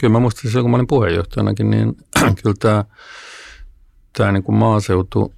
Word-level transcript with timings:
kyllä 0.00 0.12
mä 0.12 0.18
muistan 0.18 0.50
silloin, 0.50 0.64
kun 0.64 0.70
mä 0.70 0.76
olin 0.76 0.86
puheenjohtajanakin, 0.86 1.70
niin 1.70 1.96
kyllä 2.42 2.56
tämä, 2.58 2.84
tämä 4.18 4.32
niin 4.32 4.42
kuin 4.42 4.56
maaseutu 4.56 5.34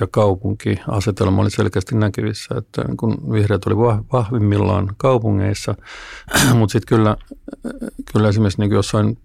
ja 0.00 0.06
kaupunkiasetelma 0.10 1.42
oli 1.42 1.50
selkeästi 1.50 1.94
näkyvissä, 1.94 2.54
että 2.58 2.84
niin 2.84 2.96
kun 2.96 3.32
vihreät 3.32 3.66
oli 3.66 3.76
vahvimmillaan 4.12 4.94
kaupungeissa, 4.96 5.74
mutta 6.58 6.72
sitten 6.72 6.96
kyllä, 6.96 7.16
kyllä 8.12 8.28
esimerkiksi 8.28 8.60
niin 8.60 8.72
jossain 8.72 9.18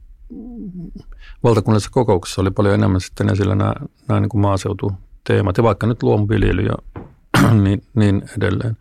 valtakunnallisessa 1.44 1.92
kokouksessa 1.92 2.42
oli 2.42 2.52
paljon 2.52 2.74
enemmän 2.74 3.02
sitten 3.02 3.30
esillä 3.30 3.56
nämä, 3.56 3.74
nämä 4.08 4.20
niin 4.20 4.30
kuin 4.30 4.42
maaseututeemat 4.42 5.58
ja 5.58 5.64
vaikka 5.64 5.88
nyt 5.88 6.04
luomuviljely 6.04 6.62
ja 6.62 7.04
niin, 7.64 7.84
niin 7.96 8.30
edelleen. 8.38 8.78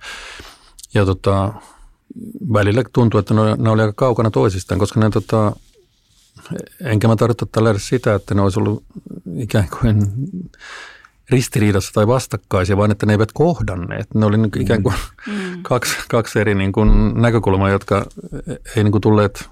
Ja 0.95 1.04
tota, 1.04 1.52
välillä 2.52 2.82
tuntuu, 2.93 3.20
että 3.20 3.34
ne, 3.34 3.41
ne 3.59 3.70
oli 3.70 3.82
aika 3.82 3.93
kaukana 3.96 4.30
toisistaan, 4.30 4.79
koska 4.79 5.00
ne 5.00 5.11
tota, 5.11 5.52
enkä 6.80 7.09
mä 7.09 7.16
tarkoita 7.16 7.47
tällä 7.47 7.78
sitä, 7.78 8.14
että 8.14 8.34
ne 8.34 8.42
olisi 8.42 8.60
ollut 8.60 8.84
ikään 9.37 9.69
kuin 9.80 10.06
ristiriidassa 11.30 11.92
tai 11.92 12.06
vastakkaisia, 12.06 12.77
vaan 12.77 12.91
että 12.91 13.06
ne 13.06 13.12
eivät 13.12 13.33
kohdanneet. 13.33 14.14
Ne 14.14 14.27
oli 14.27 14.38
niin 14.38 14.61
ikään 14.61 14.83
kuin 14.83 14.95
mm. 15.27 15.62
kaksi, 15.62 15.97
kaksi 16.09 16.38
eri 16.38 16.55
niin 16.55 16.73
kuin 16.73 17.14
näkökulmaa, 17.14 17.70
jotka 17.70 18.06
ei 18.77 18.84
niin 18.84 18.92
kuin 18.92 19.02
tulleet, 19.02 19.48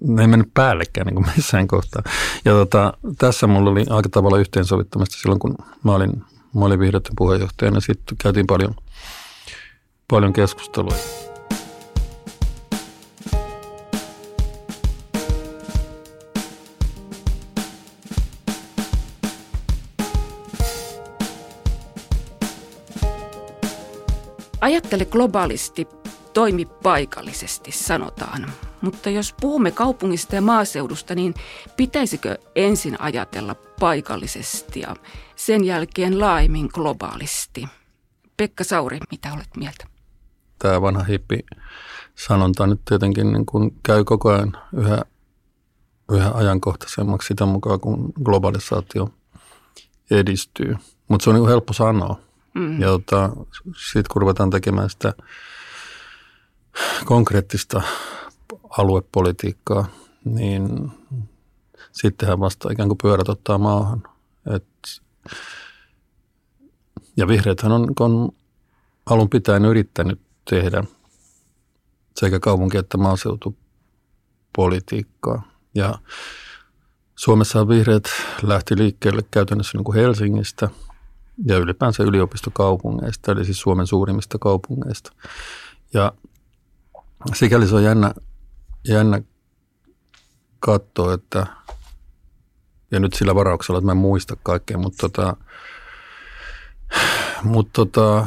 ne 0.00 0.22
ei 0.22 0.28
mennyt 0.28 0.54
päällekään 0.54 1.06
niin 1.06 1.14
kuin 1.14 1.26
missään 1.36 1.68
kohtaa. 1.68 2.02
Ja 2.44 2.52
tota, 2.52 2.92
tässä 3.18 3.46
mulla 3.46 3.70
oli 3.70 3.86
aika 3.90 4.08
tavalla 4.08 4.38
yhteensovittamista 4.38 5.16
silloin, 5.20 5.38
kun 5.38 5.54
mä 5.84 5.94
olin, 5.94 6.24
mä 6.54 6.64
olin 6.64 6.80
vihreiden 6.80 7.12
puheenjohtajana. 7.16 7.80
Sitten 7.80 8.18
käytiin 8.18 8.46
paljon, 8.46 8.74
paljon 10.08 10.32
keskustelua. 10.32 10.94
Ajattele 24.60 25.04
globaalisti, 25.04 25.88
toimi 26.32 26.64
paikallisesti, 26.64 27.72
sanotaan. 27.72 28.52
Mutta 28.80 29.10
jos 29.10 29.34
puhumme 29.40 29.70
kaupungista 29.70 30.34
ja 30.34 30.40
maaseudusta, 30.42 31.14
niin 31.14 31.34
pitäisikö 31.76 32.38
ensin 32.54 33.00
ajatella 33.00 33.54
paikallisesti 33.54 34.80
ja 34.80 34.96
sen 35.36 35.64
jälkeen 35.64 36.20
laajemmin 36.20 36.68
globaalisti? 36.74 37.68
Pekka 38.36 38.64
Sauri, 38.64 38.98
mitä 39.10 39.32
olet 39.32 39.56
mieltä? 39.56 39.86
Tämä 40.58 40.82
vanha 40.82 41.04
hippi 41.04 41.38
sanonta 42.14 42.66
nyt 42.66 42.80
tietenkin 42.84 43.32
niin 43.32 43.46
kuin 43.46 43.76
käy 43.82 44.04
koko 44.04 44.30
ajan 44.30 44.56
yhä, 44.72 45.02
yhä 46.12 46.30
ajankohtaisemmaksi 46.34 47.28
sitä 47.28 47.46
mukaan, 47.46 47.80
kun 47.80 48.12
globalisaatio 48.24 49.08
edistyy. 50.10 50.76
Mutta 51.08 51.24
se 51.24 51.30
on 51.30 51.36
niin 51.36 51.48
helppo 51.48 51.72
sanoa. 51.72 52.29
Mm. 52.54 52.80
Ja 52.80 52.88
tota, 52.88 53.30
sitten 53.90 54.12
kun 54.12 54.22
ruvetaan 54.22 54.50
tekemään 54.50 54.90
sitä 54.90 55.14
konkreettista 57.04 57.82
aluepolitiikkaa, 58.78 59.86
niin 60.24 60.92
sittenhän 61.92 62.40
vasta 62.40 62.72
ikään 62.72 62.88
kuin 62.88 62.98
pyörät 63.02 63.28
ottaa 63.28 63.58
maahan. 63.58 64.02
Et, 64.56 64.66
ja 67.16 67.28
vihreäthän 67.28 67.72
on, 67.72 67.92
on 68.00 68.28
alun 69.06 69.30
pitäen 69.30 69.64
yrittänyt 69.64 70.20
tehdä 70.50 70.84
sekä 72.16 72.40
kaupunki- 72.40 72.78
että 72.78 72.98
maaseutupolitiikkaa. 72.98 75.42
Ja 75.74 75.98
Suomessa 77.16 77.68
vihreät 77.68 78.04
lähti 78.42 78.78
liikkeelle 78.78 79.22
käytännössä 79.30 79.78
niin 79.78 79.84
kuin 79.84 79.96
Helsingistä– 79.96 80.68
ja 81.44 81.56
ylipäänsä 81.56 82.02
yliopistokaupungeista, 82.02 83.32
eli 83.32 83.44
siis 83.44 83.60
Suomen 83.60 83.86
suurimmista 83.86 84.38
kaupungeista. 84.38 85.12
Ja 85.94 86.12
sikäli 87.34 87.66
se 87.66 87.74
on 87.74 87.84
jännä, 87.84 88.14
jännä 88.88 89.22
katsoa, 90.60 91.14
että 91.14 91.46
ja 92.90 93.00
nyt 93.00 93.12
sillä 93.12 93.34
varauksella, 93.34 93.78
että 93.78 93.86
mä 93.86 93.92
en 93.92 93.98
muista 93.98 94.36
kaikkea, 94.42 94.78
mutta 94.78 95.08
tota, 95.08 95.36
mutta 97.42 97.70
tota, 97.72 98.26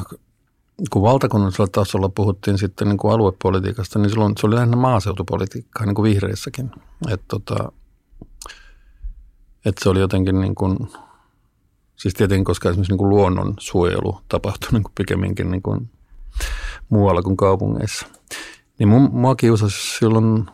kun 0.91 1.01
valtakunnallisella 1.01 1.69
tasolla 1.71 2.09
puhuttiin 2.09 2.57
sitten 2.57 2.87
niin 2.87 2.97
kuin 2.97 3.13
aluepolitiikasta, 3.13 3.99
niin 3.99 4.09
silloin 4.09 4.33
se 4.39 4.47
oli 4.47 4.55
lähinnä 4.55 4.77
maaseutupolitiikkaa, 4.77 5.85
niin 5.85 5.95
kuin 5.95 6.11
vihreissäkin. 6.11 6.71
Että 7.09 7.25
tota, 7.27 7.71
et 9.65 9.75
se 9.83 9.89
oli 9.89 9.99
jotenkin 9.99 10.41
niin 10.41 10.55
kuin 10.55 10.77
Siis 11.95 12.13
tietenkin, 12.13 12.45
koska 12.45 12.69
esimerkiksi 12.69 12.93
niin 12.93 13.09
luonnonsuojelu 13.09 14.21
tapahtui 14.29 14.69
niin 14.71 14.83
kuin 14.83 14.93
pikemminkin 14.95 15.51
niin 15.51 15.61
kuin 15.61 15.89
muualla 16.89 17.21
kuin 17.21 17.37
kaupungeissa. 17.37 18.07
Niin 18.79 18.89
mun, 18.89 19.09
mua 19.13 19.35
kiusasi 19.35 19.97
silloin 19.99 20.45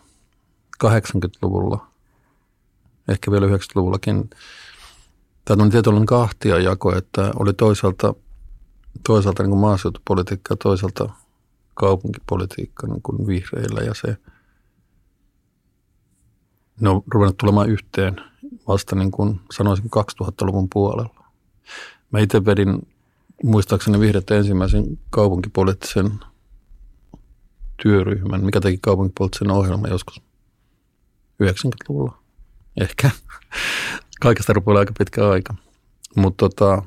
80-luvulla, 0.83 1.87
ehkä 3.07 3.31
vielä 3.31 3.47
90-luvullakin, 3.47 4.29
tämä 5.45 5.63
on 5.63 5.69
tietynlainen 5.69 6.05
kahtia 6.05 6.59
jako, 6.59 6.97
että 6.97 7.31
oli 7.35 7.53
toisaalta, 7.53 8.13
toisaalta 9.07 9.43
niin 9.43 9.49
kuin 9.51 9.61
maaseutupolitiikka 9.61 10.53
ja 10.53 10.57
toisaalta 10.57 11.09
kaupunkipolitiikka 11.73 12.87
niin 12.87 13.01
kuin 13.01 13.27
vihreillä 13.27 13.81
ja 13.81 13.93
se, 13.93 14.17
ne 16.79 16.89
on 16.89 17.03
ruvennut 17.13 17.37
tulemaan 17.37 17.69
yhteen 17.69 18.15
vasta 18.67 18.95
niin 18.95 19.11
kuin 19.11 19.41
sanoisin 19.51 19.85
2000-luvun 19.85 20.67
puolella. 20.73 21.18
Mä 22.11 22.19
itse 22.19 22.45
vedin 22.45 22.87
muistaakseni 23.43 23.99
vihreät 23.99 24.31
ensimmäisen 24.31 24.99
kaupunkipoliittisen 25.09 26.11
työryhmän, 27.83 28.45
mikä 28.45 28.61
teki 28.61 28.77
kaupunkipoliittisen 28.81 29.51
ohjelman 29.51 29.91
joskus 29.91 30.21
90-luvulla. 31.43 32.17
Ehkä. 32.81 33.11
Kaikesta 34.21 34.53
rupeaa 34.53 34.79
aika 34.79 34.93
pitkä 34.97 35.29
aika. 35.29 35.55
Mutta 36.15 36.49
tota, 36.49 36.83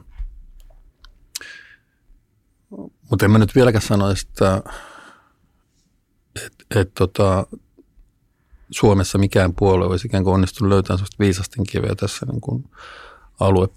mut 3.10 3.22
en 3.22 3.30
mä 3.30 3.38
nyt 3.38 3.54
vieläkään 3.54 3.82
sano, 3.82 4.10
että 4.10 4.62
et, 6.46 6.80
et 6.80 6.94
tota, 6.94 7.46
Suomessa 8.70 9.18
mikään 9.18 9.54
puolue 9.54 9.86
olisi 9.86 10.06
ikään 10.06 10.24
kuin 10.24 10.34
onnistunut 10.34 10.68
löytämään 10.68 10.98
sellaista 10.98 11.16
viisasten 11.18 11.64
kiveä 11.66 11.94
tässä 11.94 12.26
niin 12.26 12.40
kuin 12.40 12.70
alue 13.40 13.68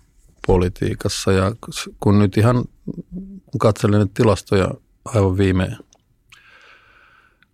politiikassa. 0.48 1.32
Ja 1.32 1.56
kun 2.00 2.20
nyt 2.20 2.38
ihan 2.38 2.66
kun 3.52 3.60
katselen 3.60 4.00
nyt 4.00 4.14
tilastoja 4.14 4.72
aivan 5.06 5.38
viime 5.38 5.78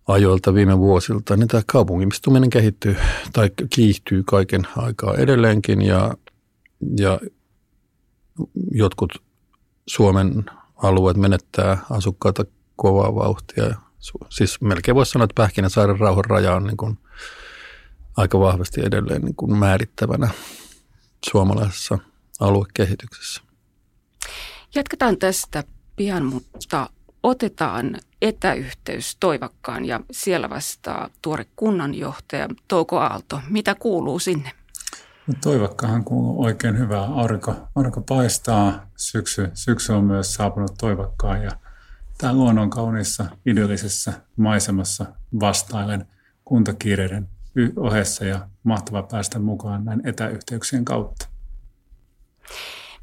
ajoilta, 0.08 0.54
viime 0.54 0.78
vuosilta, 0.78 1.36
niin 1.36 1.48
tämä 1.48 1.62
kaupungimistuminen 1.66 2.50
kehittyy 2.50 2.96
tai 3.32 3.50
kiihtyy 3.70 4.22
kaiken 4.22 4.62
aikaa 4.76 5.14
edelleenkin 5.14 5.82
ja, 5.82 6.14
ja 6.98 7.20
jotkut 8.70 9.22
Suomen 9.86 10.44
alueet 10.76 11.16
menettää 11.16 11.78
asukkaita 11.90 12.44
kovaa 12.76 13.14
vauhtia. 13.14 13.74
Siis 14.28 14.60
melkein 14.60 14.94
voisi 14.94 15.12
sanoa, 15.12 15.24
että 15.24 15.42
Pähkinäsaaren 15.42 16.00
rauhan 16.00 16.24
raja 16.24 16.54
on 16.54 16.64
niin 16.64 16.76
kuin 16.76 16.98
aika 18.16 18.40
vahvasti 18.40 18.80
edelleen 18.80 19.22
niin 19.22 19.34
kuin 19.34 19.58
määrittävänä 19.58 20.30
suomalaisessa– 21.30 21.98
aluekehityksessä. 22.42 23.42
Jatketaan 24.74 25.16
tästä 25.16 25.64
pian, 25.96 26.24
mutta 26.24 26.88
otetaan 27.22 27.96
etäyhteys 28.22 29.16
Toivakkaan 29.20 29.84
ja 29.84 30.00
siellä 30.10 30.50
vastaa 30.50 31.08
tuore 31.22 31.46
kunnanjohtaja 31.56 32.48
Touko 32.68 32.98
Aalto. 32.98 33.40
Mitä 33.48 33.74
kuuluu 33.74 34.18
sinne? 34.18 34.50
No 35.26 35.34
Toivakkahan 35.40 36.04
kuuluu 36.04 36.44
oikein 36.44 36.78
hyvää. 36.78 37.04
Aurinko, 37.04 37.54
aurinko 37.74 38.00
paistaa, 38.00 38.86
syksy, 38.96 39.50
syksy 39.54 39.92
on 39.92 40.04
myös 40.04 40.34
saapunut 40.34 40.74
Toivakkaan 40.78 41.42
ja 41.42 41.50
tämä 42.18 42.32
luonnon 42.32 42.70
kauniissa 42.70 43.26
idyllisessä 43.46 44.12
maisemassa 44.36 45.06
vastailen 45.40 46.06
kuntakiireiden 46.44 47.28
ohessa 47.76 48.24
ja 48.24 48.48
mahtava 48.62 49.02
päästä 49.02 49.38
mukaan 49.38 49.84
näin 49.84 50.00
etäyhteyksien 50.04 50.84
kautta. 50.84 51.31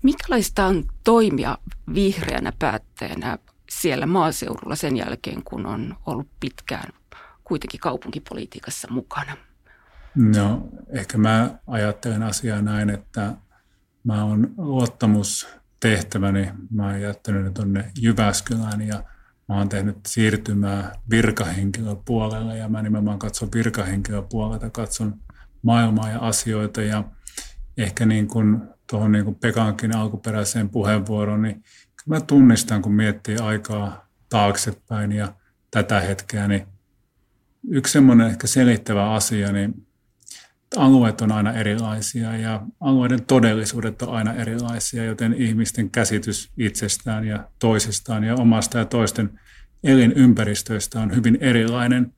Minkälaista 0.04 0.66
on 0.66 0.84
toimia 1.04 1.58
vihreänä 1.94 2.54
päättäjänä 2.60 3.38
siellä 3.70 4.06
maaseudulla 4.06 4.76
sen 4.76 4.98
jälkeen, 4.98 5.44
kun 5.44 5.66
on 5.66 5.96
ollut 6.06 6.28
pitkään 6.40 6.94
kuitenkin 7.44 7.80
kaupunkipolitiikassa 7.80 8.88
mukana? 8.92 9.38
No, 10.16 10.68
ehkä 10.90 11.18
mä 11.18 11.60
ajattelen 11.68 12.24
asiaa 12.24 12.62
näin, 12.62 12.90
että 12.90 13.34
mä 14.04 14.24
oon 14.24 14.54
luottamustehtäväni, 14.58 16.52
mä 16.72 16.86
oon 16.86 17.02
jättänyt 17.02 17.54
tuonne 17.54 17.92
Jyväskylään 18.02 18.82
ja 18.82 19.04
mä 19.50 19.58
oon 19.58 19.70
tehnyt 19.70 19.98
siirtymää 20.08 20.92
virkahenkilöpuolelle 21.10 22.58
ja 22.58 22.70
mä 22.70 22.82
nimenomaan 22.82 23.20
katson 23.20 23.50
virkahenkilöpuolelta, 23.56 24.70
katson 24.70 25.16
maailmaa 25.62 26.10
ja 26.10 26.20
asioita 26.20 26.82
ja 26.82 27.04
ehkä 27.78 28.06
niin 28.06 28.28
kuin 28.28 28.62
tuohon 28.90 29.12
niin 29.12 29.36
Pekankin 29.36 29.96
alkuperäiseen 29.96 30.70
puheenvuoroon, 30.70 31.42
niin 31.42 31.64
mä 32.06 32.22
tunnistan, 32.22 32.82
kun 32.82 32.94
miettii 32.94 33.38
aikaa 33.38 34.10
taaksepäin 34.30 35.12
ja 35.12 35.34
tätä 35.72 36.00
hetkeä, 36.00 36.48
niin 36.48 36.68
yksi 37.70 37.94
semmoinen 37.94 38.28
ehkä 38.28 38.48
selittävä 38.48 39.12
asia, 39.12 39.52
niin 39.52 39.88
alueet 40.78 41.22
on 41.22 41.32
aina 41.32 41.54
erilaisia 41.54 42.38
ja 42.38 42.62
alueiden 42.80 43.26
todellisuudet 43.26 44.02
on 44.02 44.16
aina 44.16 44.34
erilaisia, 44.34 45.04
joten 45.04 45.34
ihmisten 45.34 45.90
käsitys 45.90 46.52
itsestään 46.58 47.26
ja 47.26 47.50
toisistaan 47.60 48.24
ja 48.24 48.36
omasta 48.36 48.78
ja 48.78 48.86
toisten 48.86 49.40
elinympäristöistä 49.84 51.00
on 51.00 51.16
hyvin 51.16 51.38
erilainen. 51.42 52.14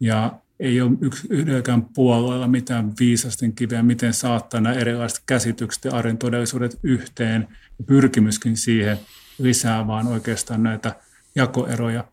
Ja 0.00 0.40
ei 0.60 0.80
ole 0.80 0.90
yhdelläkään 1.30 1.84
puolueella 1.84 2.48
mitään 2.48 2.92
viisasten 3.00 3.52
kiveä, 3.52 3.82
miten 3.82 4.14
saattaa 4.14 4.60
nämä 4.60 4.74
erilaiset 4.74 5.22
käsitykset 5.26 5.84
ja 5.84 5.92
arjen 5.92 6.18
todellisuudet 6.18 6.78
yhteen. 6.82 7.48
Ja 7.78 7.84
pyrkimyskin 7.84 8.56
siihen 8.56 8.98
lisää 9.38 9.86
vaan 9.86 10.06
oikeastaan 10.06 10.62
näitä 10.62 10.96
jakoeroja. 11.34 12.04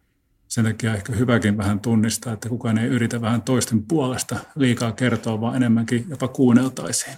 Sen 0.47 0.65
takia 0.65 0.95
ehkä 0.95 1.13
hyväkin 1.13 1.57
vähän 1.57 1.79
tunnistaa, 1.79 2.33
että 2.33 2.49
kukaan 2.49 2.77
ei 2.77 2.87
yritä 2.87 3.21
vähän 3.21 3.41
toisten 3.41 3.83
puolesta 3.83 4.39
liikaa 4.55 4.91
kertoa, 4.91 5.41
vaan 5.41 5.55
enemmänkin 5.55 6.05
jopa 6.09 6.27
kuunneltaisiin. 6.27 7.17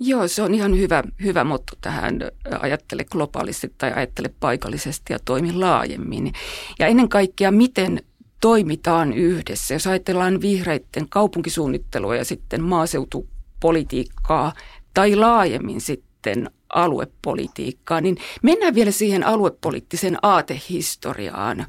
Joo, 0.00 0.28
se 0.28 0.42
on 0.42 0.54
ihan 0.54 0.78
hyvä, 0.78 1.02
hyvä 1.22 1.44
motto 1.44 1.72
tähän 1.80 2.20
ajattele 2.60 3.04
globaalisti 3.04 3.74
tai 3.78 3.92
ajattele 3.92 4.30
paikallisesti 4.40 5.12
ja 5.12 5.18
toimi 5.24 5.52
laajemmin. 5.52 6.32
Ja 6.78 6.86
ennen 6.86 7.08
kaikkea, 7.08 7.50
miten 7.50 8.00
toimitaan 8.40 9.12
yhdessä. 9.12 9.74
Jos 9.74 9.86
ajatellaan 9.86 10.40
vihreiden 10.40 11.08
kaupunkisuunnittelua 11.08 12.16
ja 12.16 12.24
sitten 12.24 12.62
maaseutupolitiikkaa 12.62 14.52
tai 14.94 15.16
laajemmin 15.16 15.80
sitten 15.80 16.50
aluepolitiikkaa, 16.74 18.00
niin 18.00 18.16
mennään 18.42 18.74
vielä 18.74 18.90
siihen 18.90 19.26
aluepoliittisen 19.26 20.18
aatehistoriaan 20.22 21.66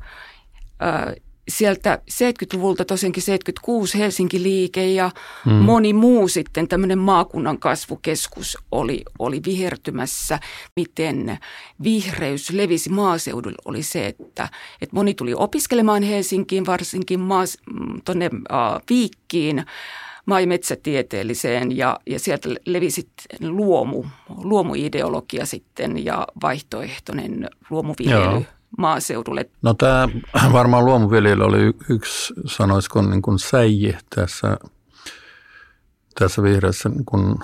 sieltä 1.50 2.00
70-luvulta 2.12 2.86
tosiaankin 2.86 3.24
76 3.24 4.00
Helsinki-liike 4.00 4.88
ja 4.88 5.12
hmm. 5.46 5.54
moni 5.54 5.94
muu 5.94 6.28
sitten 6.28 6.68
tämmöinen 6.68 7.00
maakunnan 7.00 7.60
kasvukeskus 7.60 8.58
oli, 8.72 9.04
oli 9.20 9.42
vihertymässä. 9.46 10.40
Miten 10.76 11.38
vihreys 11.84 12.50
levisi 12.50 12.90
maaseudulle 12.90 13.58
oli 13.66 13.84
se, 13.84 14.08
että, 14.08 14.50
että 14.82 14.96
moni 14.96 15.14
tuli 15.14 15.34
opiskelemaan 15.34 16.04
Helsinkiin, 16.04 16.66
varsinkin 16.66 17.20
maas, 17.20 17.58
tuonne 18.06 18.26
äh, 18.26 18.82
Viikkiin 18.90 19.66
maa- 20.26 20.40
ja 20.40 20.48
metsätieteelliseen 20.48 21.78
ja, 21.78 22.00
ja 22.08 22.20
sieltä 22.20 22.50
levisi 22.66 23.10
luomu, 23.42 24.04
luomuideologia 24.30 25.46
sitten 25.46 26.06
ja 26.06 26.28
vaihtoehtoinen 26.42 27.50
luomuviljely. 27.70 28.24
Joo 28.24 28.44
maaseudulle? 28.78 29.50
No 29.62 29.74
tämä 29.74 30.10
varmaan 30.52 30.86
luomuviljely 30.86 31.44
oli 31.44 31.74
yksi, 31.90 32.34
sanoisiko 32.46 33.02
niin 33.02 33.22
kuin 33.22 33.40
säiji 33.40 33.98
tässä, 34.16 34.58
tässä 36.20 36.44
vihreässä 36.44 36.90
niin 36.90 37.06
kuin 37.06 37.36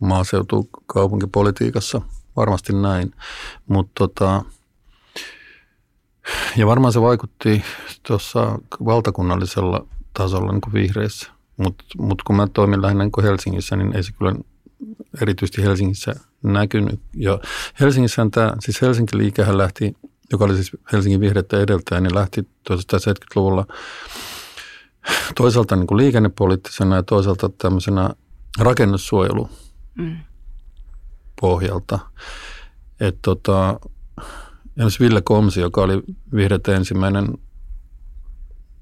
maaseutukaupunkipolitiikassa. 0.00 2.00
Varmasti 2.36 2.72
näin, 2.72 3.14
mutta 3.68 3.92
tota, 3.98 4.44
ja 6.56 6.66
varmaan 6.66 6.92
se 6.92 7.00
vaikutti 7.00 7.62
tuossa 8.06 8.58
valtakunnallisella 8.84 9.86
tasolla 10.14 10.52
niin 10.52 10.60
kuin 10.60 10.72
vihreissä. 10.72 11.30
Mutta 11.56 11.84
mut 11.98 12.22
kun 12.22 12.36
mä 12.36 12.46
toimin 12.46 12.82
lähinnä 12.82 13.04
niin 13.04 13.12
Helsingissä, 13.22 13.76
niin 13.76 13.96
ei 13.96 14.02
se 14.02 14.12
kyllä 14.12 14.34
erityisesti 15.22 15.62
Helsingissä 15.62 16.14
näkynyt. 16.42 17.00
Ja 17.16 17.38
Helsingissä 17.80 18.26
tämä, 18.30 18.52
siis 18.60 18.82
Helsingin 18.82 19.18
liikehän 19.18 19.58
lähti, 19.58 19.96
joka 20.32 20.44
oli 20.44 20.54
siis 20.54 20.70
Helsingin 20.92 21.20
vihreitä 21.20 21.60
edeltäjä, 21.60 22.00
niin 22.00 22.14
lähti 22.14 22.40
1970-luvulla 22.40 23.66
toisaalta 25.36 25.76
niin 25.76 25.86
kuin 25.86 25.98
liikennepoliittisena 25.98 26.96
ja 26.96 27.02
toisaalta 27.02 27.48
tämmöisenä 27.48 28.10
rakennussuojelu 28.58 29.50
mm. 29.94 30.16
pohjalta. 31.40 31.98
Että 33.00 33.18
tota, 33.22 33.80
esimerkiksi 34.76 35.00
Ville 35.00 35.22
Komsi, 35.22 35.60
joka 35.60 35.82
oli 35.82 36.02
vihreitä 36.34 36.76
ensimmäinen 36.76 37.28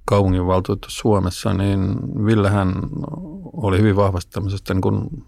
kaupunginvaltuutettu 0.05 0.91
Suomessa, 0.91 1.55
niin 1.55 1.97
Villehän 2.27 2.75
oli 3.53 3.79
hyvin 3.79 3.97
vahvasti 3.97 4.33
tämmöisestä 4.33 4.75
niin 4.75 4.83
kuin 4.83 5.25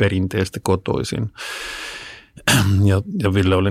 rakennussuojeluperinteestä 0.00 0.60
kotoisin. 0.62 1.32
Ja, 2.84 3.02
ja 3.22 3.34
Ville 3.34 3.54
oli 3.54 3.70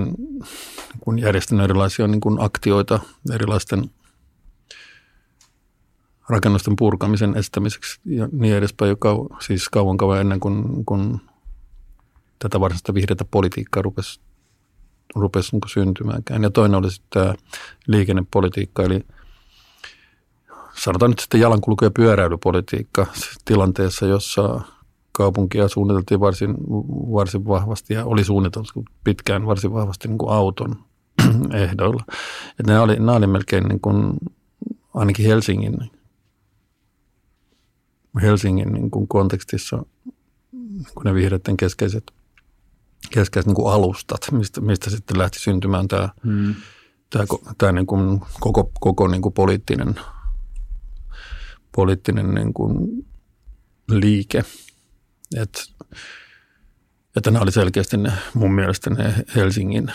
kun 1.00 1.20
järjestänyt 1.20 1.64
erilaisia 1.64 2.08
niin 2.08 2.22
kuin 2.22 2.42
aktioita 2.42 3.00
erilaisten 3.34 3.90
rakennusten 6.30 6.76
purkamisen 6.76 7.38
estämiseksi 7.38 8.00
ja 8.06 8.30
niin 8.32 8.56
edespäin, 8.56 8.90
joka 8.90 9.16
siis 9.40 9.70
kauan 9.70 9.98
kauan 9.98 10.22
ennen 10.22 10.40
kuin, 10.40 10.86
kuin 10.86 11.22
tätä 12.40 12.60
varsinaista 12.60 12.94
vihreätä 12.94 13.26
politiikkaa 13.26 13.82
rupesi, 13.82 14.20
rupesi 15.16 15.50
niin 15.52 15.62
syntymäänkään. 15.68 16.44
Ja 16.44 16.50
toinen 16.50 16.80
oli 16.80 16.92
sitten 16.92 17.24
tämä 17.24 17.36
liikennepolitiikka, 17.88 18.84
eli– 18.84 19.02
sanotaan 20.76 21.12
nyt 21.12 21.20
sitten 21.20 21.42
jalankulku- 21.42 21.86
ja 21.86 21.92
pyöräilypolitiikka 21.92 23.06
tilanteessa, 23.46 24.06
jossa 24.06 24.62
kaupunkia 25.12 25.68
suunniteltiin 25.68 26.20
varsin, 26.20 26.56
varsin 27.14 27.48
vahvasti 27.48 27.94
ja 27.94 28.06
oli 28.06 28.24
suunniteltu 28.24 28.86
pitkään 29.04 29.46
varsin 29.46 29.74
vahvasti 29.74 30.08
niin 30.08 30.18
kuin 30.18 30.32
auton 30.32 30.76
ehdoilla. 31.64 32.04
Että 32.50 32.64
nämä, 32.72 32.82
oli, 32.82 32.96
nämä 32.96 33.14
oli 33.14 33.28
melkein 33.28 33.64
niin 33.64 33.80
kuin, 33.80 34.14
ainakin 34.94 35.26
Helsingin, 35.26 35.78
Helsingin 38.22 38.74
niin 38.74 38.92
kuin 38.92 39.08
kontekstissa 39.08 39.84
niin 40.52 40.88
kuin 40.96 41.04
ne 41.04 41.14
vihreiden 41.14 41.58
keskeiset, 41.58 42.12
keskeiset 43.12 43.48
niin 43.48 43.56
kuin 43.56 43.74
alustat, 43.74 44.22
mistä, 44.32 44.62
mistä 44.62 44.90
sitten 44.90 45.18
lähti 45.18 45.40
syntymään 45.40 45.88
tämä, 45.88 46.10
hmm. 46.24 46.56
tämä, 47.10 47.26
tämä 47.58 47.72
niin 47.72 47.88
kuin 47.88 48.22
koko, 48.40 48.72
koko 48.80 49.08
niin 49.08 49.22
kuin 49.22 49.34
poliittinen– 49.34 49.96
poliittinen 51.76 52.34
niin 52.34 52.54
kuin 52.54 53.06
liike. 53.90 54.44
Et, 55.38 55.74
että 57.16 57.32
nämä 57.32 57.44
oli 57.44 57.52
selkeästi 57.52 57.98
ne, 57.98 58.12
mun 58.34 58.54
mielestä 58.54 58.90
ne 58.90 59.14
Helsingin 59.36 59.92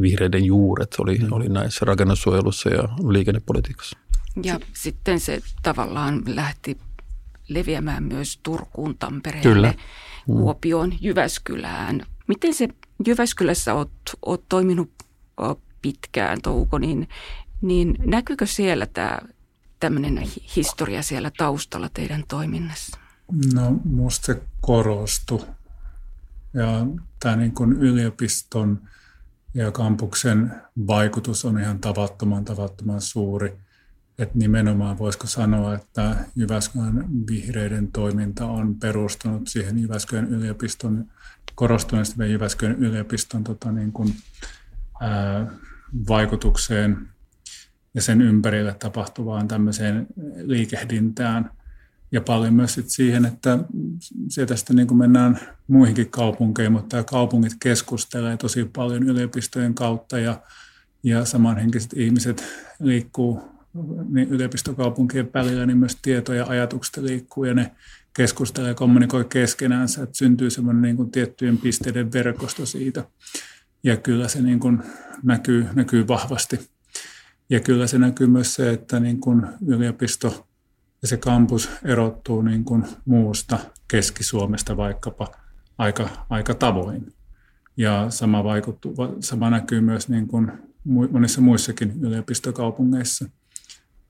vihreiden 0.00 0.44
juuret 0.44 0.94
oli, 0.98 1.18
oli 1.30 1.48
näissä 1.48 1.84
rakennussuojelussa 1.84 2.70
ja 2.70 2.82
liikennepolitiikassa. 3.08 3.98
Ja 4.42 4.60
sitten 4.72 5.20
se 5.20 5.40
tavallaan 5.62 6.22
lähti 6.26 6.78
leviämään 7.48 8.02
myös 8.02 8.40
Turkuun, 8.42 8.98
Tampereelle, 8.98 9.52
Kyllä. 9.54 9.74
Mm. 10.28 10.34
Kuopioon, 10.34 10.92
Jyväskylään. 11.00 12.06
Miten 12.26 12.54
se 12.54 12.68
Jyväskylässä 13.06 13.74
olet, 13.74 13.90
olet 14.26 14.42
toiminut 14.48 14.90
pitkään, 15.82 16.42
Touko, 16.42 16.78
niin, 16.78 17.08
niin 17.60 17.94
näkyykö 17.98 18.46
siellä 18.46 18.86
tämä 18.86 19.18
tämmöinen 19.80 20.22
historia 20.56 21.02
siellä 21.02 21.30
taustalla 21.38 21.88
teidän 21.94 22.24
toiminnassa? 22.28 23.01
No 23.54 23.80
musta 23.84 24.26
se 24.26 24.42
korostui. 24.60 25.46
Ja 26.54 26.86
tämä 27.20 27.36
niin 27.36 27.52
kuin 27.54 27.72
yliopiston 27.72 28.80
ja 29.54 29.70
kampuksen 29.70 30.54
vaikutus 30.86 31.44
on 31.44 31.60
ihan 31.60 31.78
tavattoman, 31.78 32.44
tavattoman 32.44 33.00
suuri. 33.00 33.58
Että 34.18 34.38
nimenomaan 34.38 34.98
voisiko 34.98 35.26
sanoa, 35.26 35.74
että 35.74 36.16
Jyväskylän 36.36 37.06
vihreiden 37.26 37.92
toiminta 37.92 38.46
on 38.46 38.78
perustunut 38.78 39.48
siihen 39.48 39.78
Jyväskylän 39.78 40.28
yliopiston, 40.28 41.04
korostuneesti 41.54 42.32
Jyväskylän 42.32 42.84
yliopiston 42.84 43.44
tota 43.44 43.72
niin 43.72 43.92
kuin, 43.92 44.14
ää, 45.00 45.46
vaikutukseen 46.08 47.08
ja 47.94 48.02
sen 48.02 48.20
ympärille 48.20 48.74
tapahtuvaan 48.74 49.48
tämmöiseen 49.48 50.06
liikehdintään. 50.36 51.50
Ja 52.12 52.20
paljon 52.20 52.54
myös 52.54 52.74
sit 52.74 52.88
siihen, 52.88 53.24
että 53.24 53.58
sieltä 54.28 54.56
sitten 54.56 54.76
niin 54.76 54.96
mennään 54.96 55.40
muihinkin 55.68 56.10
kaupunkeihin, 56.10 56.72
mutta 56.72 57.04
kaupungit 57.04 57.52
keskustelee 57.62 58.36
tosi 58.36 58.64
paljon 58.64 59.02
yliopistojen 59.02 59.74
kautta 59.74 60.18
ja, 60.18 60.42
ja 61.02 61.24
samanhenkiset 61.24 61.92
ihmiset 61.96 62.44
liikkuu 62.80 63.40
niin 64.08 64.28
yliopistokaupunkien 64.28 65.30
välillä, 65.34 65.66
niin 65.66 65.78
myös 65.78 65.96
tieto 66.02 66.32
ja 66.32 66.46
ajatukset 66.46 66.96
liikkuu 66.96 67.44
ja 67.44 67.54
ne 67.54 67.70
keskustelee 68.16 68.68
ja 68.68 68.74
kommunikoi 68.74 69.24
keskenäänsä, 69.24 70.02
että 70.02 70.18
syntyy 70.18 70.50
semmoinen 70.50 70.82
niin 70.82 71.10
tiettyjen 71.10 71.58
pisteiden 71.58 72.12
verkosto 72.12 72.66
siitä. 72.66 73.04
Ja 73.84 73.96
kyllä 73.96 74.28
se 74.28 74.42
niin 74.42 74.60
kuin 74.60 74.82
näkyy, 75.22 75.66
näkyy 75.74 76.08
vahvasti. 76.08 76.60
Ja 77.50 77.60
kyllä 77.60 77.86
se 77.86 77.98
näkyy 77.98 78.26
myös 78.26 78.54
se, 78.54 78.70
että 78.70 79.00
niin 79.00 79.20
kuin 79.20 79.42
yliopisto 79.66 80.48
ja 81.02 81.08
se 81.08 81.16
kampus 81.16 81.70
erottuu 81.84 82.42
niin 82.42 82.64
kuin 82.64 82.84
muusta 83.04 83.58
Keski-Suomesta 83.88 84.76
vaikkapa 84.76 85.28
aika, 85.78 86.08
aika 86.30 86.54
tavoin. 86.54 87.12
Ja 87.76 88.06
sama, 88.08 88.44
vaikuttuu, 88.44 88.94
sama 89.20 89.50
näkyy 89.50 89.80
myös 89.80 90.08
niin 90.08 90.28
kuin 90.28 90.52
monissa 90.84 91.40
muissakin 91.40 91.92
yliopistokaupungeissa. 92.00 93.24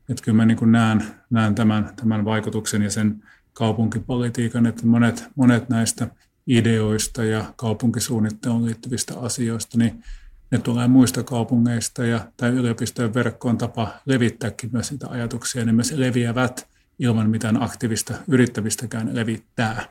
Että 0.09 0.25
kyllä 0.25 0.37
mä 0.37 0.45
niin 0.45 0.57
kuin 0.57 0.73
näen, 0.73 1.05
näen 1.31 1.55
tämän, 1.55 1.93
tämän 1.97 2.25
vaikutuksen 2.25 2.83
ja 2.83 2.91
sen 2.91 3.23
kaupunkipolitiikan, 3.53 4.67
että 4.67 4.87
monet, 4.87 5.25
monet 5.35 5.69
näistä 5.69 6.09
ideoista 6.47 7.25
ja 7.25 7.55
kaupunkisuunnitteluun 7.57 8.67
liittyvistä 8.67 9.19
asioista, 9.19 9.79
niin 9.79 10.05
ne 10.51 10.59
tulee 10.59 10.89
muista 10.89 11.23
kaupungeista 11.23 12.05
ja 12.05 12.27
tämä 12.37 12.53
yliopistojen 12.53 13.15
verkko 13.15 13.49
on 13.49 13.59
tapa 13.59 13.89
levittääkin 14.07 14.71
myös 14.73 14.91
niitä 14.91 15.09
ajatuksia. 15.09 15.65
Ne 15.65 15.73
myös 15.73 15.93
leviävät 15.93 16.72
ilman 17.03 17.31
mitään 17.31 17.63
aktiivista 17.63 18.15
yrittämistäkään 18.29 19.15
levittää. 19.17 19.85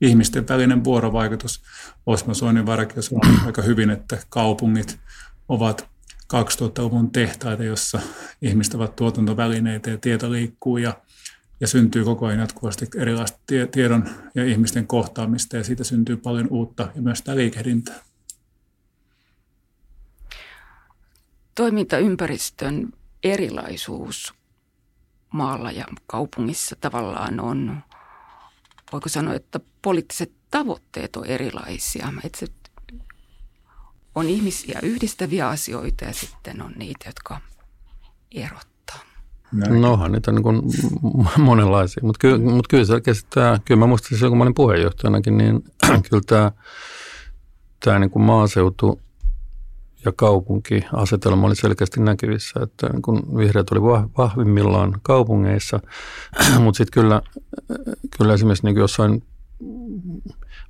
Ihmisten 0.00 0.48
välinen 0.48 0.84
vuorovaikutus. 0.84 1.62
Osmo 2.06 2.34
Soininvarkio 2.34 3.02
sanoi 3.02 3.36
aika 3.46 3.62
hyvin, 3.62 3.90
että 3.90 4.18
kaupungit 4.28 4.98
ovat 5.48 5.88
2000-luvun 6.34 7.10
tehtaita, 7.10 7.64
jossa 7.64 8.00
ihmiset 8.42 8.74
ovat 8.74 8.96
tuotantovälineitä 8.96 9.90
ja 9.90 9.98
tieto 9.98 10.32
liikkuu 10.32 10.76
ja, 10.76 11.00
ja 11.60 11.66
syntyy 11.66 12.04
koko 12.04 12.26
ajan 12.26 12.40
jatkuvasti 12.40 12.86
erilaista 12.96 13.38
tie, 13.46 13.66
tiedon 13.66 14.08
ja 14.34 14.44
ihmisten 14.44 14.86
kohtaamista 14.86 15.56
ja 15.56 15.64
siitä 15.64 15.84
syntyy 15.84 16.16
paljon 16.16 16.48
uutta 16.50 16.88
ja 16.94 17.02
myös 17.02 17.22
tämä 17.22 17.36
liikehdintää. 17.36 18.00
Toimintaympäristön 21.54 22.92
erilaisuus 23.24 24.35
maalla 25.36 25.70
ja 25.70 25.84
kaupungissa 26.06 26.76
tavallaan 26.80 27.40
on, 27.40 27.78
voiko 28.92 29.08
sanoa, 29.08 29.34
että 29.34 29.60
poliittiset 29.82 30.32
tavoitteet 30.50 31.16
on 31.16 31.26
erilaisia. 31.26 32.12
Että 32.24 32.46
on 34.14 34.26
ihmisiä 34.26 34.78
yhdistäviä 34.82 35.48
asioita 35.48 36.04
ja 36.04 36.12
sitten 36.12 36.62
on 36.62 36.72
niitä, 36.76 37.08
jotka 37.08 37.40
erottaa. 38.34 38.98
Näin. 39.52 39.80
Nohan 39.80 40.12
niitä 40.12 40.30
on 40.30 40.34
niin 40.34 40.42
kuin 40.42 40.62
monenlaisia, 41.44 42.02
mutta 42.02 42.18
kyllä, 42.18 42.38
mutta 42.38 42.68
kyllä 42.68 42.84
se 42.84 43.00
kestää, 43.00 43.58
kyllä 43.64 43.78
mä 43.78 43.86
muistan 43.86 44.18
silloin 44.18 44.30
kun 44.30 44.38
mä 44.38 44.44
olin 44.44 44.54
puheenjohtajanakin, 44.54 45.38
niin 45.38 45.64
kyllä 46.10 46.22
tämä, 46.26 46.52
tämä 47.84 47.98
niin 47.98 48.10
kuin 48.10 48.22
maaseutu 48.22 49.00
ja 50.06 50.12
kaupunkiasetelma 50.16 51.46
oli 51.46 51.56
selkeästi 51.56 52.00
näkyvissä, 52.00 52.60
että 52.62 52.90
kun 53.02 53.36
vihreät 53.36 53.70
oli 53.70 53.82
vahvimmillaan 54.18 55.00
kaupungeissa, 55.02 55.80
mutta 56.62 56.78
sitten 56.78 57.02
kyllä, 57.02 57.22
kyllä 58.18 58.34
esimerkiksi 58.34 58.66
niin 58.66 58.76
jossain 58.76 59.22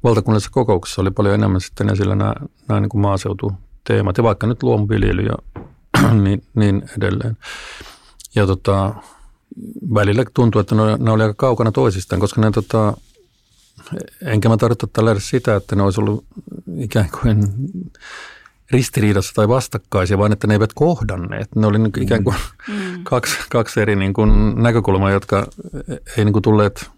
valtakunnallisessa 0.05 0.51
kokouksessa 0.53 1.03
oli 1.03 1.11
paljon 1.11 1.35
enemmän 1.35 1.61
sitten 1.61 1.91
esillä 1.91 2.15
nämä, 2.15 2.35
nämä 2.69 2.81
niin 2.81 3.01
maaseututeemat 3.01 4.17
ja 4.17 4.25
vaikka 4.25 4.47
nyt 4.47 4.63
luomuviljely 4.63 5.23
ja 5.23 5.63
niin, 6.25 6.43
niin 6.55 6.83
edelleen. 6.99 7.37
Ja 8.35 8.47
tota, 8.47 8.95
välillä 9.95 10.25
tuntuu, 10.35 10.61
että 10.61 10.75
ne, 10.75 10.83
ne 10.99 11.11
oli 11.11 11.23
aika 11.23 11.35
kaukana 11.35 11.73
toisistaan, 11.73 12.21
koska 12.21 12.41
ne 12.41 12.51
tota, 12.51 12.97
enkä 14.23 14.49
mä 14.49 14.57
tarkoita 14.57 14.87
tällä 14.87 15.21
sitä, 15.21 15.57
että 15.57 15.77
ne 15.77 15.83
olisi 15.83 16.01
ollut 16.01 16.25
ikään 16.77 17.09
kuin 17.21 17.49
ristiriidassa 18.71 19.33
tai 19.35 19.49
vastakkaisia, 19.49 20.19
vaan 20.19 20.33
että 20.33 20.47
ne 20.47 20.55
eivät 20.55 20.73
kohdanneet. 20.75 21.57
Ne 21.57 21.67
oli 21.67 21.79
niin 21.79 21.93
kuin 21.93 22.03
ikään 22.03 22.25
kuin 22.25 22.37
mm. 22.69 23.05
kaksi, 23.11 23.37
kaksi 23.51 23.81
eri 23.81 23.97
niin 23.97 24.13
kuin 24.13 24.63
näkökulmaa, 24.63 25.11
jotka 25.11 25.47
ei 26.19 26.25
niin 26.25 26.33
kuin 26.33 26.43
tulleet, 26.43 26.91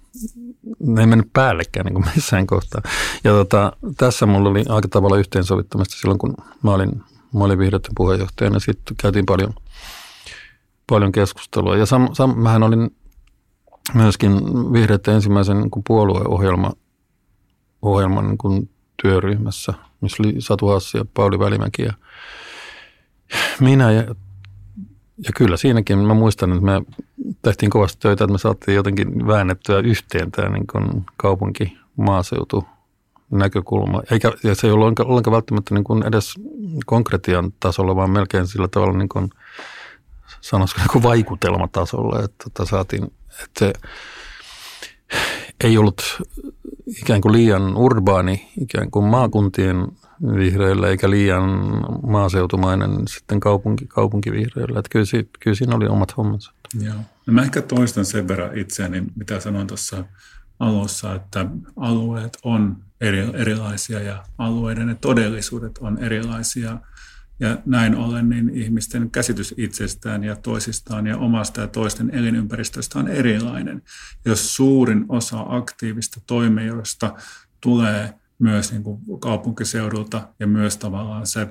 ne 0.80 1.00
ei 1.00 1.06
mennyt 1.06 1.32
päällekään 1.32 1.86
niin 1.86 1.94
kuin 1.94 2.06
missään 2.14 2.46
kohtaa. 2.46 2.82
Ja 3.24 3.30
tota, 3.30 3.72
tässä 3.96 4.26
mulla 4.26 4.48
oli 4.48 4.64
aika 4.68 4.88
tavalla 4.88 5.18
yhteensovittamista 5.18 5.96
silloin, 5.96 6.18
kun 6.18 6.34
mä 6.62 6.74
olin, 6.74 7.02
mä 7.34 7.44
olin 7.44 7.58
vihreiden 7.58 7.92
puheenjohtajana 7.96 8.56
ja 8.56 8.60
sitten 8.60 8.96
käytiin 8.96 9.26
paljon, 9.26 9.54
paljon 10.86 11.12
keskustelua. 11.12 11.76
Ja 11.76 11.86
sam, 11.86 12.08
sam, 12.12 12.38
mähän 12.38 12.62
olin 12.62 12.96
myöskin 13.94 14.32
vihreiden 14.72 15.14
ensimmäisen 15.14 15.58
niin 15.58 15.70
kuin 15.70 15.84
puolueohjelma 15.86 16.72
ohjelman 17.82 18.26
niin 18.26 18.38
kuin 18.38 18.70
työryhmässä, 19.02 19.74
missä 20.00 20.22
oli 20.22 20.34
Satu 20.38 20.66
Hassi 20.66 20.98
ja 20.98 21.04
Pauli 21.14 21.38
Välimäki 21.38 21.82
ja 21.82 21.92
minä. 23.60 23.92
Ja, 23.92 24.02
ja 25.18 25.30
kyllä 25.36 25.56
siinäkin 25.56 25.98
mä 25.98 26.14
muistan, 26.14 26.52
että 26.52 26.64
me 26.64 26.82
tehtiin 27.42 27.70
kovasti 27.70 27.98
töitä, 28.00 28.24
että 28.24 28.32
me 28.32 28.38
saatiin 28.38 28.74
jotenkin 28.74 29.26
väännettyä 29.26 29.78
yhteen 29.78 30.30
tämä 30.32 30.48
niin 30.48 30.66
kaupunki, 31.16 31.78
maaseutu, 31.96 32.64
näkökulma. 33.30 34.02
Eikä, 34.10 34.32
ja 34.42 34.54
se 34.54 34.66
ei 34.66 34.70
ollut 34.70 34.84
ollenkaan, 34.84 35.08
ollenkaan 35.08 35.32
välttämättä 35.32 35.74
niin 35.74 35.84
kuin 35.84 36.02
edes 36.02 36.34
konkretian 36.86 37.52
tasolla, 37.60 37.96
vaan 37.96 38.10
melkein 38.10 38.46
sillä 38.46 38.68
tavalla 38.68 38.98
niin 38.98 39.08
kuin, 39.08 39.30
sanoisiko 40.40 40.80
niin 40.80 40.90
kuin 40.92 41.02
vaikutelmatasolla, 41.02 42.22
että 42.24 42.44
tota 42.44 42.70
saatiin, 42.70 43.04
että 43.44 43.58
se 43.58 43.72
ei 45.64 45.78
ollut 45.78 46.02
ikään 46.86 47.20
kuin 47.20 47.32
liian 47.32 47.76
urbaani, 47.76 48.48
ikään 48.60 48.90
kuin 48.90 49.04
maakuntien 49.04 49.88
vihreillä, 50.34 50.88
eikä 50.88 51.10
liian 51.10 51.42
maaseutumainen 52.06 53.08
sitten 53.08 53.40
kaupunki, 53.40 53.86
kaupunkivihreillä. 53.86 54.78
Että 54.78 54.88
kyllä, 54.90 55.04
siitä, 55.04 55.30
kyllä 55.40 55.54
siinä 55.54 55.76
oli 55.76 55.86
omat 55.86 56.16
hommansa. 56.16 56.52
Joo. 56.80 56.94
No 57.26 57.32
mä 57.32 57.42
ehkä 57.42 57.62
toistan 57.62 58.04
sen 58.04 58.28
verran 58.28 58.58
itseäni, 58.58 59.02
mitä 59.16 59.40
sanoin 59.40 59.66
tuossa 59.66 60.04
alussa, 60.58 61.14
että 61.14 61.46
alueet 61.76 62.38
on 62.42 62.76
eri, 63.00 63.18
erilaisia 63.34 64.00
ja 64.00 64.24
alueiden 64.38 64.98
todellisuudet 65.00 65.78
on 65.78 65.98
erilaisia. 65.98 66.78
Ja 67.40 67.58
näin 67.66 67.96
ollen 67.96 68.28
niin 68.28 68.50
ihmisten 68.54 69.10
käsitys 69.10 69.54
itsestään 69.56 70.24
ja 70.24 70.36
toisistaan 70.36 71.06
ja 71.06 71.16
omasta 71.16 71.60
ja 71.60 71.66
toisten 71.66 72.10
elinympäristöstä 72.14 72.98
on 72.98 73.08
erilainen. 73.08 73.82
Jos 74.24 74.56
suurin 74.56 75.04
osa 75.08 75.44
aktiivista 75.48 76.20
toimijoista 76.26 77.14
tulee 77.60 78.14
myös 78.38 78.72
niin 78.72 78.82
kuin 78.82 79.00
kaupunkiseudulta 79.20 80.28
ja 80.40 80.46
myös 80.46 80.76
tavallaan 80.76 81.26
se, 81.26 81.46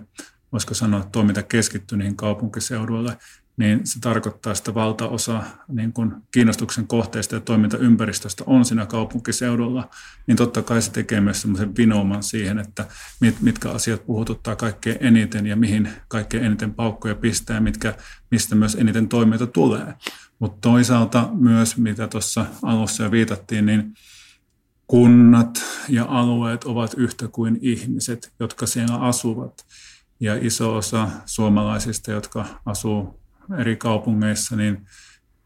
voisiko 0.52 0.74
sanoa, 0.74 1.08
toiminta 1.12 1.44
keskittyy 1.44 1.98
niihin 1.98 2.16
kaupunkiseuduille, 2.16 3.18
niin 3.58 3.82
se 3.84 4.00
tarkoittaa, 4.00 4.54
että 4.54 4.74
valtaosa 4.74 5.44
niin 5.68 5.94
kuin 5.94 6.14
kiinnostuksen 6.32 6.88
kohteista 6.88 7.36
ja 7.36 7.42
toimintaympäristöstä 7.42 8.44
on 8.48 8.66
siinä 8.66 8.86
kaupunkiseudulla, 8.86 9.90
niin 10.28 10.38
totta 10.38 10.62
kai 10.62 10.82
se 10.82 10.92
tekee 10.92 11.22
myös 11.22 11.42
semmoisen 11.42 11.76
vinouman 11.78 12.24
siihen, 12.24 12.60
että 12.60 12.86
mit, 13.22 13.42
mitkä 13.42 13.70
asiat 13.70 14.06
puhututtaa 14.06 14.56
kaikkein 14.56 14.98
eniten 15.00 15.46
ja 15.46 15.56
mihin 15.56 15.90
kaikkein 16.08 16.44
eniten 16.44 16.74
paukkoja 16.74 17.16
pistää, 17.16 17.60
mitkä, 17.60 17.94
mistä 18.32 18.56
myös 18.56 18.76
eniten 18.76 19.08
toimijoita 19.08 19.48
tulee. 19.48 19.94
Mutta 20.40 20.58
toisaalta 20.62 21.30
myös, 21.34 21.78
mitä 21.78 22.08
tuossa 22.08 22.46
alussa 22.64 23.04
jo 23.04 23.12
viitattiin, 23.12 23.66
niin 23.66 23.94
kunnat 24.88 25.64
ja 25.90 26.06
alueet 26.10 26.64
ovat 26.64 26.94
yhtä 26.98 27.28
kuin 27.28 27.60
ihmiset, 27.62 28.34
jotka 28.40 28.66
siellä 28.66 28.96
asuvat. 28.96 29.66
Ja 30.20 30.36
iso 30.42 30.76
osa 30.76 31.10
suomalaisista, 31.26 32.12
jotka 32.12 32.46
asuu 32.66 33.17
eri 33.58 33.76
kaupungeissa, 33.76 34.56
niin 34.56 34.88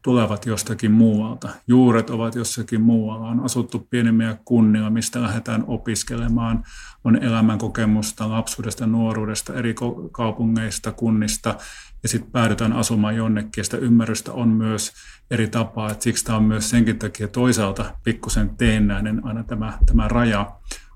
tulevat 0.02 0.46
jostakin 0.46 0.92
muualta. 0.92 1.48
Juuret 1.66 2.10
ovat 2.10 2.34
jossakin 2.34 2.80
muualla. 2.80 3.28
On 3.28 3.40
asuttu 3.40 3.86
pienemmiä 3.90 4.36
kunnilla, 4.44 4.90
mistä 4.90 5.22
lähdetään 5.22 5.64
opiskelemaan. 5.66 6.64
On 7.04 7.16
elämänkokemusta 7.16 8.30
lapsuudesta, 8.30 8.86
nuoruudesta, 8.86 9.54
eri 9.54 9.74
kaupungeista, 10.12 10.92
kunnista. 10.92 11.54
Ja 12.02 12.08
sitten 12.08 12.32
päädytään 12.32 12.72
asumaan 12.72 13.16
jonnekin. 13.16 13.64
Sitä 13.64 13.76
ymmärrystä 13.76 14.32
on 14.32 14.48
myös 14.48 14.92
eri 15.30 15.48
tapaa. 15.48 15.90
Et 15.90 16.02
siksi 16.02 16.24
tämä 16.24 16.38
on 16.38 16.44
myös 16.44 16.70
senkin 16.70 16.98
takia 16.98 17.28
toisaalta 17.28 17.94
pikkusen 18.04 18.56
teennäinen 18.56 19.24
aina 19.24 19.44
tämä, 19.44 19.78
tämä 19.86 20.08
raja. 20.08 20.50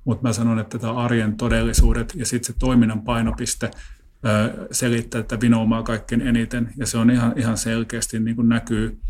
Mutta 0.04 0.28
mä 0.28 0.32
sanon, 0.32 0.58
että 0.58 0.78
tämä 0.78 0.92
arjen 0.92 1.36
todellisuudet 1.36 2.12
ja 2.14 2.26
sitten 2.26 2.54
se 2.54 2.58
toiminnan 2.58 3.02
painopiste– 3.02 3.70
selittää 4.70 5.20
että 5.20 5.40
vinoumaa 5.40 5.82
kaikkein 5.82 6.20
eniten. 6.20 6.73
Ja 6.76 6.87
se 6.87 6.99
on 6.99 7.11
ihan, 7.11 7.32
ihan 7.37 7.58
selkeästi 7.58 8.20
niin 8.20 8.37
kuin 8.37 8.49
näkyy 8.49 9.00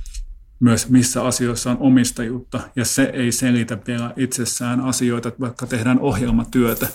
myös 0.60 0.88
missä 0.88 1.25
asioissa 1.25 1.70
on 1.70 1.78
omistajuutta. 1.80 2.60
Ja 2.76 2.84
se 2.84 3.02
ei 3.02 3.32
selitä 3.32 3.78
vielä 3.86 4.12
itsessään 4.16 4.80
asioita, 4.80 5.32
vaikka 5.40 5.66
tehdään 5.66 6.00
ohjelmatyötä. 6.00 6.88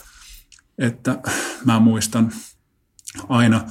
Että 0.78 1.20
mä 1.66 1.80
muistan 1.80 2.32
aina 3.30 3.62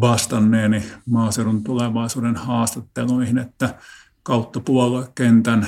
vastanneeni 0.00 0.84
maaseudun 1.06 1.64
tulevaisuuden 1.64 2.36
haastatteluihin, 2.36 3.38
että 3.38 3.74
kautta 4.22 4.60
puoluekentän 4.60 5.66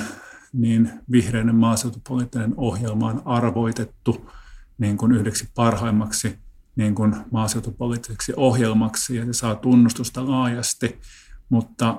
niin 0.53 0.91
vihreinen 1.11 1.55
maaseutupoliittinen 1.55 2.53
ohjelma 2.57 3.07
on 3.07 3.21
arvoitettu 3.25 4.31
niin 4.77 4.97
kuin 4.97 5.11
yhdeksi 5.11 5.49
parhaimmaksi 5.55 6.39
niin 6.77 6.95
kuin 6.95 7.15
maaseutupoliittiseksi 7.31 8.33
ohjelmaksi 8.35 9.15
ja 9.15 9.25
se 9.25 9.33
saa 9.33 9.55
tunnustusta 9.55 10.29
laajasti, 10.29 10.99
mutta 11.49 11.97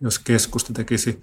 jos 0.00 0.18
keskusta 0.18 0.72
tekisi 0.72 1.20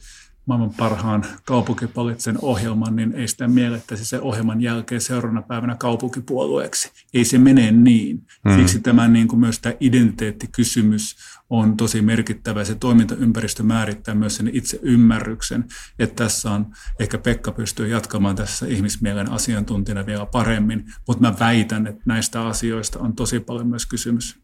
maailman 0.50 0.74
parhaan 0.78 1.26
kaupunkipoliittisen 1.46 2.38
ohjelman, 2.42 2.96
niin 2.96 3.14
ei 3.14 3.28
sitä 3.28 3.48
miellettäisi 3.48 4.06
se 4.06 4.20
ohjelman 4.20 4.62
jälkeen 4.62 5.02
seuraavana 5.02 5.42
päivänä 5.42 5.76
kaupunkipuolueeksi. 5.76 6.92
Ei 7.14 7.26
se 7.26 7.38
mene 7.38 7.72
niin. 7.72 8.28
Mm. 8.46 8.56
Siksi 8.56 8.80
tämä 8.80 9.08
niin 9.08 9.28
kuin 9.28 9.40
myös 9.40 9.60
tämä 9.60 9.76
identiteettikysymys 9.80 11.16
on 11.50 11.78
tosi 11.78 12.02
merkittävä. 12.02 12.64
Se 12.64 12.76
toimintaympäristö 12.76 13.64
määrittää 13.64 14.16
myös 14.16 14.36
sen 14.36 14.50
itse 14.54 14.80
ymmärryksen, 14.82 15.66
että 16.00 16.24
tässä 16.24 16.52
on, 16.52 16.68
ehkä 17.00 17.18
Pekka 17.18 17.52
pystyy 17.52 17.88
jatkamaan 17.88 18.36
tässä 18.36 18.66
ihmismielen 18.68 19.32
asiantuntijana 19.32 20.06
vielä 20.06 20.26
paremmin, 20.26 20.86
mutta 21.08 21.22
mä 21.22 21.40
väitän, 21.40 21.88
että 21.88 22.02
näistä 22.06 22.48
asioista 22.48 23.00
on 23.00 23.16
tosi 23.16 23.40
paljon 23.40 23.68
myös 23.68 23.86
kysymys. 23.86 24.40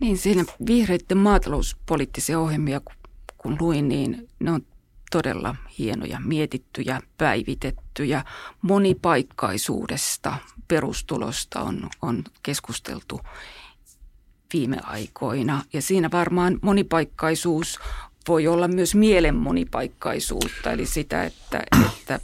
Niin, 0.00 0.18
siinä 0.18 0.44
vihreiden 0.66 1.18
maatalouspoliittisia 1.18 2.40
ohjelmia, 2.40 2.80
kun 2.80 3.03
luin, 3.44 3.88
niin 3.88 4.28
ne 4.40 4.50
on 4.50 4.66
todella 5.10 5.56
hienoja, 5.78 6.20
mietittyjä, 6.20 7.00
päivitettyjä. 7.18 8.24
Monipaikkaisuudesta, 8.62 10.36
perustulosta 10.68 11.60
on, 11.60 11.90
on 12.02 12.24
keskusteltu 12.42 13.20
viime 14.52 14.76
aikoina. 14.82 15.64
Ja 15.72 15.82
siinä 15.82 16.10
varmaan 16.12 16.58
monipaikkaisuus 16.62 17.78
voi 18.28 18.46
olla 18.46 18.68
myös 18.68 18.94
mielen 18.94 19.34
monipaikkaisuutta, 19.34 20.72
eli 20.72 20.86
sitä, 20.86 21.24
että, 21.24 21.62
että 21.98 22.20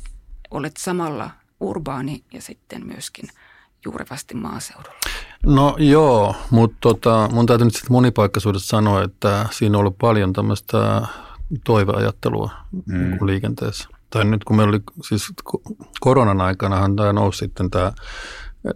olet 0.50 0.77
samalla 0.77 1.31
urbaani 1.61 2.25
ja 2.33 2.43
sitten 2.43 2.87
myöskin 2.87 3.29
juurevasti 3.85 4.35
maaseudulla. 4.35 5.00
No 5.47 5.76
joo, 5.78 6.35
mutta 6.50 6.76
tota, 6.80 7.28
mun 7.32 7.47
täytyy 7.47 7.64
nyt 7.64 7.75
sitten 7.75 7.92
monipaikkaisuudessa 7.92 8.68
sanoa, 8.68 9.02
että 9.02 9.47
siinä 9.50 9.78
on 9.78 9.80
ollut 9.80 9.99
paljon 9.99 10.32
tämmöistä 10.32 11.02
toiveajattelua 11.64 12.50
mm. 12.87 13.18
liikenteessä. 13.26 13.88
Tai 14.11 14.25
nyt 14.25 14.44
kun 14.44 14.56
meillä 14.56 14.70
oli 14.70 14.82
siis 15.09 15.32
koronan 16.00 16.40
aikanahan 16.40 16.97
tämä 16.97 17.12
nousi 17.12 17.38
sitten 17.38 17.70
tämä 17.70 17.92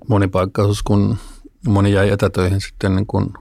monipaikkaisuus, 0.09 0.83
kun 0.83 1.19
moni 1.67 1.93
jäi 1.93 2.09
etätöihin 2.09 2.61
sitten 2.61 2.97
niin 2.97 3.07
kuin 3.07 3.33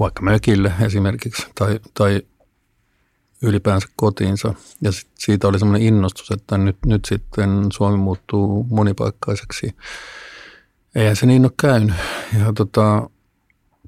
vaikka 0.00 0.22
mökille 0.22 0.72
esimerkiksi 0.80 1.46
tai, 1.54 1.80
tai 1.94 2.22
ylipäänsä 3.42 3.88
kotiinsa. 3.96 4.54
Ja 4.82 4.92
sit 4.92 5.10
siitä 5.18 5.48
oli 5.48 5.58
semmoinen 5.58 5.88
innostus, 5.88 6.30
että 6.30 6.58
nyt, 6.58 6.76
nyt 6.86 7.04
sitten 7.04 7.66
Suomi 7.72 7.96
muuttuu 7.96 8.66
monipaikkaiseksi 8.70 9.76
Eihän 10.96 11.16
se 11.16 11.26
niin 11.26 11.44
ole 11.44 11.52
käynyt. 11.60 11.96
Ja 12.38 12.52
tota, 12.52 13.10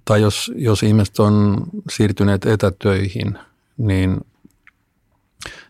tai 0.04 0.22
jos, 0.22 0.52
jos 0.56 0.82
ihmiset 0.82 1.18
on 1.18 1.62
siirtyneet 1.90 2.46
etätöihin, 2.46 3.38
niin 3.76 4.20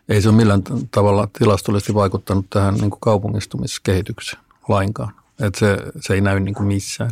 ei 0.09 0.21
se 0.21 0.29
ole 0.29 0.37
millään 0.37 0.63
tavalla 0.91 1.27
tilastollisesti 1.37 1.93
vaikuttanut 1.93 2.45
tähän 2.49 2.73
niin 2.73 2.89
kuin 2.89 2.99
kaupungistumiskehitykseen 2.99 4.43
lainkaan. 4.67 5.13
Et 5.39 5.55
se, 5.55 5.77
se 5.99 6.13
ei 6.13 6.21
näy 6.21 6.39
niin 6.39 6.55
kuin 6.55 6.67
missään. 6.67 7.11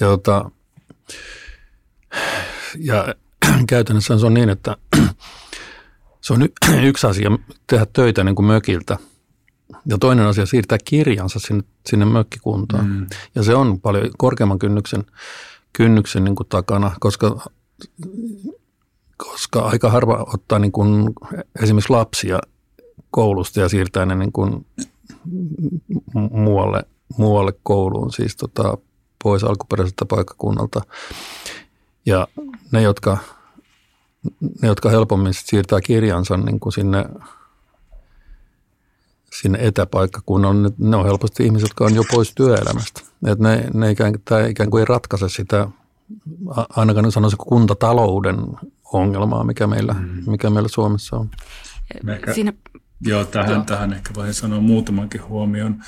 Ja, 0.00 0.06
tota, 0.06 0.50
ja 2.78 3.14
käytännössä 3.68 4.18
se 4.18 4.26
on 4.26 4.34
niin, 4.34 4.48
että 4.48 4.76
se 6.20 6.32
on 6.32 6.48
yksi 6.88 7.06
asia 7.06 7.30
tehdä 7.66 7.86
töitä 7.92 8.24
niin 8.24 8.34
kuin 8.34 8.46
mökiltä– 8.46 8.98
ja 9.86 9.98
toinen 9.98 10.26
asia 10.26 10.46
siirtää 10.46 10.78
kirjansa 10.84 11.38
sinne, 11.38 11.64
sinne 11.86 12.04
mökkikuntaan. 12.04 12.86
Mm. 12.86 13.06
Ja 13.34 13.42
se 13.42 13.54
on 13.54 13.80
paljon 13.80 14.10
korkeamman 14.18 14.58
kynnyksen, 14.58 15.04
kynnyksen 15.72 16.24
niin 16.24 16.36
kuin 16.36 16.48
takana, 16.48 16.92
koska, 17.00 17.46
koska 19.16 19.60
aika 19.60 19.90
harva 19.90 20.26
ottaa 20.34 20.58
niin 20.58 20.72
kuin 20.72 21.14
esimerkiksi 21.62 21.92
lapsia 21.92 22.38
koulusta 23.10 23.60
ja 23.60 23.68
siirtää 23.68 24.06
ne 24.06 24.14
niin 24.14 24.32
kuin 24.32 24.66
muualle, 26.14 26.82
muualle 27.18 27.52
kouluun, 27.62 28.12
siis 28.12 28.36
tota, 28.36 28.78
pois 29.22 29.44
alkuperäiseltä 29.44 30.04
paikkakunnalta. 30.04 30.80
Ja 32.06 32.28
ne, 32.72 32.82
jotka, 32.82 33.18
ne, 34.62 34.68
jotka 34.68 34.90
helpommin 34.90 35.34
siirtää 35.34 35.80
kirjansa 35.80 36.36
niin 36.36 36.60
kuin 36.60 36.72
sinne 36.72 37.04
sinne 39.40 39.58
etäpaikkakunnalle, 39.62 40.62
ne, 40.62 40.74
ne 40.78 40.96
on 40.96 41.04
helposti 41.04 41.44
ihmiset, 41.44 41.68
jotka 41.68 41.84
on 41.84 41.94
jo 41.94 42.02
pois 42.10 42.32
työelämästä. 42.34 43.00
Et 43.26 43.38
ne, 43.38 43.70
ne 43.74 43.90
ikään, 43.90 44.14
tämä 44.24 44.46
ikään 44.46 44.70
kuin 44.70 44.80
ei 44.80 44.84
ratkaise 44.84 45.28
sitä, 45.28 45.68
ainakaan 46.68 47.12
sanoisin 47.12 47.38
kuntatalouden 47.38 48.36
ongelmaa, 48.92 49.44
mikä 49.44 49.66
meillä, 49.66 49.92
mm. 49.92 50.30
mikä 50.30 50.50
meillä 50.50 50.68
Suomessa 50.68 51.16
on. 51.16 51.30
Ehkä, 52.08 52.34
Siinä, 52.34 52.52
joo, 53.00 53.24
tähän, 53.24 53.52
joo. 53.52 53.64
tähän 53.64 53.92
ehkä 53.92 54.10
voisin 54.14 54.34
sanoa 54.34 54.60
muutamankin 54.60 55.24
huomion. 55.24 55.82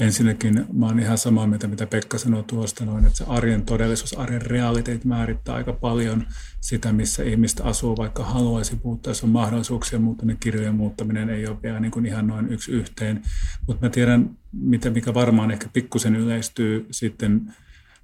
Ensinnäkin 0.00 0.66
mä 0.72 0.86
oon 0.86 1.00
ihan 1.00 1.18
samaa 1.18 1.46
mieltä, 1.46 1.68
mitä 1.68 1.86
Pekka 1.86 2.18
sanoi 2.18 2.44
tuosta 2.46 2.84
noin, 2.84 3.04
että 3.04 3.18
se 3.18 3.24
arjen 3.28 3.62
todellisuus, 3.62 4.18
arjen 4.18 4.42
realiteet 4.42 5.04
määrittää 5.04 5.54
aika 5.54 5.72
paljon 5.72 6.26
sitä, 6.60 6.92
missä 6.92 7.22
ihmistä 7.22 7.64
asuu, 7.64 7.96
vaikka 7.96 8.24
haluaisi 8.24 8.80
muuttaa, 8.84 9.10
jos 9.10 9.24
on 9.24 9.30
mahdollisuuksia, 9.30 9.98
mutta 9.98 10.26
ne 10.26 10.36
kirjojen 10.40 10.74
muuttaminen 10.74 11.30
ei 11.30 11.46
ole 11.46 11.62
vielä 11.62 11.80
niin 11.80 11.90
kuin 11.90 12.06
ihan 12.06 12.26
noin 12.26 12.52
yksi 12.52 12.72
yhteen. 12.72 13.22
Mutta 13.66 13.86
mä 13.86 13.90
tiedän, 13.90 14.30
mitä, 14.52 14.90
mikä 14.90 15.14
varmaan 15.14 15.50
ehkä 15.50 15.68
pikkusen 15.72 16.16
yleistyy 16.16 16.86
sitten 16.90 17.54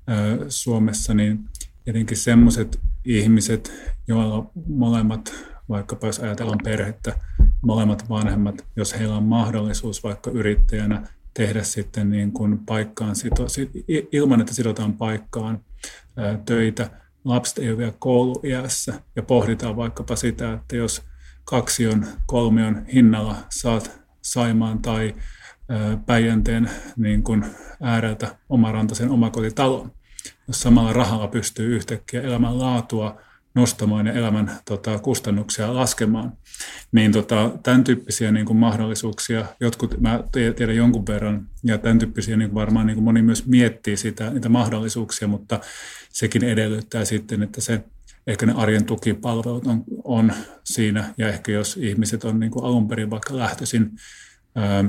ö, 0.09 0.45
Suomessa, 0.49 1.15
niin 1.15 1.41
jotenkin 1.87 2.17
semmoiset 2.17 2.81
ihmiset, 3.05 3.93
joilla 4.09 4.51
molemmat, 4.67 5.35
vaikkapa 5.69 6.07
jos 6.07 6.19
ajatellaan 6.19 6.61
perhettä, 6.65 7.19
molemmat 7.63 8.09
vanhemmat, 8.09 8.67
jos 8.77 8.99
heillä 8.99 9.17
on 9.17 9.25
mahdollisuus 9.25 10.03
vaikka 10.05 10.31
yrittäjänä– 10.31 11.03
tehdä 11.39 11.63
sitten 11.63 12.11
niin 12.11 12.33
kuin 12.33 12.59
paikkaan 12.59 13.15
ilman, 14.13 14.41
että 14.41 14.55
sidotaan 14.55 14.93
paikkaan 14.93 15.61
töitä. 16.45 16.91
Lapset 17.25 17.59
ei 17.59 17.71
ole 17.71 17.79
vielä 17.79 17.93
kouluiässä 17.99 19.01
ja 19.17 19.23
pohditaan 19.23 19.77
vaikkapa 19.77 20.17
sitä, 20.17 20.53
että 20.53 20.77
jos 20.77 21.03
kaksion, 21.45 22.07
kolmion 22.27 22.87
hinnalla 22.87 23.37
saat 23.51 24.01
Saimaan 24.23 24.79
tai 24.83 25.15
Päijänteen 26.07 26.71
niin 26.97 27.23
kuin 27.23 27.45
ääreltä 27.83 28.37
omarantaisen 28.49 29.11
omakotitalon, 29.11 29.93
jos 30.49 30.61
samalla 30.61 30.93
rahalla 30.93 31.29
pystyy 31.29 31.77
yhtäkkiä 31.77 32.23
elämänlaatua 32.23 33.21
nostamaan 33.59 34.07
ja 34.07 34.13
elämän 34.13 34.51
tota, 34.65 34.99
kustannuksia 34.99 35.75
laskemaan. 35.75 36.33
Niin 36.93 37.13
tota, 37.13 37.51
tämän 37.63 37.85
tyyppisiä 37.85 38.33
niin 38.33 38.47
kuin 38.47 38.57
mahdollisuuksia, 38.57 39.45
jotkut, 39.61 40.01
mä 40.01 40.25
tiedän 40.33 40.77
jonkun 40.77 41.07
verran, 41.07 41.47
ja 41.65 41.79
tämän 41.79 41.99
tyyppisiä 41.99 42.37
niin 42.37 42.51
kuin 42.51 42.61
varmaan 42.61 42.87
niin 42.87 42.95
kuin 42.95 43.05
moni 43.05 43.23
myös 43.23 43.47
miettii 43.47 43.97
sitä, 43.97 44.31
niitä 44.31 44.49
mahdollisuuksia, 44.49 45.29
mutta 45.29 45.61
sekin 46.09 46.45
edellyttää 46.45 47.05
sitten, 47.05 47.43
että 47.43 47.61
se 47.61 47.85
ehkä 48.27 48.47
ne 48.47 48.53
arjen 48.57 48.85
tukipalvelut 48.85 49.67
on, 49.67 49.85
on 50.05 50.33
siinä, 50.65 51.15
ja 51.19 51.29
ehkä 51.29 51.53
jos 51.53 51.77
ihmiset 51.77 52.25
on 52.25 52.41
niin 52.41 52.51
kuin 52.51 52.65
alun 52.65 52.89
perin 52.89 53.11
vaikka 53.11 53.37
lähtöisin 53.37 53.91
ää, 54.55 54.85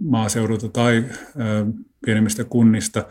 maaseudulta 0.00 0.68
tai 0.68 1.04
ää, 1.38 1.66
pienemmistä 2.04 2.44
kunnista, 2.44 3.04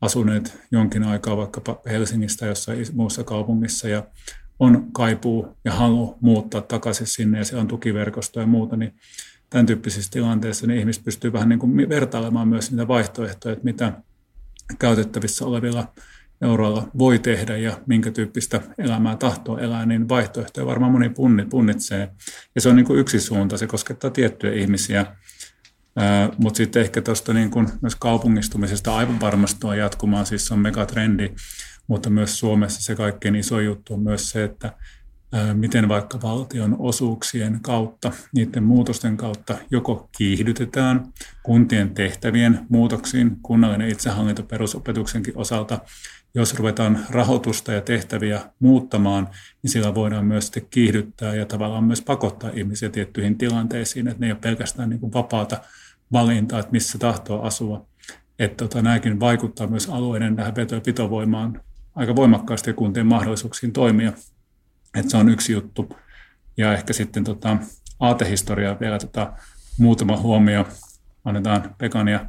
asuneet 0.00 0.58
jonkin 0.72 1.02
aikaa 1.02 1.36
vaikkapa 1.36 1.80
Helsingistä 1.86 2.46
jossain 2.46 2.86
muussa 2.92 3.24
kaupungissa 3.24 3.88
ja 3.88 4.02
on 4.58 4.92
kaipuu 4.92 5.56
ja 5.64 5.72
halu 5.72 6.18
muuttaa 6.20 6.60
takaisin 6.60 7.06
sinne 7.06 7.38
ja 7.38 7.44
se 7.44 7.56
on 7.56 7.68
tukiverkosto 7.68 8.40
ja 8.40 8.46
muuta, 8.46 8.76
niin 8.76 8.94
tämän 9.50 9.66
tyyppisissä 9.66 10.10
tilanteissa 10.10 10.66
niin 10.66 10.80
ihmiset 10.80 11.04
pystyy 11.04 11.32
vähän 11.32 11.48
niin 11.48 11.58
kuin 11.58 11.88
vertailemaan 11.88 12.48
myös 12.48 12.70
niitä 12.70 12.88
vaihtoehtoja, 12.88 13.52
että 13.52 13.64
mitä 13.64 13.92
käytettävissä 14.78 15.44
olevilla 15.44 15.92
euroilla 16.42 16.90
voi 16.98 17.18
tehdä 17.18 17.56
ja 17.56 17.80
minkä 17.86 18.10
tyyppistä 18.10 18.60
elämää 18.78 19.16
tahtoo 19.16 19.58
elää, 19.58 19.86
niin 19.86 20.08
vaihtoehtoja 20.08 20.66
varmaan 20.66 20.92
moni 20.92 21.10
punnitsee. 21.50 22.08
Ja 22.54 22.60
se 22.60 22.68
on 22.68 22.76
niin 22.76 22.86
kuin 22.86 22.98
yksi 22.98 23.20
suunta, 23.20 23.58
se 23.58 23.66
koskettaa 23.66 24.10
tiettyjä 24.10 24.52
ihmisiä 24.52 25.06
mutta 26.38 26.56
sitten 26.56 26.82
ehkä 26.82 27.02
tuosta 27.02 27.34
niin 27.34 27.50
kun 27.50 27.68
myös 27.82 27.96
kaupungistumisesta 27.96 28.96
aivan 28.96 29.20
varmasti 29.20 29.66
on 29.66 29.78
jatkumaan, 29.78 30.26
siis 30.26 30.46
se 30.46 30.54
on 30.54 30.60
megatrendi, 30.60 31.30
mutta 31.86 32.10
myös 32.10 32.38
Suomessa 32.38 32.82
se 32.82 32.96
kaikkein 32.96 33.36
iso 33.36 33.60
juttu 33.60 33.94
on 33.94 34.00
myös 34.00 34.30
se, 34.30 34.44
että 34.44 34.72
miten 35.54 35.88
vaikka 35.88 36.22
valtion 36.22 36.76
osuuksien 36.78 37.58
kautta, 37.62 38.12
niiden 38.34 38.62
muutosten 38.62 39.16
kautta 39.16 39.58
joko 39.70 40.08
kiihdytetään 40.18 41.06
kuntien 41.42 41.94
tehtävien 41.94 42.66
muutoksiin, 42.68 43.36
kunnallinen 43.42 43.88
itsehallinto 43.88 44.42
perusopetuksenkin 44.42 45.36
osalta, 45.36 45.80
jos 46.34 46.54
ruvetaan 46.54 47.06
rahoitusta 47.10 47.72
ja 47.72 47.80
tehtäviä 47.80 48.40
muuttamaan, 48.58 49.28
niin 49.62 49.70
sillä 49.70 49.94
voidaan 49.94 50.24
myös 50.24 50.44
sitten 50.44 50.66
kiihdyttää 50.70 51.34
ja 51.34 51.46
tavallaan 51.46 51.84
myös 51.84 52.02
pakottaa 52.02 52.50
ihmisiä 52.54 52.88
tiettyihin 52.88 53.38
tilanteisiin, 53.38 54.08
että 54.08 54.20
ne 54.20 54.26
ei 54.26 54.32
ole 54.32 54.40
pelkästään 54.40 54.88
niin 54.88 55.00
kuin 55.00 55.12
vapaata 55.12 55.60
valintaa, 56.12 56.58
että 56.58 56.72
missä 56.72 56.98
tahtoo 56.98 57.42
asua. 57.42 57.86
Että 58.38 58.56
tota, 58.56 58.82
nämäkin 58.82 59.20
vaikuttaa 59.20 59.66
myös 59.66 59.88
alueiden 59.88 60.36
tähän 60.36 60.54
veto- 60.56 60.74
ja 60.74 60.80
pitovoimaan 60.80 61.62
aika 61.94 62.16
voimakkaasti 62.16 62.70
ja 62.70 62.74
kuntien 62.74 63.06
mahdollisuuksiin 63.06 63.72
toimia. 63.72 64.12
Että 64.94 65.10
se 65.10 65.16
on 65.16 65.28
yksi 65.28 65.52
juttu. 65.52 65.96
Ja 66.56 66.72
ehkä 66.72 66.92
sitten 66.92 67.24
tota, 67.24 67.56
aatehistoriaa 68.00 68.80
vielä 68.80 68.98
tota, 68.98 69.32
muutama 69.78 70.16
huomio. 70.16 70.68
Annetaan 71.24 71.74
Pekania 71.78 72.26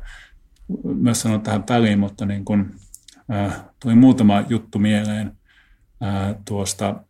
myös 0.84 1.22
sanoa 1.22 1.40
tähän 1.40 1.64
väliin, 1.70 2.00
mutta 2.00 2.26
niin 2.26 2.46
kun, 2.46 2.76
äh, 3.32 3.62
tuli 3.80 3.96
muutama 3.96 4.44
juttu 4.50 4.80
mieleen 4.80 5.38
äh, 6.04 6.36
tuosta 6.46 7.04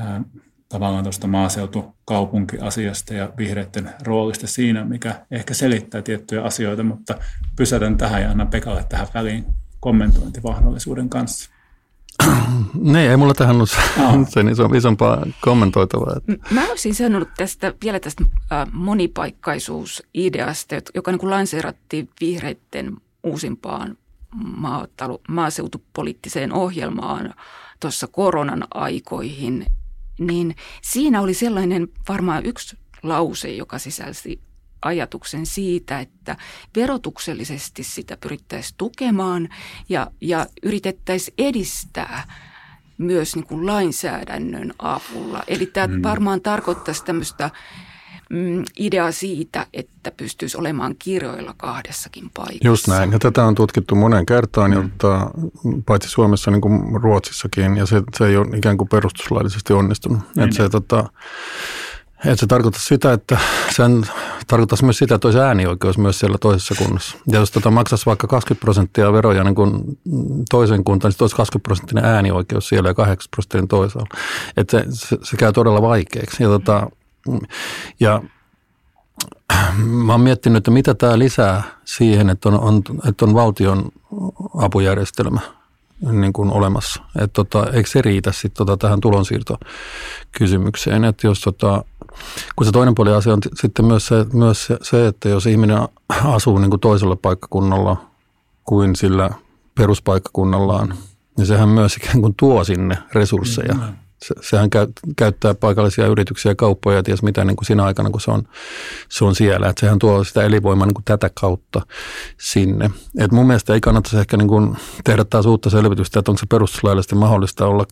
äh, 0.00 0.24
tavallaan 0.72 1.04
tuosta 1.04 1.26
maaseutukaupunkiasiasta 1.26 3.14
ja 3.14 3.32
vihreiden 3.38 3.90
roolista 4.02 4.46
siinä, 4.46 4.84
mikä 4.84 5.26
ehkä 5.30 5.54
selittää 5.54 6.02
tiettyjä 6.02 6.42
asioita, 6.42 6.82
mutta 6.82 7.14
pysäytän 7.56 7.98
tähän 7.98 8.22
ja 8.22 8.30
annan 8.30 8.48
Pekalle 8.48 8.84
tähän 8.88 9.06
väliin 9.14 9.44
kommentointimahdollisuuden 9.80 11.08
kanssa. 11.08 11.50
Niin, 12.74 13.10
ei 13.10 13.16
mulla 13.16 13.34
tähän 13.34 13.56
ole 13.56 13.66
sen 14.28 14.48
iso, 14.48 14.66
isompaa 14.66 15.26
kommentoitavaa. 15.40 16.16
Mä 16.50 16.70
olisin 16.70 16.94
sanonut 16.94 17.28
tästä, 17.36 17.74
vielä 17.84 18.00
tästä 18.00 18.24
monipaikkaisuusideasta, 18.72 20.74
joka 20.94 21.10
niin 21.10 21.18
kuin 21.18 21.30
lanseerattiin 21.30 22.08
vihreiden 22.20 22.96
uusimpaan 23.22 23.96
maatalu, 24.56 25.20
maaseutupoliittiseen 25.28 26.52
ohjelmaan 26.52 27.34
tuossa 27.80 28.06
koronan 28.06 28.64
aikoihin, 28.74 29.66
niin 30.18 30.56
siinä 30.82 31.20
oli 31.20 31.34
sellainen 31.34 31.88
varmaan 32.08 32.46
yksi 32.46 32.78
lause, 33.02 33.50
joka 33.50 33.78
sisälsi 33.78 34.40
ajatuksen 34.82 35.46
siitä, 35.46 36.00
että 36.00 36.36
verotuksellisesti 36.76 37.82
sitä 37.82 38.16
pyrittäisiin 38.16 38.74
tukemaan 38.78 39.48
ja, 39.88 40.10
ja 40.20 40.46
yritettäisiin 40.62 41.34
edistää 41.38 42.34
myös 42.98 43.36
niin 43.36 43.46
kuin 43.46 43.66
lainsäädännön 43.66 44.74
avulla. 44.78 45.42
Eli 45.46 45.66
tämä 45.66 45.86
mm. 45.86 46.02
varmaan 46.02 46.40
tarkoittaisi 46.40 47.04
tämmöistä 47.04 47.50
mm, 48.32 48.64
ideaa 48.78 49.12
siitä, 49.12 49.66
että 49.72 50.10
pystyisi 50.10 50.58
olemaan 50.58 50.94
kirjoilla 50.98 51.54
kahdessakin 51.56 52.30
paikassa. 52.34 52.68
Just 52.68 52.88
näin. 52.88 53.12
Ja 53.12 53.18
tätä 53.18 53.44
on 53.44 53.54
tutkittu 53.54 53.94
monen 53.94 54.26
kertaan, 54.26 54.70
mm. 54.70 54.76
jotta 54.76 55.30
paitsi 55.86 56.08
Suomessa 56.08 56.50
niin 56.50 56.60
kuin 56.60 57.02
Ruotsissakin, 57.02 57.76
ja 57.76 57.86
se, 57.86 58.02
se 58.18 58.26
ei 58.26 58.36
ole 58.36 58.56
ikään 58.56 58.78
kuin 58.78 58.88
perustuslaillisesti 58.88 59.72
onnistunut. 59.72 60.18
Mm. 60.36 60.42
Että 60.42 60.56
se, 60.56 60.68
tota, 60.68 61.04
et 62.24 62.38
se 62.38 62.46
tarkoittaa 62.46 62.82
sitä, 62.82 63.12
että 63.12 63.38
sen 63.70 64.06
tarkoittaisi 64.46 64.84
myös 64.84 64.98
sitä, 64.98 65.14
että 65.14 65.28
olisi 65.28 65.40
äänioikeus 65.40 65.98
myös 65.98 66.18
siellä 66.18 66.38
toisessa 66.38 66.74
kunnassa. 66.78 67.18
Ja 67.32 67.38
jos 67.38 67.50
tota 67.50 67.70
maksaisi 67.70 68.06
vaikka 68.06 68.26
20 68.26 68.64
prosenttia 68.64 69.12
veroja 69.12 69.44
niin 69.44 69.54
kun 69.54 69.98
toisen 70.50 70.84
kuntaan, 70.84 71.08
niin 71.08 71.12
sitten 71.12 71.24
olisi 71.24 71.36
20 71.36 71.68
prosenttinen 71.68 72.04
äänioikeus 72.04 72.68
siellä 72.68 72.88
ja 72.88 72.94
8 72.94 73.30
prosenttinen 73.30 73.68
toisaalla. 73.68 74.08
Että 74.56 74.78
se, 74.78 74.86
se, 74.90 75.18
se, 75.22 75.36
käy 75.36 75.52
todella 75.52 75.82
vaikeaksi. 75.82 76.42
Ja, 76.42 76.48
tota, 76.48 76.86
ja 78.00 78.22
mä 79.76 80.12
oon 80.12 80.20
miettinyt, 80.20 80.56
että 80.56 80.70
mitä 80.70 80.94
tämä 80.94 81.18
lisää 81.18 81.62
siihen, 81.84 82.30
että 82.30 82.48
on, 82.48 82.60
on, 82.60 82.82
että 83.08 83.24
on 83.24 83.34
valtion 83.34 83.88
apujärjestelmä 84.58 85.40
niin 86.12 86.32
kuin 86.32 86.50
olemassa. 86.50 87.02
Että 87.18 87.44
tota, 87.44 87.66
eikö 87.72 87.90
se 87.90 88.02
riitä 88.02 88.32
sitten 88.32 88.66
tota 88.66 88.76
tähän 88.76 89.00
tulonsiirtokysymykseen, 89.00 91.04
että 91.04 91.26
jos 91.26 91.40
tota, 91.40 91.84
kun 92.56 92.66
se 92.66 92.72
toinen 92.72 92.94
puoli 92.94 93.12
asia 93.12 93.32
on 93.32 93.40
sitten 93.54 93.84
myös 93.84 94.06
se, 94.06 94.26
myös 94.32 94.68
se, 94.82 95.06
että 95.06 95.28
jos 95.28 95.46
ihminen 95.46 95.88
asuu 96.24 96.58
niin 96.58 96.70
kuin 96.70 96.80
toisella 96.80 97.16
paikkakunnalla 97.16 97.96
kuin 98.64 98.96
sillä 98.96 99.30
peruspaikkakunnallaan, 99.74 100.94
niin 101.36 101.46
sehän 101.46 101.68
myös 101.68 101.96
ikään 101.96 102.20
kuin 102.20 102.34
tuo 102.36 102.64
sinne 102.64 102.98
resursseja. 103.14 103.74
Mm-hmm 103.74 104.01
se, 104.22 104.34
sehän 104.40 104.70
käy, 104.70 104.86
käyttää 105.16 105.54
paikallisia 105.54 106.06
yrityksiä 106.06 106.52
ja 106.52 106.56
kauppoja 106.56 106.96
ja 106.96 107.02
ties 107.02 107.22
mitä 107.22 107.44
niin 107.44 107.56
kuin 107.56 107.66
siinä 107.66 107.84
aikana, 107.84 108.10
kun 108.10 108.20
se 108.20 108.30
on, 108.30 108.42
se 109.08 109.24
on 109.24 109.34
siellä. 109.34 109.68
Että 109.68 109.80
sehän 109.80 109.98
tuo 109.98 110.24
sitä 110.24 110.42
elinvoimaa 110.42 110.86
niin 110.86 110.94
kuin 110.94 111.04
tätä 111.04 111.30
kautta 111.40 111.80
sinne. 112.40 112.90
Et 113.18 113.32
mun 113.32 113.46
mielestä 113.46 113.74
ei 113.74 113.80
kannattaisi 113.80 114.18
ehkä 114.18 114.36
niin 114.36 114.48
kuin 114.48 114.76
tehdä 115.04 115.24
taas 115.24 115.46
uutta 115.46 115.70
selvitystä, 115.70 116.18
että 116.18 116.30
onko 116.30 116.38
se 116.38 116.46
perustuslaillisesti 116.46 117.14
mahdollista 117.14 117.66
olla 117.66 117.84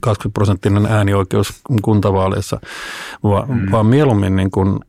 20 0.00 0.34
prosenttinen 0.34 0.86
äänioikeus 0.86 1.52
kuntavaaleissa, 1.82 2.60
Va, 3.22 3.46
mm. 3.48 3.70
vaan 3.70 3.86
mieluummin 3.86 4.36
niin 4.36 4.50
kuin 4.50 4.80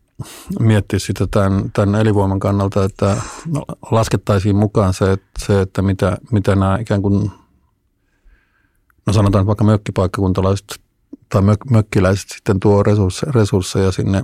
miettiä 0.60 1.00
sitä 1.00 1.28
tämän, 1.32 1.72
tämän 1.74 2.02
elinvoiman 2.02 2.40
kannalta, 2.40 2.84
että 2.84 3.18
laskettaisiin 3.92 4.56
mukaan 4.56 4.94
se, 4.94 5.12
että, 5.12 5.28
se, 5.40 5.62
että 5.62 5.82
mitä, 5.82 6.18
mitä 6.32 6.56
nämä 6.56 6.78
ikään 6.82 7.02
kuin– 7.02 7.32
no 9.06 9.14
sanotaan 9.14 9.42
että 9.42 9.48
vaikka 9.48 9.64
mökkipaikkakuntalaiset 9.64 10.82
tai 11.30 11.42
mök, 11.42 11.66
mökkiläiset 11.70 12.30
sitten 12.30 12.60
tuo 12.60 12.84
resursseja, 12.84 13.32
resursseja 13.32 13.92
sinne, 13.92 14.24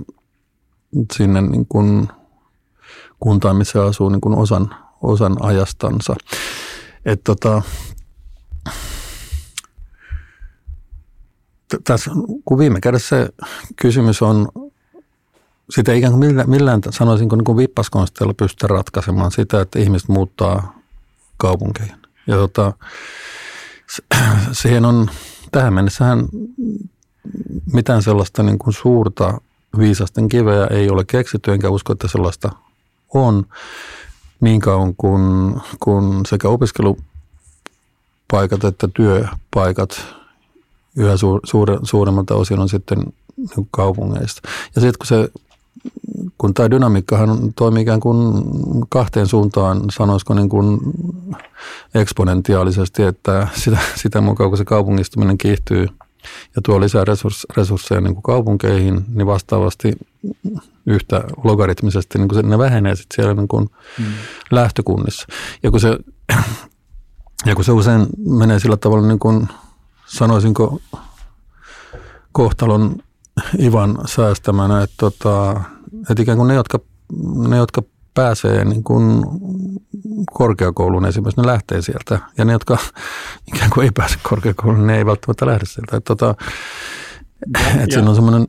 sinne 1.12 1.40
niin 1.40 1.66
kuin 1.66 2.08
kuntaan, 3.20 3.56
missä 3.56 3.84
asuu 3.84 4.08
niin 4.08 4.20
kuin 4.20 4.38
osan, 4.38 4.74
osan 5.02 5.36
ajastansa. 5.40 6.16
Et 7.04 7.20
tota, 7.24 7.62
tässä, 11.84 12.10
kun 12.44 12.58
viime 12.58 12.80
kädessä 12.80 13.28
kysymys 13.76 14.22
on, 14.22 14.48
sitä 15.70 15.92
ikään 15.92 16.12
kuin 16.12 16.26
millään, 16.26 16.50
millään 16.50 16.80
sanoisinko 16.90 17.36
niin 17.36 17.44
kuin 17.44 17.68
pystytä 18.36 18.66
ratkaisemaan 18.66 19.30
sitä, 19.30 19.60
että 19.60 19.78
ihmiset 19.78 20.08
muuttaa 20.08 20.80
kaupunkeihin. 21.36 21.96
Ja 22.26 22.36
tota, 22.36 22.72
siihen 24.52 24.84
on 24.84 25.10
tähän 25.52 25.74
mennessähän 25.74 26.28
mitään 27.72 28.02
sellaista 28.02 28.42
niin 28.42 28.58
kuin 28.58 28.74
suurta 28.74 29.40
viisasten 29.78 30.28
kiveä 30.28 30.66
ei 30.66 30.90
ole 30.90 31.04
keksitty, 31.04 31.52
enkä 31.52 31.70
usko, 31.70 31.92
että 31.92 32.08
sellaista 32.08 32.50
on 33.14 33.46
niin 34.40 34.60
kauan 34.60 34.94
kuin, 34.96 35.54
kun 35.80 36.20
sekä 36.28 36.48
opiskelupaikat 36.48 38.64
että 38.64 38.88
työpaikat 38.94 40.06
yhä 40.96 41.16
suur, 41.16 41.40
suure, 41.44 41.78
suuremmalta 41.82 42.34
osin 42.34 42.58
on 42.58 42.68
sitten 42.68 42.98
niin 43.36 43.68
kaupungeista. 43.70 44.48
Ja 44.74 44.80
sitten 44.80 44.98
kun 44.98 45.06
se 45.06 45.28
kun 46.38 46.54
tämä 46.54 46.70
dynamiikkahan 46.70 47.52
toimii 47.56 47.82
ikään 47.82 48.00
kuin 48.00 48.44
kahteen 48.88 49.26
suuntaan, 49.26 49.82
sanoisiko 49.92 50.34
niin 50.34 50.48
kuin 50.48 50.80
eksponentiaalisesti, 51.94 53.02
että 53.02 53.48
sitä, 53.54 53.78
sitä 53.94 54.20
mukaan 54.20 54.50
kun 54.50 54.58
se 54.58 54.64
kaupungistuminen 54.64 55.38
kiihtyy 55.38 55.86
ja 56.56 56.62
tuo 56.62 56.80
lisää 56.80 57.04
resurs, 57.04 57.46
resursseja 57.56 58.00
niin 58.00 58.14
kuin 58.14 58.22
kaupunkeihin, 58.22 59.04
niin 59.14 59.26
vastaavasti 59.26 59.92
yhtä 60.86 61.24
logaritmisesti 61.44 62.18
niin 62.18 62.28
kuin 62.28 62.36
se, 62.36 62.48
ne 62.48 62.58
vähenee 62.58 62.96
sitten 62.96 63.16
siellä 63.16 63.34
niin 63.34 63.48
kuin 63.48 63.70
mm. 63.98 64.04
lähtökunnissa. 64.50 65.26
Ja 65.62 65.70
kun, 65.70 65.80
se, 65.80 65.98
ja 67.46 67.54
kun 67.54 67.64
se 67.64 67.72
usein 67.72 68.06
menee 68.28 68.58
sillä 68.58 68.76
tavalla, 68.76 69.06
niin 69.06 69.18
kuin 69.18 69.48
sanoisinko 70.06 70.80
kohtalon 72.32 72.96
Ivan 73.58 73.98
säästämänä, 74.06 74.82
että, 74.82 74.94
tota, 74.96 75.60
että 76.10 76.22
ikään 76.22 76.38
kuin 76.38 76.48
ne, 76.48 76.54
jotka, 76.54 76.78
ne, 77.48 77.56
jotka 77.56 77.82
pääsee 78.14 78.64
niin 78.64 78.84
kuin 78.84 79.24
korkeakouluun 80.32 81.06
esimerkiksi, 81.06 81.40
ne 81.40 81.46
lähtee 81.46 81.82
sieltä. 81.82 82.18
Ja 82.38 82.44
ne, 82.44 82.52
jotka 82.52 82.78
ikään 83.54 83.70
kuin 83.70 83.84
ei 83.84 83.90
pääse 83.94 84.16
korkeakouluun, 84.22 84.86
ne 84.86 84.98
ei 84.98 85.06
välttämättä 85.06 85.46
lähde 85.46 85.64
sieltä. 85.66 85.96
Että, 85.96 86.14
tota, 86.16 86.34
että 87.82 87.94
siinä 87.94 88.08
on 88.08 88.14
semmoinen 88.14 88.48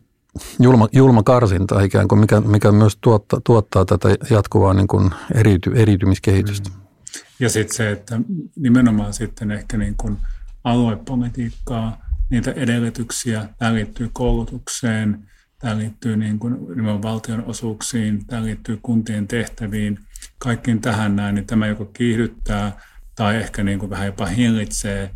julma, 0.60 0.88
julma 0.92 1.24
karsinta 1.24 1.82
ikään 1.82 2.08
kuin, 2.08 2.20
mikä, 2.20 2.42
mikä 2.42 2.72
myös 2.72 2.98
tuottaa, 3.02 3.42
tuottaa 3.44 3.86
tätä 3.86 4.10
jatkuvaa 4.30 4.74
niin 4.74 4.88
kuin 4.88 5.12
eriyty, 5.36 5.72
eriytymiskehitystä. 5.76 6.70
Mm. 6.70 6.82
Ja 7.40 7.50
sitten 7.50 7.76
se, 7.76 7.92
että 7.92 8.22
nimenomaan 8.56 9.14
sitten 9.14 9.52
ehkä 9.52 9.78
niin 9.78 9.96
kuin 9.98 10.18
aluepolitiikkaa– 10.64 11.98
niitä 12.32 12.52
edellytyksiä. 12.52 13.50
Tämä 13.58 13.74
liittyy 13.74 14.10
koulutukseen, 14.14 15.28
tämä 15.60 15.78
liittyy 15.78 16.18
niin 16.18 16.40
kuin 16.40 16.56
valtion 17.02 17.44
osuuksiin, 17.46 18.28
tämä 18.28 18.44
liittyy 18.44 18.80
kuntien 18.84 19.28
tehtäviin, 19.28 20.00
kaikkiin 20.38 20.82
tähän 20.82 21.16
näin, 21.16 21.36
niin 21.36 21.48
tämä 21.48 21.68
joko 21.68 21.86
kiihdyttää 21.86 22.82
tai 23.16 23.36
ehkä 23.36 23.64
niin 23.64 23.80
kuin 23.80 23.90
vähän 23.90 24.06
jopa 24.06 24.26
hillitsee 24.26 25.12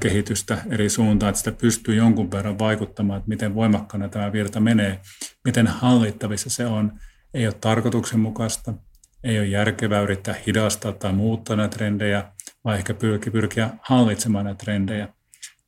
kehitystä 0.00 0.58
eri 0.70 0.88
suuntaan, 0.88 1.30
että 1.30 1.38
sitä 1.38 1.52
pystyy 1.52 1.94
jonkun 1.94 2.30
verran 2.30 2.58
vaikuttamaan, 2.58 3.18
että 3.18 3.28
miten 3.28 3.54
voimakkaana 3.54 4.08
tämä 4.08 4.32
virta 4.32 4.60
menee, 4.60 5.00
miten 5.44 5.66
hallittavissa 5.66 6.50
se 6.50 6.66
on. 6.66 6.92
Ei 7.34 7.46
ole 7.46 7.54
tarkoituksenmukaista, 7.60 8.74
ei 9.24 9.38
ole 9.38 9.46
järkevää 9.46 10.00
yrittää 10.00 10.34
hidastaa 10.46 10.92
tai 10.92 11.12
muuttaa 11.12 11.56
näitä 11.56 11.76
trendejä, 11.76 12.32
vaan 12.64 12.76
ehkä 12.76 12.94
pyrki, 12.94 13.30
pyrkiä 13.30 13.70
hallitsemaan 13.82 14.44
näitä 14.44 14.64
trendejä. 14.64 15.08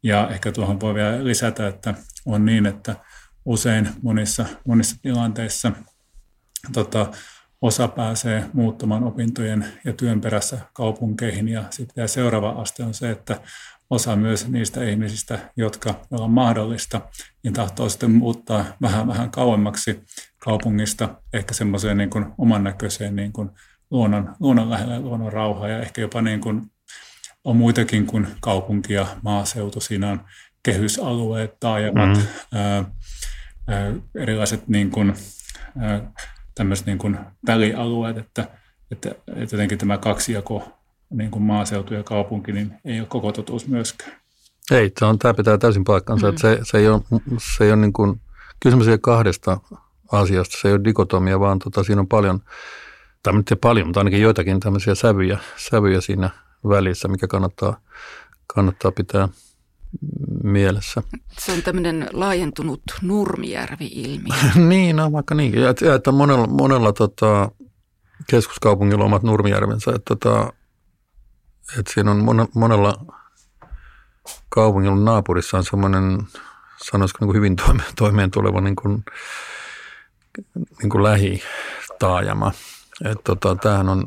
Ja 0.02 0.28
ehkä 0.28 0.52
tuohon 0.52 0.80
voi 0.80 0.94
vielä 0.94 1.24
lisätä, 1.24 1.68
että 1.68 1.94
on 2.26 2.44
niin, 2.44 2.66
että 2.66 2.96
usein 3.44 3.88
monissa, 4.02 4.46
monissa 4.66 4.96
tilanteissa 5.02 5.72
tota, 6.72 7.10
osa 7.62 7.88
pääsee 7.88 8.44
muuttamaan 8.52 9.04
opintojen 9.04 9.66
ja 9.84 9.92
työn 9.92 10.20
perässä 10.20 10.58
kaupunkeihin. 10.72 11.48
Ja 11.48 11.64
sitten 11.70 12.08
seuraava 12.08 12.50
aste 12.50 12.84
on 12.84 12.94
se, 12.94 13.10
että 13.10 13.40
osa 13.90 14.16
myös 14.16 14.48
niistä 14.48 14.84
ihmisistä, 14.84 15.38
jotka 15.56 15.94
on 16.10 16.30
mahdollista, 16.30 17.00
niin 17.42 17.54
tahtoo 17.54 17.88
sitten 17.88 18.10
muuttaa 18.10 18.64
vähän 18.82 19.06
vähän 19.06 19.30
kauemmaksi 19.30 20.02
kaupungista, 20.38 21.08
ehkä 21.32 21.54
semmoiseen 21.54 21.96
niin 21.96 22.10
oman 22.38 22.64
näköiseen 22.64 23.16
niin 23.16 23.32
kuin 23.32 23.50
luonnon, 23.90 24.34
luonnon 24.40 24.70
lähellä 24.70 25.00
luonnon 25.00 25.32
rauhaa 25.32 25.68
ja 25.68 25.80
ehkä 25.80 26.00
jopa 26.00 26.22
niin 26.22 26.40
kuin 26.40 26.62
on 27.44 27.56
muitakin 27.56 28.06
kuin 28.06 28.26
kaupunki 28.40 28.92
ja 28.92 29.06
maaseutu. 29.22 29.80
Siinä 29.80 30.10
on 30.10 30.20
kehysalueet, 30.62 31.60
taajamat, 31.60 32.16
mm. 32.16 32.58
ää, 32.58 32.84
ää, 33.68 33.92
erilaiset 34.14 34.68
niin 34.68 34.90
kuin, 34.90 35.14
ää, 35.78 36.12
tämmöiset 36.54 36.86
niin 36.86 36.98
kuin 36.98 37.18
välialueet, 37.46 38.18
että, 38.18 38.48
että, 38.90 39.10
että 39.36 39.56
jotenkin 39.56 39.78
tämä 39.78 39.98
kaksijako 39.98 40.78
niin 41.10 41.30
kuin 41.30 41.42
maaseutu 41.42 41.94
ja 41.94 42.02
kaupunki, 42.02 42.52
niin 42.52 42.72
ei 42.84 43.00
ole 43.00 43.08
koko 43.08 43.32
totuus 43.32 43.68
myöskään. 43.68 44.12
Ei, 44.70 44.92
se 44.98 45.04
on, 45.04 45.18
tämä 45.18 45.34
pitää 45.34 45.58
täysin 45.58 45.84
paikkansa. 45.84 46.26
Mm. 46.26 46.30
Että 46.30 46.40
se, 46.40 46.58
se 46.62 46.78
ei 46.78 46.88
ole, 46.88 47.02
se 47.56 47.64
ei 47.64 47.72
ole 47.72 47.80
niin 47.80 47.92
kuin, 47.92 48.20
kysymys 48.60 48.88
ei 48.88 48.98
kahdesta 48.98 49.60
asiasta, 50.12 50.58
se 50.60 50.68
ei 50.68 50.74
ole 50.74 50.84
dikotomia, 50.84 51.40
vaan 51.40 51.58
tota, 51.58 51.82
siinä 51.82 52.00
on 52.00 52.08
paljon, 52.08 52.40
tai 53.22 53.32
nyt 53.32 53.52
paljon, 53.60 53.86
mutta 53.86 54.00
ainakin 54.00 54.20
joitakin 54.20 54.60
tämmöisiä 54.60 54.94
sävyjä, 54.94 55.38
sävyjä 55.56 56.00
siinä 56.00 56.30
välissä, 56.68 57.08
mikä 57.08 57.26
kannattaa, 57.26 57.80
kannattaa 58.46 58.92
pitää 58.92 59.28
mielessä. 60.42 61.02
Se 61.38 61.52
on 61.52 61.62
tämmöinen 61.62 62.08
laajentunut 62.12 62.82
Nurmijärvi-ilmiö. 63.02 64.34
niin, 64.68 64.96
no 64.96 65.12
vaikka 65.12 65.34
niin. 65.34 65.54
Ja, 65.54 65.70
että, 65.70 65.94
että 65.94 66.12
monella, 66.12 66.46
monella 66.46 66.92
tota, 66.92 67.50
keskuskaupungilla 68.30 69.04
omat 69.04 69.22
Nurmijärvensä. 69.22 69.90
Että, 69.90 70.16
tota, 70.16 70.52
että 71.78 71.92
siinä 71.94 72.10
on 72.10 72.48
monella 72.54 73.04
kaupungilla 74.48 74.96
naapurissa 74.96 75.56
on 75.56 75.64
semmoinen, 75.64 76.18
sanoisiko 76.84 77.18
niin 77.20 77.28
kuin 77.28 77.36
hyvin 77.36 77.56
toime, 77.56 77.82
toimeen 77.96 78.30
tuleva 78.30 78.60
niin 78.60 78.76
kuin, 78.76 79.04
niin 80.82 80.90
kuin 80.90 81.02
lähitaajama. 81.02 82.52
Että 83.04 83.22
tota, 83.24 83.56
tämähän 83.56 83.88
on, 83.88 84.06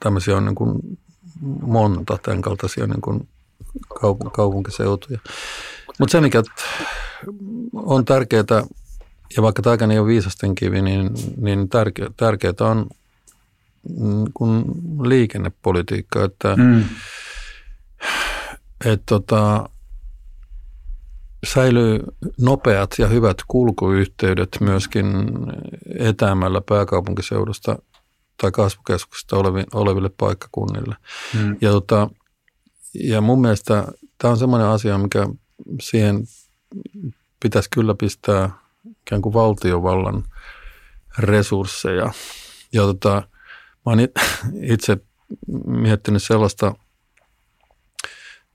tämmöisiä 0.00 0.36
on 0.36 0.44
niin 0.44 0.54
kuin 0.54 0.80
monta 1.62 2.18
tämän 2.22 2.42
kaltaisia 2.42 2.86
niin 2.86 3.00
kuin 3.00 3.28
kaup- 3.94 4.30
kaupunkiseutuja. 4.32 5.18
Mutta 5.98 6.12
se, 6.12 6.20
mikä 6.20 6.42
on 7.72 8.04
tärkeää, 8.04 8.44
ja 9.36 9.42
vaikka 9.42 9.62
tämä 9.62 9.92
ei 9.92 9.98
ole 9.98 10.08
viisasten 10.08 10.54
kivi, 10.54 10.82
niin, 10.82 11.10
niin 11.36 11.68
tärkeää, 11.68 12.10
tärkeää 12.16 12.54
on 12.60 12.86
mm, 13.98 14.24
kun 14.34 14.64
liikennepolitiikka, 15.02 16.24
että 16.24 16.56
mm. 16.56 16.84
et, 18.84 19.02
tota, 19.06 19.68
säilyy 21.46 22.00
nopeat 22.40 22.94
ja 22.98 23.06
hyvät 23.06 23.36
kulkuyhteydet 23.48 24.56
myöskin 24.60 25.06
etäämällä 25.98 26.60
pääkaupunkiseudusta 26.60 27.78
tai 28.40 28.50
kasvukeskuksista 28.50 29.36
oleville 29.74 30.10
paikkakunnille. 30.16 30.96
Mm. 31.34 31.56
Ja 31.60 31.70
tota, 31.70 32.10
ja 32.94 33.20
mun 33.20 33.40
mielestä 33.40 33.84
tämä 34.18 34.32
on 34.32 34.38
semmoinen 34.38 34.68
asia, 34.68 34.98
mikä 34.98 35.28
siihen 35.82 36.24
pitäisi 37.40 37.70
kyllä 37.70 37.94
pistää 37.94 38.50
ikään 39.00 39.22
kuin 39.22 39.32
valtiovallan 39.32 40.24
resursseja. 41.18 42.12
Ja 42.72 42.82
tota, 42.82 43.22
mä 43.86 43.92
oon 43.92 43.98
itse 44.62 44.96
miettinyt 45.66 46.22
sellaista, 46.22 46.74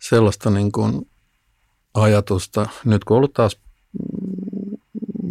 sellaista 0.02 0.50
niin 0.50 0.72
kuin 0.72 1.10
ajatusta, 1.94 2.66
nyt 2.86 3.04
kun 3.04 3.16
on 3.16 3.18
ollut 3.18 3.34
taas 3.34 3.60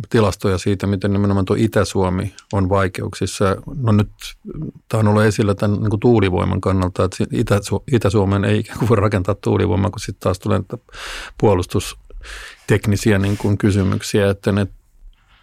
tilastoja 0.08 0.58
siitä, 0.58 0.86
miten 0.86 1.12
nimenomaan 1.12 1.44
tuo 1.44 1.56
Itä-Suomi 1.58 2.34
on 2.52 2.68
vaikeuksissa. 2.68 3.56
No 3.76 3.92
nyt 3.92 4.10
tämä 4.88 5.00
on 5.00 5.08
ollut 5.08 5.22
esillä 5.22 5.54
tämän 5.54 5.80
niin 5.80 5.90
kuin 5.90 6.00
tuulivoiman 6.00 6.60
kannalta, 6.60 7.04
että 7.04 7.24
Itä-Suomeen 7.92 8.44
ei 8.44 8.58
ikään 8.58 8.78
kuin 8.78 8.88
voi 8.88 8.96
rakentaa 8.96 9.34
tuulivoimaa, 9.34 9.90
kun 9.90 10.00
sitten 10.00 10.20
taas 10.20 10.38
tulee 10.38 10.60
puolustusteknisiä 11.38 13.18
niin 13.18 13.36
kuin 13.36 13.58
kysymyksiä, 13.58 14.30
että 14.30 14.52
ne 14.52 14.66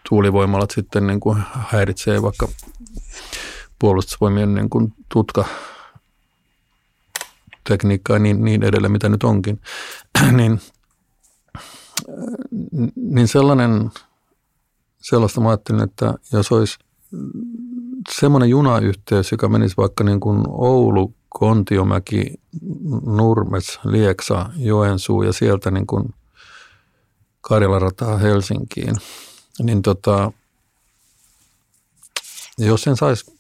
tuulivoimalat 0.10 0.72
sitten 0.72 1.08
niin 1.08 1.20
kuin 1.20 1.44
häiritsee 1.52 2.22
vaikka 2.22 2.48
puolustusvoimien 3.80 4.56
niin 4.56 4.70
kuin 4.70 4.94
tutka 5.14 5.46
tekniikkaa 7.70 8.20
niin, 8.20 8.44
niin 8.46 8.64
edelleen, 8.64 8.92
mitä 8.92 9.10
nyt 9.10 9.24
onkin, 9.24 9.62
niin, 10.38 10.62
niin 12.96 13.28
sellainen 13.28 13.92
sellaista 15.10 15.42
mä 15.42 15.50
ajattelin, 15.50 15.84
että 15.84 16.14
jos 16.32 16.52
olisi 16.52 16.78
semmoinen 18.20 18.50
junayhteys, 18.50 19.32
joka 19.32 19.50
menisi 19.50 19.78
vaikka 19.78 20.04
niin 20.04 20.20
kuin 20.20 20.44
Oulu, 20.48 21.14
Kontiomäki, 21.30 22.34
Nurmes, 23.06 23.80
Lieksa, 23.84 24.50
Joensuu 24.58 25.24
ja 25.24 25.34
sieltä 25.34 25.72
niin 25.72 25.88
kuin 25.88 26.14
Karjalan 27.42 27.82
rataa 27.82 28.18
Helsinkiin, 28.18 28.96
niin 29.64 29.82
tota, 29.82 30.32
jos 32.58 32.82
sen 32.82 32.96
saisi 32.96 33.34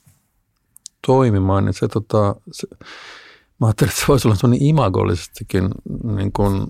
toimimaan, 1.07 1.65
niin 1.65 1.73
se, 1.73 1.87
tota, 1.87 2.35
se 2.51 2.67
mä 3.59 3.67
ajattelin, 3.67 3.89
että 3.89 4.01
se 4.01 4.07
voisi 4.07 4.27
olla 4.27 4.55
imagollisestikin 4.59 5.69
niin 6.15 6.31
kuin 6.31 6.65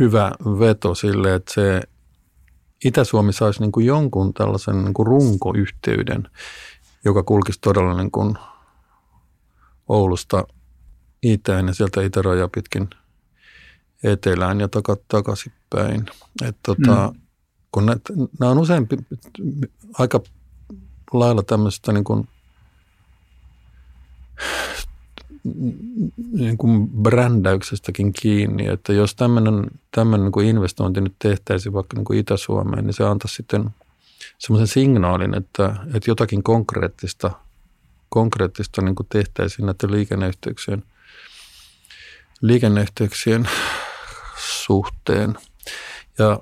hyvä 0.00 0.32
veto 0.58 0.94
sille, 0.94 1.34
että 1.34 1.54
se 1.54 1.80
Itä-Suomi 2.84 3.32
saisi 3.32 3.60
niin 3.60 3.72
kuin 3.72 3.86
jonkun 3.86 4.34
tällaisen 4.34 4.84
niin 4.84 4.94
kuin 4.94 5.06
runkoyhteyden, 5.06 6.28
joka 7.04 7.22
kulkisi 7.22 7.58
todella 7.60 7.94
niin 7.94 8.10
kuin 8.10 8.38
Oulusta 9.88 10.44
itään 11.22 11.66
ja 11.66 11.74
sieltä 11.74 12.02
itärajaa 12.02 12.48
pitkin 12.48 12.90
etelään 14.02 14.60
ja 14.60 14.68
takaisinpäin. 15.08 16.06
Et 16.42 16.56
tota, 16.62 17.12
mm. 17.12 17.20
kun 17.72 17.86
nämä 17.86 18.50
on 18.50 18.58
usein 18.58 18.88
aika 19.98 20.20
lailla 21.12 21.42
tämmöistä 21.42 21.92
niin 21.92 22.04
kuin 22.04 22.28
niin 26.32 26.58
kuin 26.58 26.88
brändäyksestäkin 26.88 28.12
kiinni, 28.12 28.66
että 28.66 28.92
jos 28.92 29.14
tämmöinen, 29.14 29.66
tämmöinen 29.90 30.24
niin 30.24 30.32
kuin 30.32 30.46
investointi 30.46 31.00
nyt 31.00 31.14
tehtäisiin 31.18 31.72
vaikka 31.72 31.96
niin 31.96 32.04
kuin 32.04 32.18
Itä-Suomeen, 32.18 32.86
niin 32.86 32.94
se 32.94 33.04
antaisi 33.04 33.34
sitten 33.34 33.70
semmoisen 34.38 34.66
signaalin, 34.66 35.34
että, 35.34 35.76
että 35.94 36.10
jotakin 36.10 36.42
konkreettista, 36.42 37.30
konkreettista 38.08 38.82
niin 38.82 38.94
kuin 38.94 39.06
tehtäisiin 39.08 39.66
näiden 39.66 39.90
liikenneyhteyksien, 39.90 40.84
liikenneyhteyksien 42.40 43.48
suhteen. 44.36 45.34
Ja 46.18 46.40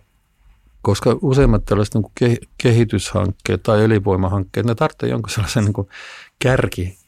koska 0.83 1.19
useimmat 1.23 1.65
tällaiset 1.65 1.95
niin 1.95 2.39
kehityshankkeet 2.59 3.63
tai 3.63 3.85
elinvoimahankkeet, 3.85 4.67
ne 4.67 4.75
tarvitsee 4.75 5.09
jonkun 5.09 5.31
sellaisen 5.31 5.65
niin 5.65 5.89
kärki 6.39 7.02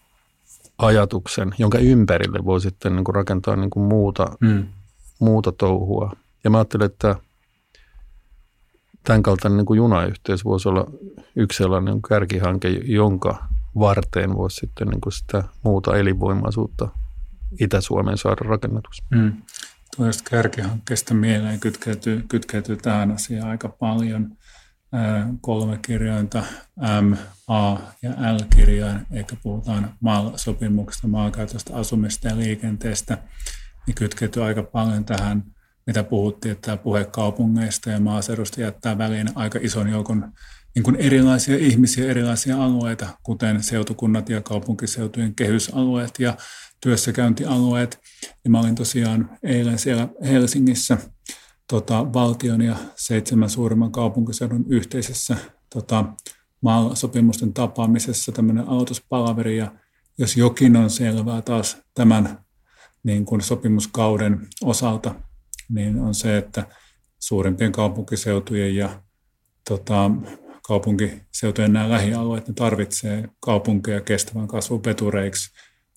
ajatuksen, 0.78 1.54
jonka 1.58 1.78
ympärille 1.78 2.44
voi 2.44 2.60
sitten 2.60 2.96
niin 2.96 3.04
kuin 3.04 3.14
rakentaa 3.14 3.56
niin 3.56 3.70
kuin 3.70 3.86
muuta, 3.86 4.36
mm. 4.40 4.66
muuta 5.18 5.52
touhua. 5.52 6.16
Ja 6.44 6.50
mä 6.50 6.58
ajattelin, 6.58 6.86
että 6.86 7.16
tämän 9.04 9.22
kaltainen 9.22 9.56
niin 9.56 9.66
kuin 9.66 9.76
junayhteys 9.76 10.44
voisi 10.44 10.68
olla 10.68 10.86
yksi 11.36 11.56
sellainen 11.56 12.02
kärkihanke, 12.02 12.68
jonka 12.68 13.44
varteen 13.78 14.36
voisi 14.36 14.56
sitten 14.56 14.88
niin 14.88 15.00
kuin 15.00 15.12
sitä 15.12 15.44
muuta 15.62 15.96
elinvoimaisuutta 15.96 16.88
Itä-Suomeen 17.60 18.18
saada 18.18 18.48
rakennetuksi. 18.48 19.02
Mm. 19.10 19.32
Tuosta 19.96 20.30
kärkihankkeesta 20.30 21.14
mieleen 21.14 21.60
kytkeytyy, 21.60 22.24
kytkeytyy 22.28 22.76
tähän 22.76 23.10
asiaan 23.10 23.50
aika 23.50 23.68
paljon– 23.68 24.28
kolme 25.40 25.78
kirjainta, 25.82 26.44
M, 27.00 27.12
A 27.48 27.76
ja 28.02 28.10
L-kirjain, 28.10 29.06
eikä 29.10 29.36
puhutaan 29.42 29.94
MAL-sopimuksesta, 30.00 31.08
maankäytöstä, 31.08 31.76
asumista 31.76 32.28
ja 32.28 32.36
liikenteestä, 32.36 33.18
niin 33.86 33.94
kytkeytyy 33.94 34.44
aika 34.44 34.62
paljon 34.62 35.04
tähän 35.04 35.44
mitä 35.86 36.04
puhuttiin, 36.04 36.52
että 36.52 36.76
puhe 36.76 37.04
kaupungeista 37.04 37.90
ja 37.90 38.00
maaseudusta 38.00 38.60
jättää 38.60 38.98
väliin 38.98 39.28
aika 39.34 39.58
ison 39.62 39.88
joukon 39.88 40.32
niin 40.74 40.82
kuin 40.82 40.96
erilaisia 40.96 41.56
ihmisiä, 41.56 42.10
erilaisia 42.10 42.64
alueita, 42.64 43.08
kuten 43.22 43.62
seutukunnat 43.62 44.28
ja 44.28 44.40
kaupunkiseutujen 44.40 45.34
kehysalueet 45.34 46.14
ja 46.18 46.36
työssäkäyntialueet. 46.80 48.00
Ja 48.44 48.50
mä 48.50 48.60
olin 48.60 48.74
tosiaan 48.74 49.30
eilen 49.42 49.78
siellä 49.78 50.08
Helsingissä 50.22 50.98
tota, 51.68 52.12
valtion 52.12 52.62
ja 52.62 52.76
seitsemän 52.96 53.50
suurimman 53.50 53.92
kaupunkiseudun 53.92 54.64
yhteisessä 54.68 55.36
tota, 55.74 56.04
sopimusten 56.94 57.52
tapaamisessa 57.52 58.32
tämmöinen 58.32 58.68
aloituspalaveri. 58.68 59.56
Ja 59.56 59.72
jos 60.18 60.36
jokin 60.36 60.76
on 60.76 60.90
selvää 60.90 61.42
taas 61.42 61.76
tämän 61.94 62.44
niin 63.02 63.24
kuin 63.24 63.40
sopimuskauden 63.40 64.46
osalta, 64.62 65.14
niin 65.68 66.00
on 66.00 66.14
se, 66.14 66.36
että 66.36 66.66
suurimpien 67.18 67.72
kaupunkiseutujen 67.72 68.76
ja 68.76 69.02
tota, 69.68 70.10
kaupunkiseutujen 70.66 71.72
nämä 71.72 71.90
lähialueet, 71.90 72.48
ne 72.48 72.54
tarvitsee 72.54 73.28
kaupunkeja 73.40 74.00
kestävän 74.00 74.48
kasvun 74.48 74.84
vetureiksi 74.84 75.50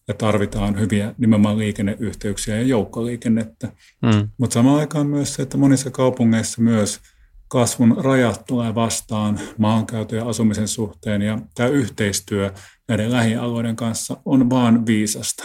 ja 0.07 0.13
tarvitaan 0.13 0.79
hyviä 0.79 1.13
nimenomaan 1.17 1.57
liikenneyhteyksiä 1.57 2.55
ja 2.55 2.61
joukkoliikennettä. 2.61 3.71
Mm. 4.01 4.29
Mutta 4.37 4.53
samaan 4.53 4.79
aikaan 4.79 5.07
myös 5.07 5.33
se, 5.33 5.41
että 5.41 5.57
monissa 5.57 5.91
kaupungeissa 5.91 6.61
myös 6.61 6.99
kasvun 7.47 7.97
rajat 7.97 8.45
tulee 8.45 8.75
vastaan 8.75 9.39
maankäytön 9.57 10.19
ja 10.19 10.29
asumisen 10.29 10.67
suhteen 10.67 11.21
ja 11.21 11.39
tämä 11.55 11.69
yhteistyö 11.69 12.53
näiden 12.87 13.11
lähialueiden 13.11 13.75
kanssa 13.75 14.17
on 14.25 14.49
vaan 14.49 14.85
viisasta. 14.85 15.43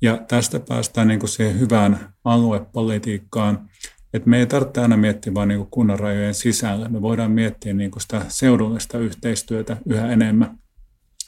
Ja 0.00 0.16
tästä 0.28 0.60
päästään 0.60 1.08
niin 1.08 1.20
kuin 1.20 1.30
siihen 1.30 1.60
hyvään 1.60 2.14
aluepolitiikkaan, 2.24 3.68
että 4.14 4.30
me 4.30 4.38
ei 4.38 4.46
tarvitse 4.46 4.80
aina 4.80 4.96
miettiä 4.96 5.34
vain 5.34 5.48
niin 5.48 5.66
kunnan 5.70 5.98
rajojen 5.98 6.34
sisällä. 6.34 6.88
Me 6.88 7.02
voidaan 7.02 7.30
miettiä 7.30 7.74
niin 7.74 7.90
kuin 7.90 8.02
sitä 8.02 8.22
seudullista 8.28 8.98
yhteistyötä 8.98 9.76
yhä 9.86 10.12
enemmän. 10.12 10.58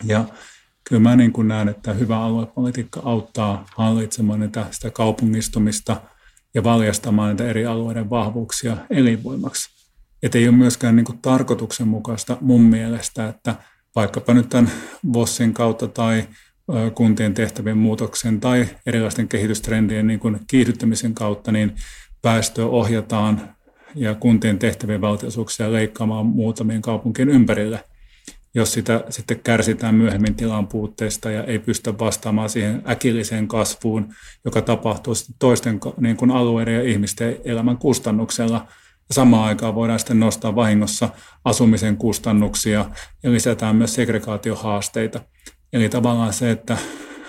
Ja 0.04 0.24
kyllä 0.88 1.03
mä 1.03 1.16
niin 1.16 1.33
kuin 1.33 1.48
näen, 1.48 1.68
että 1.68 1.92
hyvä 1.92 2.20
aluepolitiikka 2.20 3.01
auttaa 3.05 3.66
hallitsemaan 3.77 4.40
niitä, 4.40 4.66
sitä 4.70 4.90
kaupungistumista 4.90 6.01
ja 6.55 6.64
valjastamaan 6.64 7.29
näitä 7.29 7.51
eri 7.51 7.66
alueiden 7.66 8.11
vahvuuksia 8.11 8.77
elinvoimaksi. 8.90 9.68
Että 10.22 10.38
ei 10.38 10.48
ole 10.48 10.57
myöskään 10.57 10.96
niin 10.96 11.05
kuin 11.05 11.18
tarkoituksenmukaista 11.18 12.37
mun 12.40 12.62
mielestä, 12.62 13.29
että 13.29 13.55
vaikkapa 13.96 14.35
nyt 14.35 14.48
tämän 14.48 14.70
VOSin 15.12 15.55
kautta 15.55 15.88
tai 15.88 16.29
kuntien 16.94 17.35
tehtävien 17.35 17.79
muutoksen 17.79 18.40
tai 18.40 18.66
erilaisten 18.87 19.29
kehitystrendien 19.29 20.07
niin 20.07 20.20
kuin 20.20 20.40
kiihdyttämisen 20.51 21.14
kautta, 21.14 21.53
niin 21.53 21.72
päästöä 22.22 22.66
ohjataan 22.66 23.55
ja 23.94 24.14
kuntien 24.14 24.59
tehtävien 24.59 25.01
valtiosuuksia 25.01 25.72
leikkaamaan 25.72 26.27
muutamien 26.27 26.83
kaupunkien 26.83 27.29
ympärille, 27.29 27.85
jos 28.54 28.72
sitä 28.72 29.04
sitten 29.11 29.40
kärsitään 29.40 29.94
myöhemmin 29.94 30.34
tilan 30.34 30.68
puutteesta 30.68 31.30
ja 31.30 31.44
ei 31.44 31.58
pystytä 31.58 31.98
vastaamaan 31.98 32.50
siihen 32.50 32.82
äkilliseen 32.88 33.48
kasvuun, 33.48 34.08
joka 34.44 34.62
tapahtuu 34.62 35.14
toisten 35.38 35.80
niin 36.00 36.16
kuin 36.16 36.30
alueiden 36.30 36.74
ja 36.74 36.82
ihmisten 36.82 37.37
elämän 37.44 37.78
kustannuksella. 37.78 38.66
Samaan 39.11 39.48
aikaan 39.48 39.74
voidaan 39.74 39.98
sitten 39.98 40.20
nostaa 40.20 40.54
vahingossa 40.54 41.08
asumisen 41.44 41.96
kustannuksia 41.96 42.90
ja 43.22 43.32
lisätään 43.32 43.76
myös 43.76 43.94
segregaatiohaasteita. 43.94 45.20
Eli 45.72 45.88
tavallaan 45.88 46.32
se, 46.32 46.50
että 46.50 46.78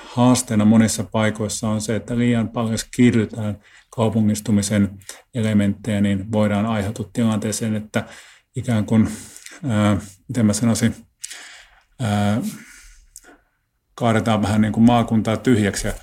haasteena 0.05 0.65
monissa 0.65 1.03
paikoissa 1.03 1.69
on 1.69 1.81
se, 1.81 1.95
että 1.95 2.17
liian 2.17 2.49
paljon 2.49 2.77
kiihdytään 2.95 3.59
kaupungistumisen 3.89 4.89
elementtejä, 5.33 6.01
niin 6.01 6.31
voidaan 6.31 6.65
aiheutua 6.65 7.09
tilanteeseen, 7.13 7.75
että 7.75 8.03
ikään 8.55 8.85
kuin, 8.85 9.09
ää, 9.67 9.97
miten 10.27 10.45
mä 10.45 10.53
sanoisin, 10.53 10.95
kaadetaan 13.95 14.41
vähän 14.41 14.61
niin 14.61 14.73
kuin 14.73 14.83
maakuntaa 14.83 15.37
tyhjäksi 15.37 15.87
ja, 15.87 15.93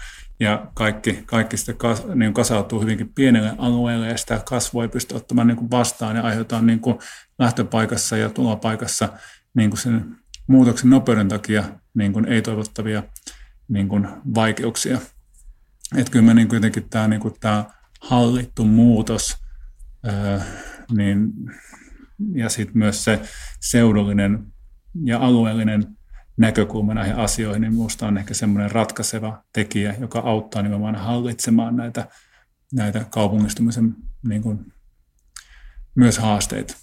ja 0.40 0.70
kaikki, 0.74 1.22
kaikki 1.26 1.56
sitten 1.56 1.76
kas, 1.76 2.06
niin 2.14 2.35
kasautuu 2.35 2.80
hyvinkin 2.80 3.14
pienelle 3.14 3.54
alueelle 3.59 4.09
ja 4.09 4.16
sitä 4.16 4.42
kasvua 4.48 4.82
ei 4.82 4.88
pysty 4.88 5.14
ottamaan 5.14 5.46
niin 5.46 5.56
kuin 5.56 5.70
vastaan 5.70 6.16
ja 6.16 6.22
aiheutetaan 6.22 6.66
niin 6.66 6.80
kuin 6.80 6.98
lähtöpaikassa 7.38 8.16
ja 8.16 8.30
tulopaikassa 8.30 9.09
niin 9.54 9.70
kuin 9.70 9.80
sen 9.80 10.16
muutoksen 10.46 10.90
nopeuden 10.90 11.28
takia 11.28 11.64
niin 11.94 12.12
kuin 12.12 12.24
ei-toivottavia 12.24 13.02
niin 13.68 13.88
kuin 13.88 14.09
vaikeuksia. 14.35 14.98
Että 15.96 16.12
kyllä 16.12 16.35
niin 16.35 16.48
kuitenkin 16.48 16.88
tämä, 16.90 17.09
niin 17.09 17.20
kuin 17.20 17.35
tämä 17.40 17.64
hallittu 18.00 18.64
muutos 18.64 19.37
ää, 20.04 20.44
niin, 20.96 21.32
ja 22.35 22.48
sitten 22.48 22.78
myös 22.78 23.04
se 23.04 23.20
seudullinen 23.61 24.52
ja 25.04 25.18
alueellinen 25.18 25.96
näkökulma 26.37 26.94
näihin 26.94 27.16
asioihin, 27.16 27.61
niin 27.61 27.72
minusta 27.72 28.06
on 28.06 28.18
ehkä 28.18 28.35
semmoinen 28.35 28.70
ratkaiseva 28.70 29.42
tekijä, 29.52 29.94
joka 30.00 30.18
auttaa 30.18 30.62
nimenomaan 30.62 30.96
hallitsemaan 30.96 31.76
näitä, 31.76 32.09
näitä 32.72 33.06
kaupungistumisen 33.11 33.96
niin 34.28 34.42
kuin, 34.42 34.72
myös 35.94 36.18
haasteita. 36.18 36.76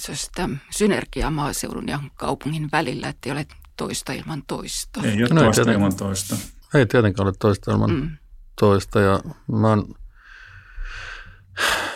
Se 0.00 0.12
on 0.12 0.16
sitä 0.16 0.48
synergiaa 0.70 1.30
maaseudun 1.30 1.88
ja 1.88 2.00
kaupungin 2.14 2.68
välillä, 2.72 3.08
että 3.08 3.28
ei 3.28 3.32
ole 3.32 3.46
toista 3.76 4.12
ilman 4.12 4.42
toista. 4.46 5.00
Ei 5.04 5.22
ole 5.22 5.28
no, 5.34 5.40
toista 5.40 5.70
ei 5.70 5.74
ilman 5.74 5.96
toista. 5.96 6.36
Ei 6.74 6.86
tietenkään 6.86 7.26
ole 7.26 7.34
toista 7.38 7.72
ilman 7.72 7.90
mm. 7.90 8.10
toista. 8.60 9.00
Ja 9.00 9.20
mä 9.52 9.68
oon, 9.68 9.94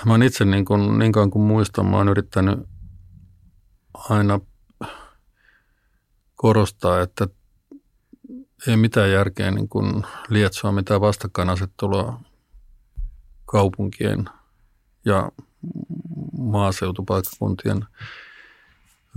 mä 0.04 0.12
oon 0.12 0.22
itse 0.22 0.44
niin, 0.44 0.64
kuin, 0.64 0.98
niin 0.98 1.12
kauan 1.12 1.30
kuin 1.30 1.42
muistan, 1.42 1.86
mä 1.86 1.96
oon 1.96 2.08
yrittänyt 2.08 2.58
aina 3.94 4.40
korostaa, 6.36 7.00
että 7.00 7.28
ei 8.66 8.76
mitään 8.76 9.10
järkeä 9.10 9.50
niin 9.50 9.68
kuin 9.68 10.06
lietsoa 10.28 10.72
mitään 10.72 11.00
vastakkainasettelua 11.00 12.20
kaupunkien 13.46 14.24
ja 15.04 15.32
maaseutupaikkakuntien 16.38 17.84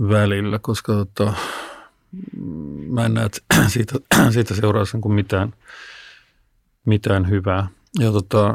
välillä, 0.00 0.58
koska 0.58 0.92
tota, 0.92 1.32
mä 2.88 3.04
en 3.04 3.14
näe, 3.14 3.28
siitä, 3.68 3.94
siitä 4.30 4.54
seuraisi 4.54 4.96
niin 4.96 5.14
mitään, 5.14 5.54
mitään 6.84 7.30
hyvää. 7.30 7.68
Ja, 7.98 8.12
tota, 8.12 8.54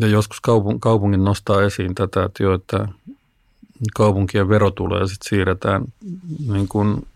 ja 0.00 0.06
joskus 0.06 0.40
kaupung, 0.40 0.80
kaupungin 0.80 1.24
nostaa 1.24 1.62
esiin 1.62 1.94
tätä, 1.94 2.24
että, 2.24 2.42
jo, 2.42 2.54
että 2.54 2.88
kaupunkien 3.94 4.48
verotuloja 4.48 5.06
sitten 5.06 5.28
siirretään 5.28 5.84
niin 6.48 6.68
kuin 6.68 7.06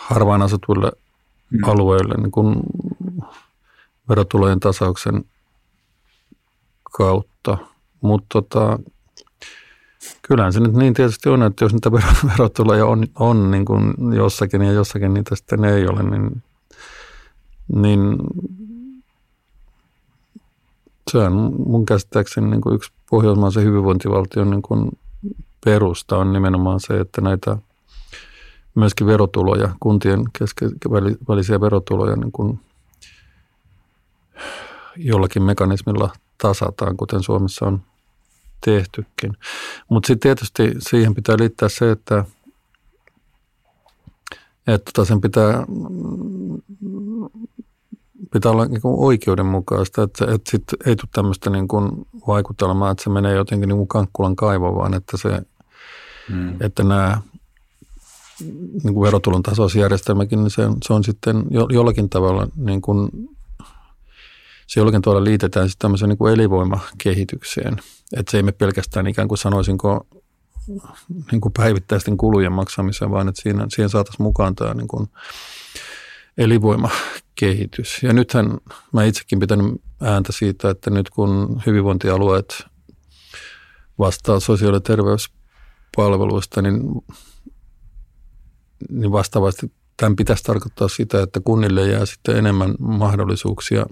harvaan 0.00 0.42
asutuille 0.42 0.92
mm. 1.50 1.64
alueille 1.64 2.14
niin 2.14 2.32
kuin 2.32 2.56
verotulojen 4.08 4.60
tasauksen 4.60 5.24
kautta. 6.96 7.58
Mutta 8.00 8.26
tota, 8.28 8.78
Kyllähän 10.22 10.52
se 10.52 10.60
nyt 10.60 10.72
niin 10.72 10.94
tietysti 10.94 11.28
on, 11.28 11.42
että 11.42 11.64
jos 11.64 11.72
niitä 11.72 11.92
verotuloja 12.32 12.86
on, 12.86 13.06
on 13.14 13.50
niin 13.50 13.64
kuin 13.64 13.94
jossakin 14.14 14.62
ja 14.62 14.72
jossakin 14.72 15.14
niitä 15.14 15.36
sitten 15.36 15.64
ei 15.64 15.86
ole, 15.86 16.02
niin, 16.02 16.42
niin 17.74 18.16
se 21.10 21.18
on 21.18 21.32
mun 21.66 21.86
käsittääkseni 21.86 22.50
niin 22.50 22.60
kuin 22.60 22.74
yksi 22.74 22.92
pohjoismaisen 23.10 23.64
hyvinvointivaltion 23.64 24.50
niin 24.50 24.62
kuin 24.62 24.98
perusta 25.64 26.18
on 26.18 26.32
nimenomaan 26.32 26.80
se, 26.80 27.00
että 27.00 27.20
näitä 27.20 27.56
myöskin 28.74 29.06
verotuloja, 29.06 29.74
kuntien 29.80 30.24
välisiä 31.28 31.60
verotuloja 31.60 32.16
niin 32.16 32.32
kuin 32.32 32.60
jollakin 34.96 35.42
mekanismilla 35.42 36.10
tasataan, 36.42 36.96
kuten 36.96 37.22
Suomessa 37.22 37.66
on 37.66 37.82
tehtykin. 38.64 39.36
Mutta 39.88 40.06
sitten 40.06 40.20
tietysti 40.20 40.74
siihen 40.78 41.14
pitää 41.14 41.36
liittää 41.38 41.68
se, 41.68 41.90
että, 41.90 42.24
että 44.66 44.90
tota 44.94 45.04
sen 45.04 45.20
pitää, 45.20 45.66
pitää 48.36 48.52
olla 48.52 48.66
niin 48.66 48.80
kuin 48.80 48.94
oikeudenmukaista, 48.98 50.02
että, 50.02 50.24
että 50.24 50.50
sit 50.50 50.62
ei 50.86 50.96
tule 50.96 51.08
tämmöistä 51.12 51.50
niin 51.50 51.68
kuin 51.68 51.90
vaikutelmaa, 52.26 52.90
että 52.90 53.04
se 53.04 53.10
menee 53.10 53.34
jotenkin 53.34 53.68
niin 53.68 53.76
kuin 53.76 53.88
Kankkulan 53.88 54.36
kaivo, 54.36 54.74
vaan 54.74 54.94
että, 54.94 55.16
se, 55.16 55.42
hmm. 56.28 56.56
että 56.60 56.84
nämä 56.84 57.20
niin 58.84 58.94
kuin 58.94 59.02
verotulon 59.02 59.42
tasoisjärjestelmäkin, 59.42 60.38
niin 60.38 60.50
se, 60.50 60.66
on, 60.66 60.76
se 60.84 60.92
on 60.92 61.04
sitten 61.04 61.44
jo, 61.50 61.66
jollakin 61.70 62.10
tavalla 62.10 62.48
niin 62.56 62.82
kuin 62.82 63.10
se 64.66 64.80
jollakin 64.80 65.02
tavalla 65.02 65.24
liitetään 65.24 65.68
sitten 65.68 65.84
tämmöiseen 65.84 66.08
niin 66.08 66.18
kuin 66.18 66.34
elinvoimakehitykseen. 66.34 67.76
Että 68.16 68.30
se 68.30 68.36
ei 68.36 68.42
me 68.42 68.52
pelkästään 68.52 69.06
ikään 69.06 69.28
kuin 69.28 69.38
sanoisinko 69.38 70.06
niin 71.32 71.40
kuin 71.40 71.52
päivittäisten 71.52 72.16
kulujen 72.16 72.52
maksamiseen, 72.52 73.10
vaan 73.10 73.28
että 73.28 73.42
siinä, 73.42 73.66
siihen 73.68 73.90
saataisiin 73.90 74.22
mukaan 74.22 74.54
tämä 74.54 74.74
niin 74.74 74.88
kuin 74.88 75.08
elinvoimakehitys. 76.38 78.02
Ja 78.02 78.12
nythän 78.12 78.58
mä 78.92 79.04
itsekin 79.04 79.38
pitänyt 79.38 79.82
ääntä 80.02 80.32
siitä, 80.32 80.70
että 80.70 80.90
nyt 80.90 81.10
kun 81.10 81.62
hyvinvointialueet 81.66 82.64
vastaa 83.98 84.40
sosiaali- 84.40 84.76
ja 84.76 84.80
terveyspalveluista, 84.80 86.62
niin, 86.62 86.80
niin 88.90 89.12
vastaavasti 89.12 89.72
tämän 89.96 90.16
pitäisi 90.16 90.42
tarkoittaa 90.42 90.88
sitä, 90.88 91.22
että 91.22 91.40
kunnille 91.40 91.86
jää 91.86 92.06
sitten 92.06 92.36
enemmän 92.36 92.74
mahdollisuuksia 92.78 93.86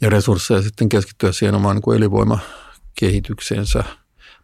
ja 0.00 0.10
resursseja 0.10 0.62
sitten 0.62 0.88
keskittyä 0.88 1.32
siihen 1.32 1.54
omaan 1.54 1.76
niin 1.76 1.96
elinvoimakehitykseensä. 1.96 3.84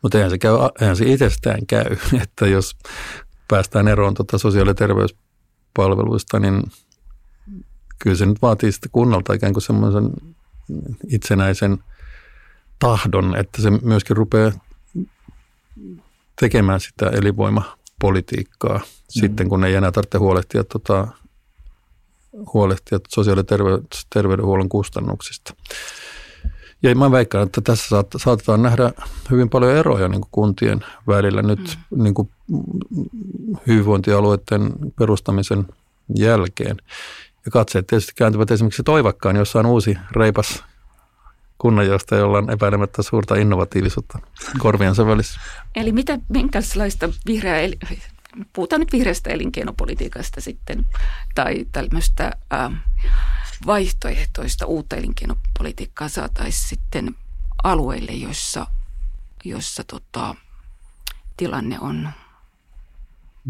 Mutta 0.03 0.19
eihän 0.19 0.31
se, 0.31 0.39
käy, 0.39 0.53
eihän 0.81 0.97
se 0.97 1.05
itsestään 1.07 1.67
käy, 1.67 1.97
että 2.23 2.47
jos 2.47 2.77
päästään 3.49 3.89
eroon 3.89 4.15
tuota 4.15 4.39
sosiaali- 4.39 4.71
ja 4.71 4.75
terveyspalveluista, 5.75 6.39
niin 6.39 6.63
kyllä 7.99 8.17
se 8.17 8.27
nyt 8.27 8.43
vaatii 8.43 8.73
sitten 8.73 8.91
kunnalta 8.91 9.33
ikään 9.33 9.53
kuin 9.53 9.63
semmoisen 9.63 10.11
itsenäisen 11.09 11.79
tahdon, 12.79 13.37
että 13.37 13.63
se 13.63 13.71
myöskin 13.71 14.17
rupeaa 14.17 14.53
tekemään 16.41 16.81
sitä 16.81 17.07
elinvoimapolitiikkaa 17.07 18.79
mm. 18.79 18.85
sitten, 19.09 19.49
kun 19.49 19.65
ei 19.65 19.75
enää 19.75 19.93
tarvitse 19.93 20.19
huolehtia, 20.19 20.65
tota, 20.65 21.09
huolehtia 22.55 22.99
sosiaali- 23.09 23.41
ja 23.41 23.79
terveydenhuollon 24.11 24.69
kustannuksista. 24.69 25.55
Ja 26.83 26.95
mä 26.95 27.11
väikkaan, 27.11 27.47
että 27.47 27.61
tässä 27.61 28.05
saatetaan 28.17 28.63
nähdä 28.63 28.93
hyvin 29.31 29.51
paljon 29.51 29.77
eroja 29.77 30.09
niin 30.09 30.21
kuin 30.21 30.31
kuntien 30.33 30.85
välillä 31.07 31.43
nyt 31.43 31.79
mm. 31.91 32.03
niin 32.03 32.15
kuin 32.15 32.31
hyvinvointialueiden 33.67 34.73
perustamisen 34.99 35.67
jälkeen. 36.17 36.77
Ja 37.45 37.51
katseet 37.51 37.87
tietysti 37.87 38.13
kääntyvät 38.17 38.51
esimerkiksi 38.51 38.83
Toivakkaan, 38.83 39.37
jossa 39.37 39.59
on 39.59 39.67
uusi 39.67 39.97
reipas 40.13 40.65
kunnanjohtaja, 41.59 42.21
jolla 42.21 42.39
on 42.39 42.51
epäilemättä 42.51 43.03
suurta 43.03 43.35
innovatiivisuutta 43.35 44.19
korviansa 44.59 45.07
välissä. 45.07 45.41
Eli 45.77 45.93
mitä, 45.93 46.19
minkälaista 46.29 47.09
vihreää, 47.27 47.69
puhutaan 48.53 48.81
nyt 48.81 48.93
vihreästä 48.93 49.31
elinkeinopolitiikasta 49.31 50.41
sitten, 50.41 50.87
tai 51.35 51.67
tämmöistä 51.73 52.33
äh, 52.53 52.73
vaihtoehtoista 53.67 54.67
uutta 54.67 54.97
elinkeinopolitiikkaa 54.97 56.09
saataisiin 56.09 56.69
sitten 56.69 57.15
alueille, 57.63 58.13
joissa, 58.13 58.67
joissa 59.45 59.85
tota, 59.85 60.35
tilanne 61.37 61.81
on 61.81 62.09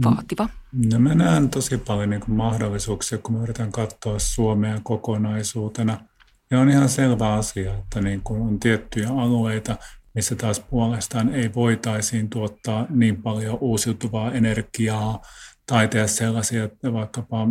vaativa? 0.04 0.48
No 0.90 0.98
mä 0.98 1.14
näen 1.14 1.50
tosi 1.50 1.78
paljon 1.78 2.10
niin 2.10 2.20
kuin 2.20 2.36
mahdollisuuksia, 2.36 3.18
kun 3.18 3.34
me 3.34 3.42
yritän 3.42 3.72
katsoa 3.72 4.18
Suomea 4.18 4.80
kokonaisuutena. 4.82 5.98
Ja 6.50 6.60
on 6.60 6.70
ihan 6.70 6.88
selvä 6.88 7.32
asia, 7.34 7.74
että 7.74 8.00
niin 8.00 8.22
kuin 8.22 8.42
on 8.42 8.60
tiettyjä 8.60 9.08
alueita, 9.08 9.76
missä 10.14 10.36
taas 10.36 10.60
puolestaan 10.60 11.34
ei 11.34 11.54
voitaisiin 11.54 12.30
tuottaa 12.30 12.86
niin 12.88 13.22
paljon 13.22 13.58
uusiutuvaa 13.60 14.32
energiaa 14.32 15.22
tai 15.70 15.88
tehdä 15.88 16.06
sellaisia 16.06 16.64
että 16.64 16.92
vaikkapa 16.92 17.48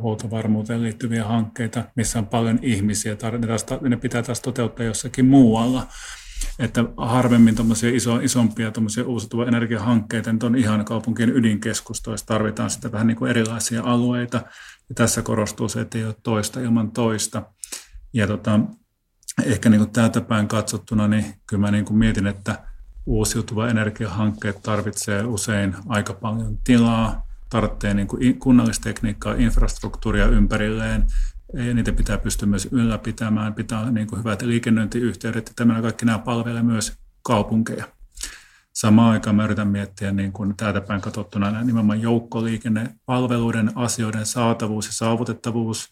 huoltovarmuuteen 0.00 0.82
liittyviä 0.82 1.24
hankkeita, 1.24 1.84
missä 1.96 2.18
on 2.18 2.26
paljon 2.26 2.58
ihmisiä, 2.62 3.16
ne, 3.80 3.88
ne 3.88 3.96
pitää 3.96 4.22
taas 4.22 4.40
toteuttaa 4.40 4.86
jossakin 4.86 5.26
muualla. 5.26 5.86
Että 6.58 6.84
harvemmin 6.96 7.54
iso, 7.94 8.16
isompia 8.16 8.72
uusiutuvia 9.06 9.48
energiahankkeita 9.48 10.32
nyt 10.32 10.42
on 10.42 10.56
ihan 10.56 10.84
kaupunkien 10.84 11.30
ydinkeskustoissa, 11.30 12.26
tarvitaan 12.26 12.70
sitä 12.70 12.92
vähän 12.92 13.06
niin 13.06 13.16
kuin 13.16 13.30
erilaisia 13.30 13.82
alueita. 13.82 14.36
Ja 14.88 14.94
tässä 14.94 15.22
korostuu 15.22 15.68
se, 15.68 15.80
että 15.80 15.98
ei 15.98 16.04
ole 16.04 16.14
toista 16.22 16.60
ilman 16.60 16.90
toista. 16.90 17.42
Ja 18.12 18.26
tota, 18.26 18.60
ehkä 19.44 19.68
niin 19.68 19.80
kuin 19.80 19.92
täältä 19.92 20.20
päin 20.20 20.48
katsottuna, 20.48 21.08
niin 21.08 21.34
kyllä 21.46 21.60
mä 21.60 21.70
niin 21.70 21.84
kuin 21.84 21.98
mietin, 21.98 22.26
että 22.26 22.66
uusiutuva 23.06 23.68
energiahankkeet 23.68 24.62
tarvitsee 24.62 25.24
usein 25.24 25.76
aika 25.88 26.14
paljon 26.14 26.58
tilaa, 26.64 27.31
tarvitsee 27.52 27.94
niin 27.94 28.06
kuin 28.06 28.38
kunnallistekniikkaa, 28.38 29.34
infrastruktuuria 29.34 30.26
ympärilleen, 30.26 31.04
ja 31.54 31.74
niitä 31.74 31.92
pitää 31.92 32.18
pystyä 32.18 32.48
myös 32.48 32.68
ylläpitämään, 32.70 33.54
pitää 33.54 33.80
olla 33.80 33.90
niin 33.90 34.06
kuin 34.06 34.18
hyvät 34.18 34.42
liikennöintiyhteydet, 34.42 35.48
ja 35.48 35.52
tämä 35.56 35.82
kaikki 35.82 36.04
nämä 36.04 36.18
palvelee 36.18 36.62
myös 36.62 36.92
kaupunkeja. 37.22 37.84
Samaan 38.72 39.12
aikaan 39.12 39.36
mä 39.36 39.44
yritän 39.44 39.68
miettiä 39.68 40.12
niin 40.12 40.32
kuin 40.32 40.56
täältä 40.56 40.80
päin 40.80 41.00
katsottuna 41.00 41.62
nimenomaan 41.62 42.00
joukkoliikennepalveluiden 42.00 43.72
asioiden 43.74 44.26
saatavuus 44.26 44.86
ja 44.86 44.92
saavutettavuus, 44.92 45.90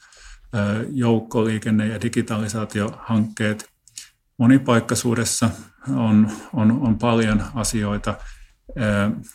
joukkoliikenne- 0.91 1.87
ja 1.87 2.03
digitalisaatiohankkeet. 2.03 3.71
Monipaikkaisuudessa 4.39 5.51
on, 5.95 6.31
on, 6.53 6.73
on 6.73 6.99
paljon 6.99 7.43
asioita. 7.55 8.15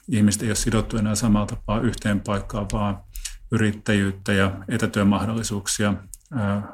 Ihmiset 0.08 0.42
ei 0.42 0.50
ole 0.50 0.56
sidottu 0.56 0.98
enää 0.98 1.16
samalla 1.16 1.46
tapaa 1.46 1.80
yhteen 1.80 2.20
paikkaan, 2.20 2.68
vaan 2.74 2.98
yrittäjyyttä 3.52 4.34
ja 4.34 4.52
etätyömahdollisuuksia 4.68 5.94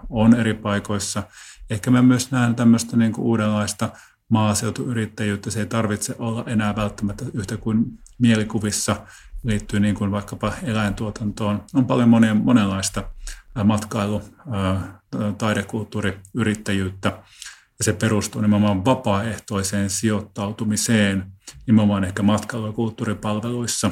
on 0.10 0.36
eri 0.36 0.54
paikoissa. 0.54 1.24
Ehkä 1.70 1.92
mä 1.92 2.02
myös 2.02 2.32
näen 2.32 2.56
tämmöistä 2.56 2.98
niin 2.98 3.14
kuin 3.14 3.26
uudenlaista 3.26 3.90
maaseutuyrittäjyyttä. 4.30 5.52
Se 5.52 5.60
ei 5.60 5.66
tarvitse 5.66 6.16
olla 6.20 6.44
enää 6.48 6.76
välttämättä 6.76 7.26
yhtä 7.34 7.58
kuin 7.58 7.86
mielikuvissa 8.20 8.96
liittyy 9.44 9.80
niin 9.80 9.96
kuin 9.96 10.12
vaikkapa 10.12 10.54
eläintuotantoon. 10.64 11.64
On 11.74 11.86
paljon 11.86 12.10
monia, 12.10 12.36
monenlaista 12.36 13.04
matkailu, 13.64 14.22
taidekulttuuri, 15.38 16.20
yrittäjyyttä. 16.34 17.24
Ja 17.82 17.86
se 17.86 17.94
perustuu 17.94 18.42
nimenomaan 18.42 18.86
vapaaehtoiseen 18.86 19.90
sijoittautumiseen, 19.90 21.32
nimenomaan 21.68 22.04
ehkä 22.04 22.24
matkailu- 22.24 22.66
ja 22.66 22.72
kulttuuripalveluissa. 22.74 23.92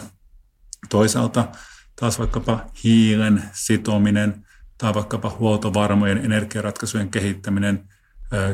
Toisaalta 0.89 1.47
taas 1.95 2.19
vaikkapa 2.19 2.65
hiilen 2.83 3.43
sitominen 3.53 4.45
tai 4.77 4.93
vaikkapa 4.93 5.35
huoltovarmojen 5.39 6.17
energiaratkaisujen 6.17 7.09
kehittäminen 7.09 7.89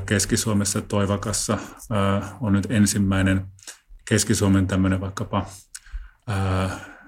Keski-Suomessa 0.06 0.82
Toivakassa 0.82 1.58
on 2.42 2.54
nyt 2.54 2.68
ensimmäinen 2.70 3.46
Keski-Suomen 4.06 4.68
tämmöinen 4.68 5.02
vaikkapa 5.02 5.46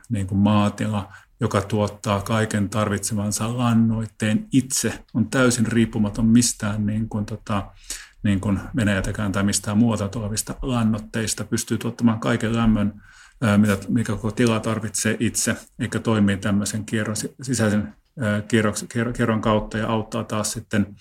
niin 0.09 0.27
kuin 0.27 0.39
maatila, 0.39 1.13
joka 1.39 1.61
tuottaa 1.61 2.21
kaiken 2.21 2.69
tarvitsemansa 2.69 3.57
lannoitteen 3.57 4.47
itse, 4.51 5.03
on 5.13 5.29
täysin 5.29 5.65
riippumaton 5.65 6.25
mistään 6.25 6.85
niin 6.85 7.09
kuin, 7.09 7.25
tota, 7.25 7.71
niin 8.23 8.39
kuin 8.39 8.59
Venäjätäkään 8.75 9.31
tai 9.31 9.43
mistään 9.43 9.77
muualta 9.77 10.09
tulevista 10.09 10.55
lannoitteista, 10.61 11.43
pystyy 11.43 11.77
tuottamaan 11.77 12.19
kaiken 12.19 12.55
lämmön, 12.55 13.01
mitä, 13.57 13.77
mikä 13.87 14.13
koko 14.13 14.31
tila 14.31 14.59
tarvitsee 14.59 15.17
itse, 15.19 15.55
eikä 15.79 15.99
toimii 15.99 16.37
tämmöisen 16.37 16.85
kierron, 16.85 17.15
sisäisen 17.41 17.93
kierron 19.13 19.41
kautta 19.41 19.77
ja 19.77 19.87
auttaa 19.87 20.23
taas 20.23 20.51
sitten 20.51 20.95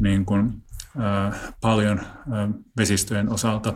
niin 0.00 0.24
kuin, 0.24 0.62
paljon 1.60 2.00
vesistöjen 2.76 3.28
osalta. 3.28 3.74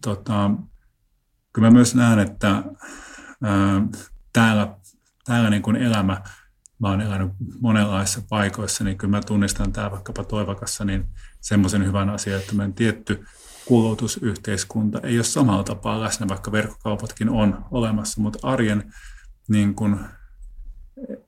Tota, 0.00 0.50
kyllä 1.52 1.68
mä 1.68 1.74
myös 1.74 1.94
näen, 1.94 2.18
että 2.18 2.62
täällä, 4.32 4.76
täällä 5.24 5.50
niin 5.50 5.62
kuin 5.62 5.76
elämä, 5.76 6.22
mä 6.78 6.88
oon 6.88 7.00
elänyt 7.00 7.32
monenlaisissa 7.60 8.22
paikoissa, 8.28 8.84
niin 8.84 8.98
kyllä 8.98 9.10
mä 9.10 9.20
tunnistan 9.20 9.72
täällä 9.72 9.90
vaikkapa 9.90 10.24
Toivakassa 10.24 10.84
niin 10.84 11.04
semmoisen 11.40 11.86
hyvän 11.86 12.10
asian, 12.10 12.40
että 12.40 12.54
meidän 12.54 12.74
tietty 12.74 13.24
kulutusyhteiskunta 13.64 15.00
ei 15.00 15.18
ole 15.18 15.24
samalla 15.24 15.64
tapaa 15.64 16.00
läsnä, 16.00 16.28
vaikka 16.28 16.52
verkkokaupatkin 16.52 17.28
on 17.28 17.64
olemassa, 17.70 18.20
mutta 18.20 18.38
arjen 18.48 18.92
niin 19.48 19.74
kuin, 19.74 19.98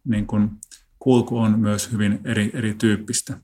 niin 0.05 0.27
kuin 0.27 0.51
kulku 0.99 1.39
on 1.39 1.59
myös 1.59 1.93
hyvin 1.93 2.21
eri, 2.25 2.51
erityyppistä. 2.55 3.39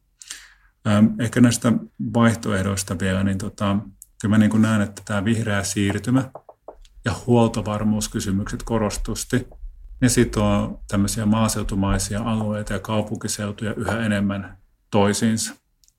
Ehkä 1.21 1.41
näistä 1.41 1.73
vaihtoehdoista 2.15 2.99
vielä, 2.99 3.25
niin 3.25 3.39
tota, 3.39 3.79
kyllä 4.21 4.35
mä 4.35 4.39
niin 4.39 4.63
näen, 4.63 4.83
että 4.83 5.03
tämä 5.05 5.25
vihreä 5.25 5.63
siirtymä– 5.63 6.31
ja 7.05 7.15
huoltovarmuuskysymykset 7.27 8.63
korostusti. 8.63 9.47
Ne 10.01 10.09
sitoo 10.09 10.85
tämmöisiä 10.89 11.27
maaseutumaisia 11.27 12.23
alueita 12.23 12.73
ja 12.73 12.79
kaupunkiseutuja 12.79 13.75
yhä 13.75 14.01
enemmän 14.01 14.59
toisiinsa. 14.91 15.55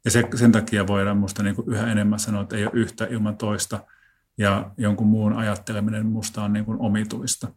Ja 0.06 0.12
se, 0.12 0.24
sen 0.36 0.52
takia 0.52 0.88
voidaan 0.88 1.18
minusta 1.18 1.44
niin 1.44 1.56
kuin 1.56 1.70
yhä 1.70 1.92
enemmän 1.92 2.20
sanoa, 2.20 2.42
että 2.42 2.56
ei 2.56 2.64
ole 2.64 2.72
yhtä 2.74 3.06
ilman 3.06 3.38
toista 3.38 3.80
ja 4.38 4.72
jonkun 4.78 5.08
muun 5.08 5.34
ajatteleminen 5.34 6.06
minusta 6.06 6.44
on 6.44 6.54
niin 6.54 6.66
kuin 6.66 6.80
omituista. 6.80 7.48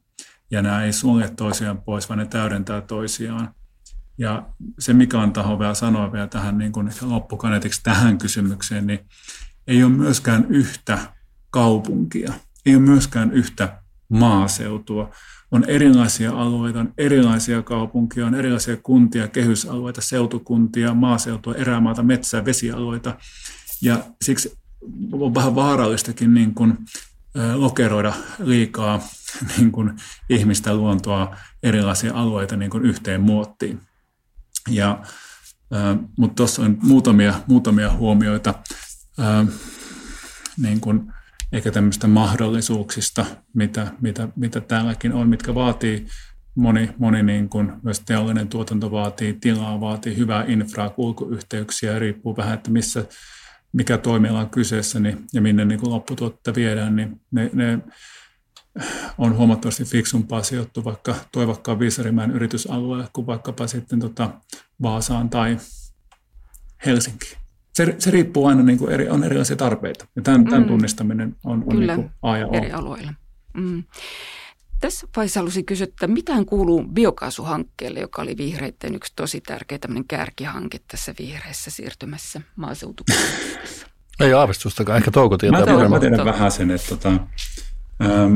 Ja 0.51 0.62
nämä 0.62 0.84
ei 0.84 0.93
sulje 0.93 1.28
toisiaan 1.28 1.82
pois, 1.82 2.09
vaan 2.09 2.18
ne 2.18 2.26
täydentää 2.26 2.80
toisiaan. 2.80 3.55
Ja 4.18 4.49
se, 4.78 4.93
mikä 4.93 5.18
on 5.18 5.32
taho 5.32 5.59
vielä 5.59 5.74
sanoa 5.74 6.12
vielä 6.12 6.26
tähän 6.26 6.59
niin 6.59 6.72
kuin 6.72 6.91
loppukaneetiksi 7.03 7.82
tähän 7.82 8.18
kysymykseen, 8.18 8.86
niin 8.86 9.01
ei 9.66 9.84
ole 9.84 9.93
myöskään 9.93 10.47
yhtä 10.49 10.99
kaupunkia– 11.51 12.32
ei 12.68 12.76
ole 12.76 12.82
myöskään 12.82 13.32
yhtä 13.32 13.82
maaseutua. 14.09 15.11
On 15.51 15.64
erilaisia 15.64 16.32
alueita, 16.32 16.80
on 16.80 16.94
erilaisia 16.99 17.62
kaupunkia, 17.62 18.26
on 18.26 18.34
erilaisia 18.34 18.76
kuntia, 18.76 19.28
kehysalueita, 19.28 20.01
seutukuntia, 20.01 20.94
maaseutua, 20.94 21.55
erämaata, 21.55 22.03
metsää, 22.03 22.44
vesialueita. 22.44 23.16
Ja 23.82 24.05
siksi 24.24 24.59
on 25.12 25.34
vähän 25.34 25.55
vaarallistakin 25.55 26.34
niin 26.34 26.55
kuin, 26.55 26.78
lokeroida 27.55 28.12
liikaa 28.38 29.01
niin 29.57 29.72
kuin 29.72 29.92
ihmistä, 30.28 30.74
luontoa, 30.74 31.36
erilaisia 31.62 32.14
alueita 32.14 32.57
niin 32.57 32.70
kuin 32.70 32.84
yhteen 32.84 33.20
muottiin. 33.20 33.80
Ja, 34.70 35.03
mutta 36.18 36.34
tuossa 36.34 36.62
on 36.62 36.78
muutamia, 36.82 37.34
muutamia 37.46 37.92
huomioita 37.92 38.55
niin 40.57 40.80
kuin 40.80 41.12
ehkä 41.53 41.70
tämmöistä 41.70 42.07
mahdollisuuksista, 42.07 43.26
mitä, 43.55 43.86
mitä, 44.01 44.28
mitä 44.36 44.61
täälläkin 44.61 45.12
on, 45.12 45.28
mitkä 45.28 45.55
vaatii 45.55 46.07
moni, 46.55 46.90
moni 46.99 47.22
niin 47.22 47.49
kuin 47.49 47.72
myös 47.82 48.01
teollinen 48.01 48.49
tuotanto 48.49 48.90
vaatii 48.90 49.32
tilaa, 49.40 49.80
vaatii 49.80 50.16
hyvää 50.16 50.44
infraa, 50.49 50.90
kulkuyhteyksiä, 50.90 51.99
riippuu 51.99 52.36
vähän, 52.36 52.55
että 52.55 52.70
missä, 52.70 53.05
mikä 53.72 53.99
toimiala 53.99 54.40
on 54.40 54.51
kyseessä 54.51 55.01
niin, 55.01 55.26
ja 55.32 55.40
minne 55.40 55.64
niin 55.64 55.80
kuin 55.80 55.90
lopputuotetta 55.90 56.55
viedään, 56.55 56.96
niin 56.96 57.20
ne, 57.30 57.51
ne 57.53 57.78
on 59.18 59.36
huomattavasti 59.36 59.84
fiksumpaa 59.84 60.42
sijoittua 60.42 60.84
vaikka 60.84 61.14
Toivakkaan 61.32 61.78
Viisarimäen 61.78 62.30
yritysalueelle 62.30 63.09
kuin 63.12 63.26
vaikkapa 63.26 63.66
sitten 63.66 64.01
tota 64.01 64.30
Vaasaan 64.82 65.30
tai 65.30 65.57
Helsinkiin. 66.86 67.47
Se, 67.78 67.96
se 67.98 68.10
riippuu 68.10 68.46
aina, 68.46 68.62
niin 68.62 68.78
kuin 68.78 68.92
eri, 68.92 69.08
on 69.08 69.24
erilaisia 69.24 69.56
tarpeita. 69.56 70.06
Ja 70.16 70.22
tämän, 70.22 70.40
mm. 70.40 70.50
tämän 70.50 70.64
tunnistaminen 70.64 71.36
on, 71.44 71.52
on 71.52 71.68
Kyllä, 71.68 71.96
niin 71.96 72.04
kuin 72.04 72.14
A 72.22 72.36
ja 72.36 72.46
O. 72.46 72.52
eri 72.52 72.72
alueilla. 72.72 73.12
Mm. 73.54 73.84
Tässä 74.80 75.06
vaiheessa 75.16 75.40
haluaisin 75.40 75.64
kysyä, 75.64 75.84
että 75.84 76.06
mitään 76.06 76.46
kuuluu 76.46 76.84
biokaasuhankkeelle, 76.92 78.00
joka 78.00 78.22
oli 78.22 78.36
vihreiden 78.36 78.94
yksi 78.94 79.12
tosi 79.16 79.40
tärkeä 79.40 79.78
kärkihanke 80.08 80.80
tässä 80.88 81.14
vihreässä 81.18 81.70
siirtymässä 81.70 82.40
maaseutupolitiikassa? 82.56 83.86
Ei 84.20 84.32
aavistustakaan, 84.32 84.98
ehkä 84.98 85.10
Touko 85.10 85.38
tietää 85.38 85.66
mä, 85.66 85.88
mä 85.88 86.00
tiedän 86.00 86.24
vähän 86.24 86.50
sen, 86.50 86.70
että 86.70 86.88
tota, 86.88 87.08
ähm, 87.08 88.34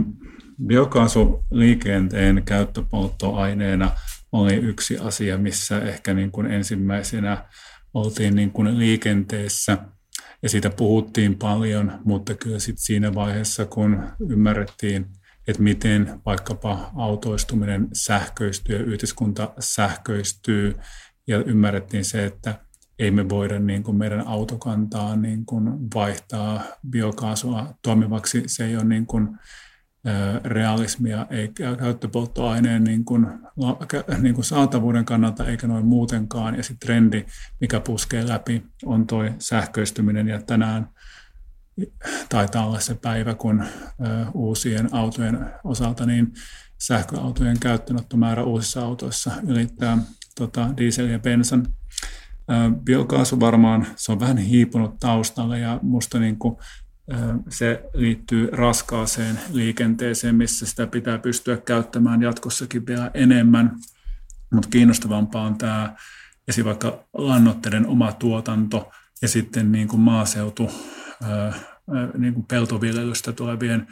biokaasuliikenteen 0.67 2.43
käyttöpolttoaineena 2.45 3.91
oli 4.33 4.55
yksi 4.55 4.99
asia, 4.99 5.39
missä 5.39 5.79
ehkä 5.79 6.15
niin 6.15 6.31
kuin 6.31 6.51
ensimmäisenä 6.51 7.45
oltiin 7.95 8.37
niin 8.37 8.51
kuin 8.51 8.79
liikenteessä 8.79 9.79
ja 10.43 10.49
siitä 10.49 10.71
puhuttiin 10.71 11.39
paljon, 11.39 12.01
mutta 12.05 12.35
kyllä 12.35 12.59
sitten 12.59 12.83
siinä 12.85 13.15
vaiheessa, 13.15 13.67
kun 13.67 14.03
ymmärrettiin, 14.29 15.07
että 15.49 15.63
miten 15.63 16.21
vaikkapa 16.27 16.91
autoistuminen 16.97 17.89
sähköistyy 17.93 18.77
ja 18.77 18.83
yhteiskunta 18.83 19.53
sähköistyy 19.59 20.75
ja 21.27 21.39
ymmärrettiin 21.39 22.05
se, 22.05 22.25
että 22.25 22.55
ei 22.99 23.11
me 23.11 23.29
voida 23.29 23.59
niin 23.59 23.83
kuin 23.83 23.97
meidän 23.97 24.27
autokantaa 24.27 25.17
niin 25.17 25.47
kuin 25.47 25.65
vaihtaa 25.95 26.63
biokaasua 26.91 27.75
toimivaksi. 27.83 28.43
Se 28.47 28.67
ei 28.67 28.77
ole 28.77 28.85
niin 28.85 29.07
kuin 29.07 29.29
realismia 30.45 31.27
eikä 31.31 31.77
käyttöpolttoaineen 31.77 32.85
niin 32.85 33.05
kuin, 33.05 33.27
niin 34.19 34.35
kuin 34.35 34.45
saatavuuden 34.45 35.05
kannalta 35.05 35.47
eikä 35.47 35.67
noin 35.67 35.87
muutenkaan. 35.87 36.57
Ja 36.57 36.63
sitten 36.63 36.87
trendi, 36.87 37.25
mikä 37.61 37.81
puskee 37.81 38.29
läpi, 38.29 38.63
on 38.85 39.07
tuo 39.07 39.25
sähköistyminen 39.39 40.29
ja 40.29 40.43
tänään 40.43 40.89
taitaa 42.29 42.67
olla 42.67 42.81
se 42.81 42.95
päivä, 42.95 43.35
kun 43.35 43.65
uusien 44.35 44.89
autojen 44.95 45.51
osalta 45.65 46.07
niin 46.07 46.33
sähköautojen 46.79 47.61
käyttöönottomäärä 47.61 48.45
uusissa 48.45 48.85
autoissa 48.85 49.31
ylittää 49.47 49.99
tota, 50.35 50.69
diesel 50.77 51.09
ja 51.09 51.19
bensan. 51.19 51.67
Biokaasu 52.85 53.41
varmaan, 53.41 53.87
se 53.97 54.13
on 54.13 54.21
vähän 54.21 54.37
hiipunut 54.37 55.01
taustalle 55.01 55.59
ja 55.59 55.79
musta 55.83 56.19
niin 56.19 56.39
kuin 56.39 56.57
se 57.49 57.85
liittyy 57.95 58.49
raskaaseen 58.53 59.41
liikenteeseen, 59.53 60.35
missä 60.35 60.67
sitä 60.67 60.87
pitää 60.87 61.19
pystyä 61.19 61.57
käyttämään 61.57 62.23
jatkossakin 62.23 62.87
vielä 62.87 63.11
enemmän. 63.15 63.77
Mutta 64.53 64.69
kiinnostavampaa 64.69 65.47
on 65.47 65.59
tämä 65.59 65.97
esimerkiksi 66.49 66.65
vaikka 66.65 67.05
lannoitteiden 67.15 67.87
oma 67.87 68.13
tuotanto 68.13 68.91
ja 69.23 69.29
sitten 69.29 69.73
niin 69.73 69.89
kuin 69.89 70.01
maaseutu, 70.01 70.71
niin 72.19 72.35
kuin 72.35 72.47
peltoviljelystä 72.47 73.33
tulevien 73.33 73.87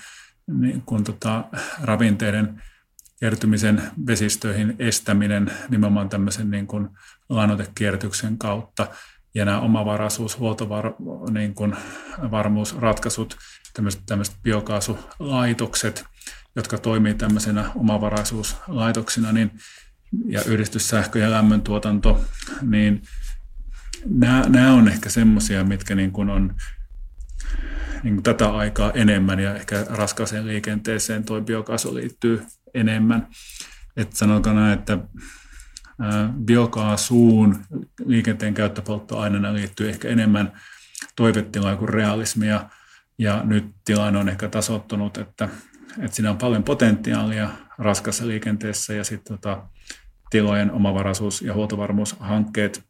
niin 0.60 0.82
kuin 0.86 1.04
tota, 1.04 1.44
ravinteiden 1.82 2.62
kertymisen 3.20 3.82
vesistöihin 4.06 4.76
estäminen 4.78 5.52
nimenomaan 5.68 6.08
tämmöisen 6.08 6.50
niin 6.50 6.66
kuin 6.66 6.88
lannoitekierrätyksen 7.28 8.38
kautta– 8.38 8.86
ja 9.34 9.44
nämä 9.44 9.60
omavaraisuus, 9.60 10.38
huoltovarmuusratkaisut, 10.38 13.36
tämmöiset, 13.74 14.02
tämmöiset 14.06 14.36
biokaasulaitokset, 14.42 16.04
jotka 16.56 16.78
toimii 16.78 17.14
tämmöisenä 17.14 17.70
omavaraisuuslaitoksina, 17.74 19.32
niin, 19.32 19.50
ja 20.26 20.44
yhdistyssähkö- 20.44 21.18
ja 21.18 21.30
lämmöntuotanto, 21.30 22.24
niin 22.62 23.02
nämä, 24.06 24.44
nämä 24.48 24.72
on 24.72 24.88
ehkä 24.88 25.08
semmoisia, 25.08 25.64
mitkä 25.64 25.94
niin 25.94 26.12
kuin 26.12 26.30
on 26.30 26.54
niin 28.02 28.14
kuin 28.14 28.22
tätä 28.22 28.50
aikaa 28.50 28.92
enemmän 28.92 29.40
ja 29.40 29.54
ehkä 29.54 29.86
raskaaseen 29.88 30.46
liikenteeseen 30.46 31.24
tuo 31.24 31.40
biokaasu 31.40 31.94
liittyy 31.94 32.42
enemmän. 32.74 33.28
Että 33.96 34.16
sanotaan 34.16 34.56
näin, 34.56 34.78
että 34.78 34.98
biokaasuun 36.44 37.64
liikenteen 38.04 38.54
käyttöpolttoaineena 38.54 39.54
liittyy 39.54 39.88
ehkä 39.88 40.08
enemmän 40.08 40.52
toivetilaa 41.16 41.76
kuin 41.76 41.88
realismia. 41.88 42.70
Ja 43.18 43.42
nyt 43.44 43.64
tilanne 43.84 44.18
on 44.18 44.28
ehkä 44.28 44.48
tasottunut, 44.48 45.18
että, 45.18 45.48
että 45.98 46.16
siinä 46.16 46.30
on 46.30 46.38
paljon 46.38 46.62
potentiaalia 46.64 47.50
raskassa 47.78 48.26
liikenteessä 48.26 48.94
ja 48.94 49.04
sitten 49.04 49.38
tota, 49.38 49.62
tilojen 50.30 50.70
omavaraisuus- 50.70 51.42
ja 51.42 51.54
huoltovarmuushankkeet, 51.54 52.84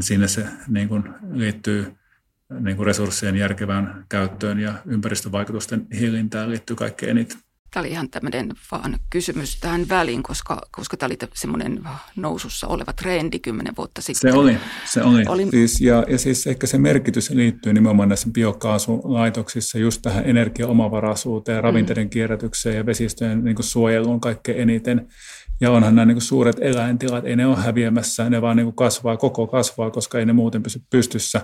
siinä 0.00 0.26
se 0.26 0.46
niin 0.68 0.88
kuin 0.88 1.04
liittyy 1.32 1.94
niin 2.60 2.76
kuin 2.76 2.86
resurssien 2.86 3.36
järkevään 3.36 4.04
käyttöön 4.08 4.58
ja 4.58 4.74
ympäristövaikutusten 4.86 5.86
hillintään 6.00 6.50
liittyy 6.50 6.76
kaikkein 6.76 7.10
eniten. 7.10 7.38
Tämä 7.70 7.80
oli 7.80 7.90
ihan 7.90 8.10
tämmöinen 8.10 8.52
vaan 8.72 8.98
kysymys 9.10 9.60
tähän 9.60 9.88
väliin, 9.88 10.22
koska, 10.22 10.60
koska 10.70 10.96
tämä 10.96 11.08
oli 11.08 11.30
semmoinen 11.34 11.80
nousussa 12.16 12.66
oleva 12.66 12.92
trendi 12.92 13.38
kymmenen 13.38 13.76
vuotta 13.76 14.02
sitten. 14.02 14.32
Se 14.32 14.38
oli, 14.38 14.56
se 14.84 15.02
oli. 15.02 15.24
oli. 15.28 15.50
Siis, 15.50 15.80
ja, 15.80 16.04
ja 16.08 16.18
siis 16.18 16.46
ehkä 16.46 16.66
se 16.66 16.78
merkitys 16.78 17.30
liittyy 17.30 17.72
nimenomaan 17.72 18.08
näissä 18.08 18.28
biokaasulaitoksissa 18.32 19.78
just 19.78 20.02
tähän 20.02 20.24
energiaomavaraisuuteen, 20.26 21.64
ravinteiden 21.64 22.06
mm. 22.06 22.10
kierrätykseen 22.10 22.76
ja 22.76 22.86
vesistöjen 22.86 23.44
niin 23.44 23.56
suojeluun 23.60 24.20
kaikkein 24.20 24.60
eniten. 24.60 25.08
Ja 25.60 25.70
onhan 25.70 25.94
nämä 25.94 26.06
niin 26.06 26.20
suuret 26.20 26.56
eläintilat, 26.60 27.26
ei 27.26 27.36
ne 27.36 27.46
ole 27.46 27.56
häviämässä, 27.56 28.30
ne 28.30 28.42
vaan 28.42 28.56
niin 28.56 28.74
kasvaa, 28.74 29.16
koko 29.16 29.46
kasvaa, 29.46 29.90
koska 29.90 30.18
ei 30.18 30.26
ne 30.26 30.32
muuten 30.32 30.62
pysy 30.62 30.82
pystyssä 30.90 31.40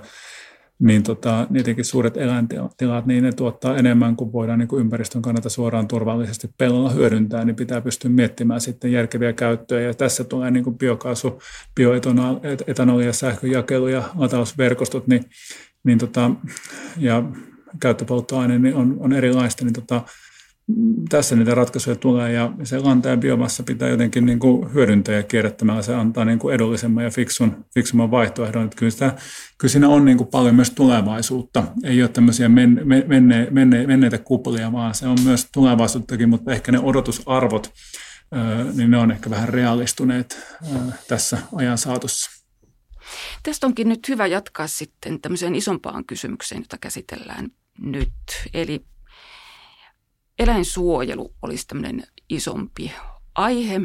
niin 0.78 1.02
tota, 1.02 1.46
niidenkin 1.50 1.84
suuret 1.84 2.16
eläintilat, 2.16 3.06
niin 3.06 3.24
ne 3.24 3.32
tuottaa 3.32 3.76
enemmän 3.76 4.16
kuin 4.16 4.32
voidaan 4.32 4.58
niin 4.58 4.68
kuin 4.68 4.80
ympäristön 4.80 5.22
kannalta 5.22 5.48
suoraan 5.48 5.88
turvallisesti 5.88 6.50
pellolla 6.58 6.90
hyödyntää, 6.90 7.44
niin 7.44 7.56
pitää 7.56 7.80
pystyä 7.80 8.10
miettimään 8.10 8.60
sitten 8.60 8.92
järkeviä 8.92 9.32
käyttöjä. 9.32 9.86
Ja 9.86 9.94
tässä 9.94 10.24
tulee 10.24 10.50
niin 10.50 10.64
kuin 10.64 10.78
biokaasu, 10.78 11.42
bioetanoli 11.74 13.06
ja 13.06 13.12
sähköjakelu 13.12 13.88
ja 13.88 14.02
latausverkostot, 14.14 15.06
niin, 15.06 15.24
niin 15.84 15.98
tota, 15.98 16.30
ja 16.96 17.22
käyttöpolttoaine 17.80 18.58
niin 18.58 18.74
on, 18.74 18.96
on 18.98 19.12
erilaista, 19.12 19.64
niin 19.64 19.74
tota, 19.74 20.02
tässä 21.08 21.36
niitä 21.36 21.54
ratkaisuja 21.54 21.96
tulee 21.96 22.32
ja 22.32 22.52
se 22.62 22.78
lanta 22.78 23.08
ja 23.08 23.16
biomassa 23.16 23.62
pitää 23.62 23.88
jotenkin 23.88 24.26
niin 24.26 24.38
kuin 24.38 24.74
hyödyntää 24.74 25.14
ja 25.14 25.22
kierrättämällä 25.22 25.82
se 25.82 25.94
antaa 25.94 26.24
niin 26.24 26.38
kuin 26.38 26.54
edullisemman 26.54 27.04
ja 27.04 27.10
fiksun, 27.10 27.64
fiksumman 27.74 28.10
vaihtoehdon. 28.10 28.64
Että 28.64 28.76
kyllä, 28.76 28.90
sitä, 28.90 29.16
kyllä 29.58 29.72
siinä 29.72 29.88
on 29.88 30.04
niin 30.04 30.16
kuin 30.18 30.28
paljon 30.28 30.54
myös 30.54 30.70
tulevaisuutta. 30.70 31.64
Ei 31.84 32.02
ole 32.02 32.08
tämmöisiä 32.08 32.48
men, 32.48 32.80
menne, 33.06 33.48
menne, 33.50 33.86
menneitä 33.86 34.18
kuplia, 34.18 34.72
vaan 34.72 34.94
se 34.94 35.06
on 35.06 35.18
myös 35.24 35.48
tulevaisuuttakin, 35.52 36.28
mutta 36.28 36.52
ehkä 36.52 36.72
ne 36.72 36.78
odotusarvot, 36.78 37.72
niin 38.74 38.90
ne 38.90 38.98
on 38.98 39.10
ehkä 39.10 39.30
vähän 39.30 39.48
realistuneet 39.48 40.46
tässä 41.08 41.38
ajan 41.54 41.78
saatossa. 41.78 42.30
Tästä 43.42 43.66
onkin 43.66 43.88
nyt 43.88 44.08
hyvä 44.08 44.26
jatkaa 44.26 44.66
sitten 44.66 45.20
tämmöiseen 45.20 45.54
isompaan 45.54 46.04
kysymykseen, 46.04 46.60
jota 46.60 46.78
käsitellään 46.78 47.48
nyt. 47.80 48.12
Eli 48.54 48.84
eläinsuojelu 50.38 51.34
olisi 51.42 51.66
tämmöinen 51.66 52.02
isompi 52.28 52.92
aihe, 53.34 53.80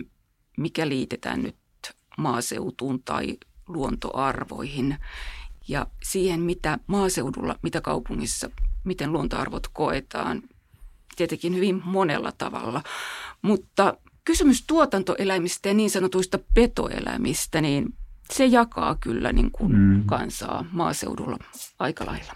mikä 0.57 0.89
liitetään 0.89 1.43
nyt 1.43 1.55
maaseutuun 2.17 3.03
tai 3.03 3.37
luontoarvoihin 3.67 4.97
ja 5.67 5.87
siihen, 6.03 6.39
mitä 6.39 6.79
maaseudulla, 6.87 7.55
mitä 7.63 7.81
kaupungissa, 7.81 8.49
miten 8.83 9.11
luontoarvot 9.11 9.67
koetaan. 9.67 10.41
tietenkin 11.15 11.55
hyvin 11.55 11.81
monella 11.85 12.31
tavalla. 12.37 12.83
Mutta 13.41 13.97
kysymys 14.25 14.63
tuotantoeläimistä 14.67 15.69
ja 15.69 15.73
niin 15.73 15.89
sanotuista 15.89 16.39
petoeläimistä, 16.53 17.61
niin 17.61 17.93
se 18.33 18.45
jakaa 18.45 18.95
kyllä 18.95 19.33
niin 19.33 19.51
kuin 19.51 19.75
mm. 19.75 20.03
kansaa 20.05 20.65
maaseudulla 20.71 21.37
aika 21.79 22.05
lailla. 22.05 22.33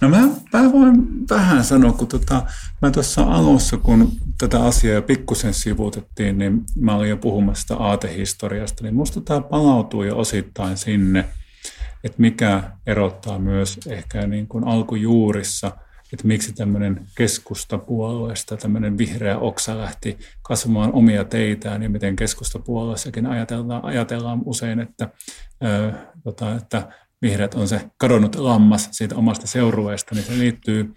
No 0.00 0.08
mä, 0.08 0.28
mä 0.52 0.72
voin 0.72 1.28
vähän 1.30 1.64
sanoa, 1.64 1.92
kun 1.92 2.08
tota, 2.08 2.42
mä 2.82 2.90
tuossa 2.90 3.22
alussa, 3.22 3.76
kun 3.76 4.12
tätä 4.38 4.64
asiaa 4.64 5.02
pikkusen 5.02 5.54
sivuutettiin, 5.54 6.38
niin 6.38 6.62
mä 6.80 6.94
olin 6.96 7.10
jo 7.10 7.16
puhumassa 7.16 7.74
aatehistoriasta, 7.74 8.84
niin 8.84 8.94
musta 8.94 9.20
tämä 9.20 9.40
palautuu 9.40 10.02
jo 10.02 10.18
osittain 10.18 10.76
sinne, 10.76 11.24
että 12.04 12.20
mikä 12.20 12.62
erottaa 12.86 13.38
myös 13.38 13.80
ehkä 13.86 14.26
niin 14.26 14.48
kuin 14.48 14.64
alkujuurissa, 14.64 15.72
että 16.12 16.26
miksi 16.26 16.52
tämmöinen 16.52 17.06
keskustapuolueesta 17.16 18.56
tämmöinen 18.56 18.98
vihreä 18.98 19.38
oksa 19.38 19.78
lähti 19.78 20.18
kasvamaan 20.42 20.92
omia 20.92 21.24
teitään 21.24 21.82
ja 21.82 21.90
miten 21.90 22.16
keskustapuolueessakin 22.16 23.26
ajatellaan, 23.26 23.84
ajatellaan 23.84 24.40
usein, 24.44 24.80
että, 24.80 25.08
ö, 25.64 25.92
tota, 26.24 26.56
että 26.56 26.88
vihreät 27.22 27.54
on 27.54 27.68
se 27.68 27.90
kadonnut 27.98 28.36
lammas 28.36 28.88
siitä 28.92 29.16
omasta 29.16 29.46
seurueesta, 29.46 30.14
niin 30.14 30.24
se 30.24 30.38
liittyy 30.38 30.94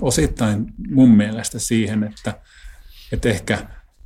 osittain 0.00 0.66
mun 0.90 1.10
mielestä 1.10 1.58
siihen, 1.58 2.04
että, 2.04 2.40
että 3.12 3.28
ehkä, 3.28 3.58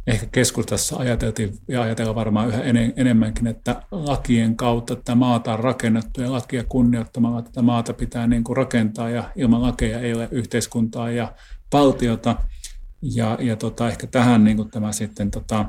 ehkä 0.07 0.27
keskustassa 0.33 0.97
ajateltiin 0.97 1.59
ja 1.69 1.83
ajatellaan 1.83 2.15
varmaan 2.15 2.49
yhä 2.49 2.63
enemmänkin, 2.97 3.47
että 3.47 3.83
lakien 3.91 4.57
kautta 4.57 4.97
tätä 4.97 5.15
maata 5.15 5.53
on 5.53 5.61
rakennettu 5.61 6.21
ja 6.21 6.33
lakia 6.33 6.65
kunnioittamalla 6.65 7.43
tätä 7.43 7.63
maata 7.63 7.95
pitää 7.95 8.27
niin 8.27 8.45
kuin 8.45 8.57
rakentaa 8.57 9.11
ja 9.11 9.31
ilman 9.37 9.63
lakeja 9.63 10.01
ei 10.01 10.15
ole 10.15 10.29
yhteiskuntaa 10.31 11.11
ja 11.11 11.33
valtiota. 11.73 12.37
Ja, 13.03 13.39
ja 13.41 13.57
tota, 13.57 13.89
ehkä 13.89 14.07
tähän 14.07 14.45
niin 14.45 14.57
kuin 14.57 14.71
tämä 14.71 14.93
sitten 14.93 15.31
tota, 15.31 15.65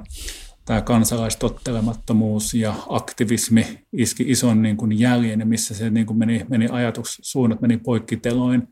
tämä 0.70 0.82
kansalaistottelemattomuus 0.82 2.53
ja 2.53 2.74
aktivismi 2.89 3.86
iski 3.93 4.24
ison 4.28 4.61
niin 4.61 4.78
kuin 4.78 4.99
jäljen, 4.99 5.47
missä 5.47 5.74
se 5.74 5.89
niin 5.89 6.05
kuin 6.05 6.17
meni, 6.17 6.45
meni 6.49 6.67
ajatussuunnat 6.72 7.61
meni 7.61 7.78
poikkiteloin. 7.78 8.67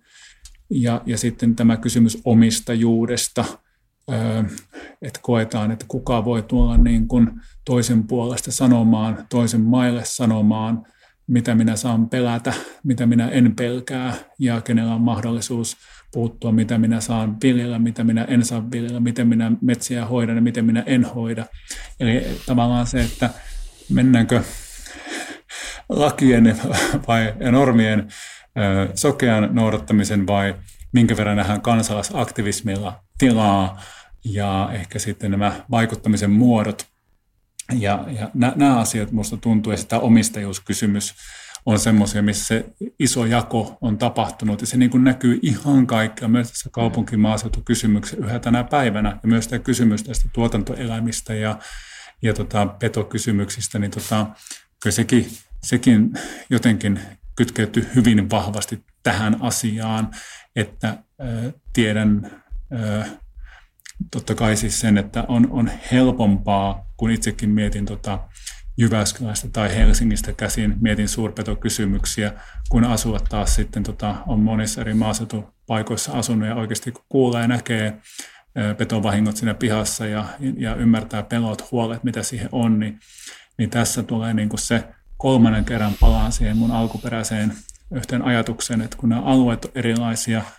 Ja, 0.69 1.01
ja 1.05 1.17
sitten 1.17 1.55
tämä 1.55 1.77
kysymys 1.77 2.17
omistajuudesta, 2.25 3.45
että 5.01 5.19
koetaan, 5.21 5.71
että 5.71 5.85
kuka 5.87 6.25
voi 6.25 6.43
tulla 6.43 6.77
niin 6.77 7.07
kuin 7.07 7.31
toisen 7.65 8.07
puolesta 8.07 8.51
sanomaan, 8.51 9.25
toisen 9.29 9.61
maille 9.61 10.05
sanomaan, 10.05 10.85
mitä 11.27 11.55
minä 11.55 11.75
saan 11.75 12.09
pelätä, 12.09 12.53
mitä 12.83 13.05
minä 13.05 13.29
en 13.29 13.55
pelkää 13.55 14.13
ja 14.39 14.61
kenellä 14.61 14.95
on 14.95 15.01
mahdollisuus 15.01 15.77
puuttua, 16.17 16.51
mitä 16.51 16.77
minä 16.77 17.01
saan 17.01 17.37
viljellä, 17.43 17.79
mitä 17.79 18.03
minä 18.03 18.23
en 18.23 18.45
saa 18.45 18.71
viljellä, 18.71 18.99
miten 18.99 19.27
minä 19.27 19.51
metsiä 19.61 20.05
hoidan 20.05 20.35
ja 20.35 20.41
miten 20.41 20.65
minä 20.65 20.83
en 20.85 21.05
hoida. 21.05 21.45
Eli 21.99 22.27
tavallaan 22.45 22.87
se, 22.87 23.01
että 23.01 23.29
mennäänkö 23.89 24.43
lakien 25.89 26.57
vai 27.07 27.33
normien 27.51 28.07
sokean 28.95 29.49
noudattamisen 29.51 30.27
vai 30.27 30.55
minkä 30.93 31.17
verran 31.17 31.37
nähdään 31.37 31.61
kansalaisaktivismilla 31.61 33.03
tilaa 33.17 33.81
ja 34.25 34.69
ehkä 34.73 34.99
sitten 34.99 35.31
nämä 35.31 35.65
vaikuttamisen 35.71 36.31
muodot. 36.31 36.85
Ja, 37.79 38.05
ja 38.19 38.29
nämä 38.33 38.79
asiat 38.79 39.11
minusta 39.11 39.37
tuntuu, 39.37 39.73
että 39.73 39.85
tämä 39.85 39.99
omistajuuskysymys 39.99 41.13
on 41.67 41.79
semmoisia, 41.79 42.21
missä 42.21 42.45
se 42.45 42.65
iso 42.99 43.25
jako 43.25 43.77
on 43.81 43.97
tapahtunut. 43.97 44.61
Ja 44.61 44.67
se 44.67 44.77
niin 44.77 44.89
kuin 44.89 45.03
näkyy 45.03 45.39
ihan 45.41 45.87
kaikkea 45.87 46.27
myös 46.27 46.49
tässä 46.49 46.69
kaupunkimaaseutukysymyksessä 46.71 48.25
yhä 48.25 48.39
tänä 48.39 48.63
päivänä. 48.63 49.09
Ja 49.09 49.27
myös 49.27 49.47
tämä 49.47 49.59
kysymys 49.59 50.03
tästä 50.03 50.29
tuotantoeläimistä 50.33 51.33
ja, 51.33 51.59
ja 52.21 52.33
tota, 52.33 52.65
petokysymyksistä, 52.65 53.79
niin 53.79 53.91
tota, 53.91 54.27
kyllä 54.83 54.93
sekin, 54.93 55.27
sekin 55.63 56.11
jotenkin 56.49 56.99
kytkeytyy 57.35 57.89
hyvin 57.95 58.29
vahvasti 58.29 58.83
tähän 59.03 59.37
asiaan, 59.39 60.11
että 60.55 60.87
äh, 60.89 61.53
tiedän 61.73 62.31
äh, 62.73 63.11
totta 64.11 64.35
kai 64.35 64.55
siis 64.55 64.79
sen, 64.79 64.97
että 64.97 65.25
on, 65.27 65.47
on 65.51 65.71
helpompaa, 65.91 66.85
kun 66.97 67.11
itsekin 67.11 67.49
mietin 67.49 67.85
tota, 67.85 68.19
Jyväskylästä 68.77 69.47
tai 69.53 69.75
Helsingistä 69.75 70.33
käsin 70.33 70.75
mietin 70.81 71.09
suurpetokysymyksiä, 71.09 72.33
kun 72.69 72.83
asuvat 72.83 73.25
taas 73.29 73.55
sitten 73.55 73.83
tota, 73.83 74.15
on 74.27 74.39
monissa 74.39 74.81
eri 74.81 74.93
maaseutupaikoissa 74.93 76.11
asunut 76.11 76.47
ja 76.47 76.55
oikeasti 76.55 76.91
kun 76.91 77.05
kuulee 77.09 77.41
ja 77.41 77.47
näkee 77.47 77.97
petovahingot 78.77 79.37
siinä 79.37 79.53
pihassa 79.53 80.05
ja, 80.05 80.25
ja 80.57 80.75
ymmärtää 80.75 81.23
pelot, 81.23 81.71
huolet, 81.71 82.03
mitä 82.03 82.23
siihen 82.23 82.49
on, 82.51 82.79
niin, 82.79 82.99
niin 83.57 83.69
tässä 83.69 84.03
tulee 84.03 84.33
niin 84.33 84.49
kuin 84.49 84.59
se 84.59 84.83
kolmannen 85.17 85.65
kerran 85.65 85.93
palaan 85.99 86.31
siihen 86.31 86.57
mun 86.57 86.71
alkuperäiseen 86.71 87.53
yhteen 87.91 88.21
ajatukseen, 88.21 88.81
että 88.81 88.97
kun 88.97 89.09
nämä 89.09 89.21
alueet 89.21 89.65
on 89.65 89.71
erilaisia– 89.75 90.41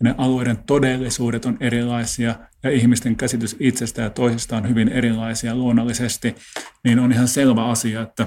ja 0.00 0.04
ne 0.04 0.14
alueiden 0.18 0.58
todellisuudet 0.66 1.44
on 1.44 1.56
erilaisia 1.60 2.34
ja 2.62 2.70
ihmisten 2.70 3.16
käsitys 3.16 3.56
itsestä 3.60 4.02
ja 4.02 4.10
toisista 4.10 4.56
on 4.56 4.68
hyvin 4.68 4.88
erilaisia 4.88 5.54
luonnollisesti, 5.54 6.36
niin 6.84 6.98
on 6.98 7.12
ihan 7.12 7.28
selvä 7.28 7.64
asia, 7.64 8.02
että 8.02 8.26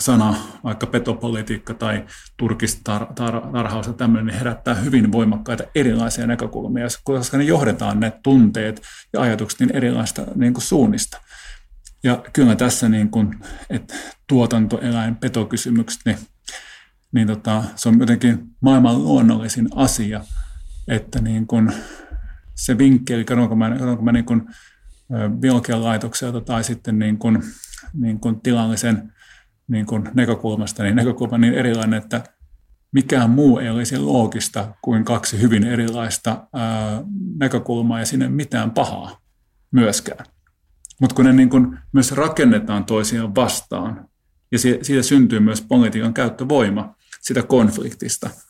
sana, 0.00 0.34
vaikka 0.64 0.86
petopolitiikka 0.86 1.74
tai 1.74 2.04
turkistarhaus 2.36 3.86
ja 3.86 3.92
tämmöinen, 3.92 4.26
niin 4.26 4.38
herättää 4.38 4.74
hyvin 4.74 5.12
voimakkaita 5.12 5.64
erilaisia 5.74 6.26
näkökulmia, 6.26 6.86
koska 7.04 7.38
ne 7.38 7.44
johdetaan 7.44 8.00
ne 8.00 8.12
tunteet 8.22 8.82
ja 9.12 9.20
ajatukset 9.20 9.60
niin 9.60 9.76
erilaista 9.76 10.22
niin 10.34 10.54
kuin 10.54 10.64
suunnista. 10.64 11.20
Ja 12.04 12.22
kyllä 12.32 12.56
tässä 12.56 12.88
niin 12.88 13.10
kuin, 13.10 13.40
että 13.70 13.94
tuotantoeläin, 14.28 15.16
petokysymykset, 15.16 16.00
niin, 16.04 16.18
niin 17.12 17.26
tota, 17.26 17.64
se 17.76 17.88
on 17.88 18.00
jotenkin 18.00 18.38
maailman 18.60 19.04
luonnollisin 19.04 19.68
asia– 19.74 20.20
että 20.88 21.20
niin 21.20 21.46
kuin 21.46 21.72
se 22.56 22.78
vinkkeli, 22.78 23.24
katsonko 23.24 23.56
mä, 23.56 23.70
katsonko 23.70 24.02
mä 24.02 24.12
niin 24.12 24.24
kuin 24.24 24.42
biologian 25.40 25.84
laitokselta 25.84 26.40
tai 26.40 26.64
sitten 26.64 26.98
niin 26.98 27.18
kuin, 27.18 27.42
niin 27.92 28.20
kuin 28.20 28.40
tilallisen 28.40 29.12
niin 29.68 29.86
kuin 29.86 30.08
näkökulmasta, 30.14 30.82
niin 30.82 30.96
näkökulma 30.96 31.38
niin 31.38 31.54
erilainen, 31.54 31.98
että 32.02 32.24
mikään 32.92 33.30
muu 33.30 33.58
ei 33.58 33.70
olisi 33.70 33.98
loogista 33.98 34.74
kuin 34.82 35.04
kaksi 35.04 35.40
hyvin 35.40 35.64
erilaista 35.64 36.46
ää, 36.52 37.02
näkökulmaa 37.38 37.98
ja 37.98 38.06
sinne 38.06 38.28
mitään 38.28 38.70
pahaa 38.70 39.20
myöskään. 39.70 40.26
Mutta 41.00 41.16
kun 41.16 41.24
ne 41.24 41.32
niin 41.32 41.50
kun 41.50 41.78
myös 41.92 42.12
rakennetaan 42.12 42.84
toisiaan 42.84 43.34
vastaan 43.34 44.08
ja 44.52 44.58
siitä 44.58 45.02
syntyy 45.02 45.40
myös 45.40 45.62
politiikan 45.62 46.14
käyttövoima 46.14 46.94
sitä 47.22 47.42
konfliktista– 47.42 48.30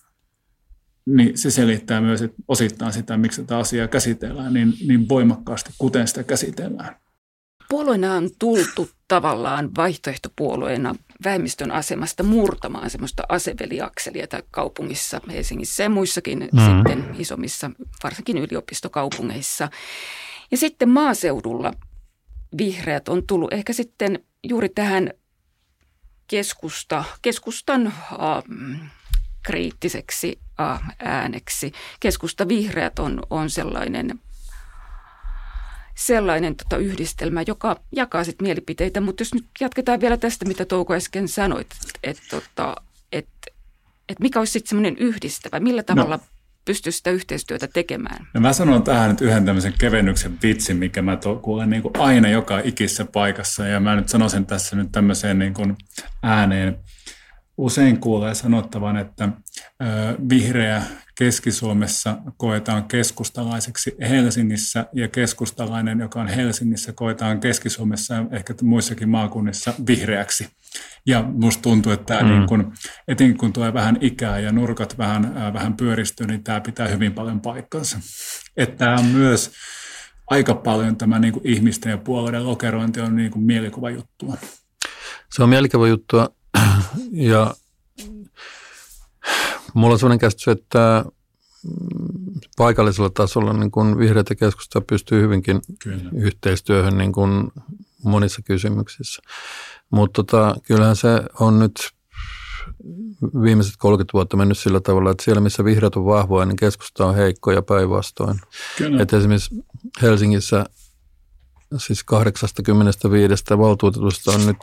niin 1.07 1.39
se 1.39 1.51
selittää 1.51 2.01
myös 2.01 2.23
että 2.23 2.37
osittain 2.49 2.93
sitä, 2.93 3.17
miksi 3.17 3.43
tätä 3.43 3.59
asiaa 3.59 3.89
käsitellään 3.89 4.55
niin, 4.55 4.75
niin 4.89 5.09
voimakkaasti, 5.09 5.71
kuten 5.79 6.09
sitä 6.09 6.23
käsitellään. 6.23 6.97
Puolueena 7.69 8.15
on 8.15 8.31
tultu 8.39 8.91
tavallaan 9.09 9.71
vaihtoehtopuolueena 9.77 10.95
vähemmistön 11.25 11.71
asemasta 11.71 12.23
murtamaan 12.23 12.91
semmoista 12.91 13.23
aseveliakselia 13.29 14.27
tai 14.27 14.43
kaupungissa, 14.51 15.21
Helsingissä 15.29 15.83
ja 15.83 15.91
muissakin 15.91 16.39
mm. 16.39 16.61
sitten 16.61 17.17
isommissa, 17.19 17.71
varsinkin 18.05 18.39
yliopistokaupungeissa. 18.39 19.69
Ja 20.51 20.57
sitten 20.57 20.89
maaseudulla 20.89 21.73
vihreät 22.59 23.09
on 23.09 23.27
tullut 23.27 23.53
ehkä 23.53 23.73
sitten 23.73 24.19
juuri 24.45 24.69
tähän 24.69 25.11
keskusta, 26.27 27.05
keskustan 27.23 27.87
uh, 27.87 28.57
kriittiseksi 29.47 30.39
ääneksi. 30.99 31.73
Keskusta 32.01 32.49
vihreät 32.49 32.99
on, 32.99 33.23
on 33.31 33.51
sellainen, 33.51 34.21
sellainen 35.95 36.57
tota 36.57 36.77
yhdistelmä, 36.77 37.43
joka 37.47 37.81
jakaa 37.93 38.25
sit 38.25 38.43
mielipiteitä, 38.43 39.01
mutta 39.01 39.21
jos 39.21 39.35
nyt 39.35 39.47
jatketaan 39.61 40.01
vielä 40.01 40.17
tästä, 40.17 40.45
mitä 40.45 40.65
Touko 40.65 40.95
äsken 40.95 41.29
sanoit, 41.29 41.67
että 42.03 42.23
tota, 42.31 42.77
et, 43.13 43.29
et 44.09 44.21
mikä 44.21 44.39
olisi 44.39 44.53
sitten 44.53 44.69
semmoinen 44.69 44.97
yhdistävä, 44.99 45.61
millä 45.61 45.81
no. 45.81 45.95
tavalla 45.95 46.17
no 46.17 46.23
pysty 46.65 46.93
sitä 46.93 47.11
yhteistyötä 47.11 47.67
tekemään. 47.67 48.27
No 48.35 48.41
mä 48.41 48.53
sanon 48.53 48.83
tähän 48.83 49.11
nyt 49.11 49.21
yhden 49.21 49.45
tämmöisen 49.45 49.75
kevennyksen 49.79 50.39
vitsin, 50.43 50.77
mikä 50.77 51.03
mä 51.03 51.17
to, 51.17 51.37
kuulen 51.37 51.71
niin 51.71 51.83
kuin 51.83 51.93
aina 51.99 52.29
joka 52.29 52.61
ikissä 52.65 53.05
paikassa. 53.05 53.67
Ja 53.67 53.81
mä 53.81 53.97
nyt 53.97 54.09
sanon 54.09 54.31
sen 54.31 54.47
tässä 54.47 54.77
nyt 54.77 54.93
tämmöiseen 54.93 55.39
niin 55.39 55.55
kuin 55.55 55.77
ääneen 56.23 56.79
usein 57.59 58.01
kuulee 58.01 58.35
sanottavan, 58.35 58.97
että 58.97 59.29
vihreä 60.29 60.83
Keski-Suomessa 61.19 62.17
koetaan 62.37 62.85
keskustalaiseksi 62.85 63.97
Helsingissä 64.01 64.87
ja 64.93 65.09
keskustalainen, 65.09 66.01
joka 66.01 66.21
on 66.21 66.29
Helsingissä, 66.29 66.93
koetaan 66.93 67.41
Keski-Suomessa 67.41 68.15
ja 68.15 68.27
ehkä 68.31 68.55
muissakin 68.63 69.09
maakunnissa 69.09 69.75
vihreäksi. 69.87 70.49
Ja 71.07 71.23
musta 71.23 71.63
tuntuu, 71.63 71.93
että 71.93 72.05
tämä 72.05 72.21
mm. 72.21 72.29
niin 72.29 72.47
kun, 72.49 72.73
etenkin 73.09 73.39
kun 73.39 73.53
tulee 73.53 73.75
vähän 73.75 73.99
ikää 74.01 74.39
ja 74.39 74.53
nurkat 74.53 74.99
vähän, 74.99 75.37
äh, 75.37 75.53
vähän 75.53 75.77
pyöristyy, 75.77 76.27
niin 76.27 76.45
tämä 76.45 76.61
pitää 76.61 76.89
hyvin 76.89 77.13
paljon 77.13 77.41
paikkansa. 77.41 77.99
Että 78.57 78.77
tämä 78.77 78.97
on 78.97 79.05
myös 79.05 79.53
aika 80.31 80.55
paljon 80.55 80.97
tämä 80.97 81.19
niin 81.19 81.33
kuin 81.33 81.47
ihmisten 81.47 81.91
ja 81.91 81.99
puolueiden 81.99 82.47
lokerointi 82.47 83.01
on 83.01 83.17
niin 83.17 83.31
kuin 83.31 83.45
mielikuva 83.45 83.91
juttua. 83.91 84.37
Se 85.35 85.43
on 85.43 85.49
mielikuva 85.49 85.89
juttua 85.89 86.29
ja 87.13 87.55
mulla 89.75 89.93
on 89.93 89.99
sellainen 89.99 90.19
käsitys, 90.19 90.49
että 90.49 91.05
paikallisella 92.57 93.11
tasolla 93.11 93.53
niin 93.53 93.71
kuin 93.71 93.99
vihreät 93.99 94.31
ja 94.31 94.37
keskusta 94.37 94.81
pystyy 94.81 95.23
hyvinkin 95.23 95.61
Kyllä. 95.79 96.11
yhteistyöhön 96.15 96.99
niin 96.99 97.13
kuin 97.13 97.49
monissa 98.05 98.43
kysymyksissä. 98.43 99.23
Mutta 99.91 100.25
tota, 100.25 100.57
kyllähän 100.63 100.97
se 100.97 101.23
on 101.41 101.59
nyt 101.59 101.91
viimeiset 103.43 103.75
30 103.79 104.13
vuotta 104.13 104.37
mennyt 104.37 104.59
sillä 104.59 104.81
tavalla, 104.81 105.11
että 105.11 105.25
siellä 105.25 105.41
missä 105.41 105.65
vihreät 105.65 105.97
on 105.97 106.05
vahvoja, 106.05 106.47
niin 106.47 106.57
keskusta 106.57 107.07
on 107.07 107.15
heikko 107.15 107.53
ja 107.53 107.63
päinvastoin. 107.63 108.41
Että 109.01 109.17
esimerkiksi 109.17 109.55
Helsingissä 110.03 110.65
siis 111.79 112.05
85 112.05 113.45
valtuutetusta 113.59 114.31
on 114.31 114.47
nyt 114.47 114.57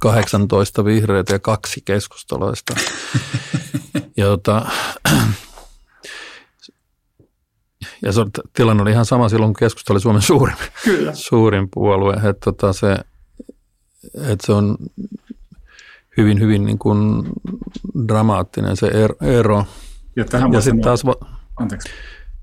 18 0.00 0.84
vihreitä 0.84 1.32
ja 1.32 1.38
kaksi 1.38 1.82
keskustalaista. 1.84 2.74
ja 4.16 4.26
tota, 4.26 4.66
ja 8.02 8.12
se, 8.12 8.20
tilanne 8.52 8.82
oli 8.82 8.90
ihan 8.90 9.06
sama 9.06 9.28
silloin, 9.28 9.48
kun 9.52 9.58
keskusta 9.58 9.92
oli 9.92 10.00
Suomen 10.00 10.22
suurin, 10.22 10.56
Kyllä. 10.84 11.14
suurin 11.14 11.68
puolue. 11.70 12.14
Että 12.14 12.32
tota 12.44 12.72
se, 12.72 12.96
että 14.14 14.46
se 14.46 14.52
on 14.52 14.76
hyvin, 16.16 16.40
hyvin 16.40 16.64
niin 16.64 16.78
kuin 16.78 17.28
dramaattinen 18.08 18.76
se 18.76 18.86
er, 18.86 19.14
ero. 19.20 19.66
Ja, 20.16 20.24
ja 20.52 20.60
sitten 20.60 20.80
taas... 20.80 21.06
Va- 21.06 21.26
Anteeksi. 21.56 21.88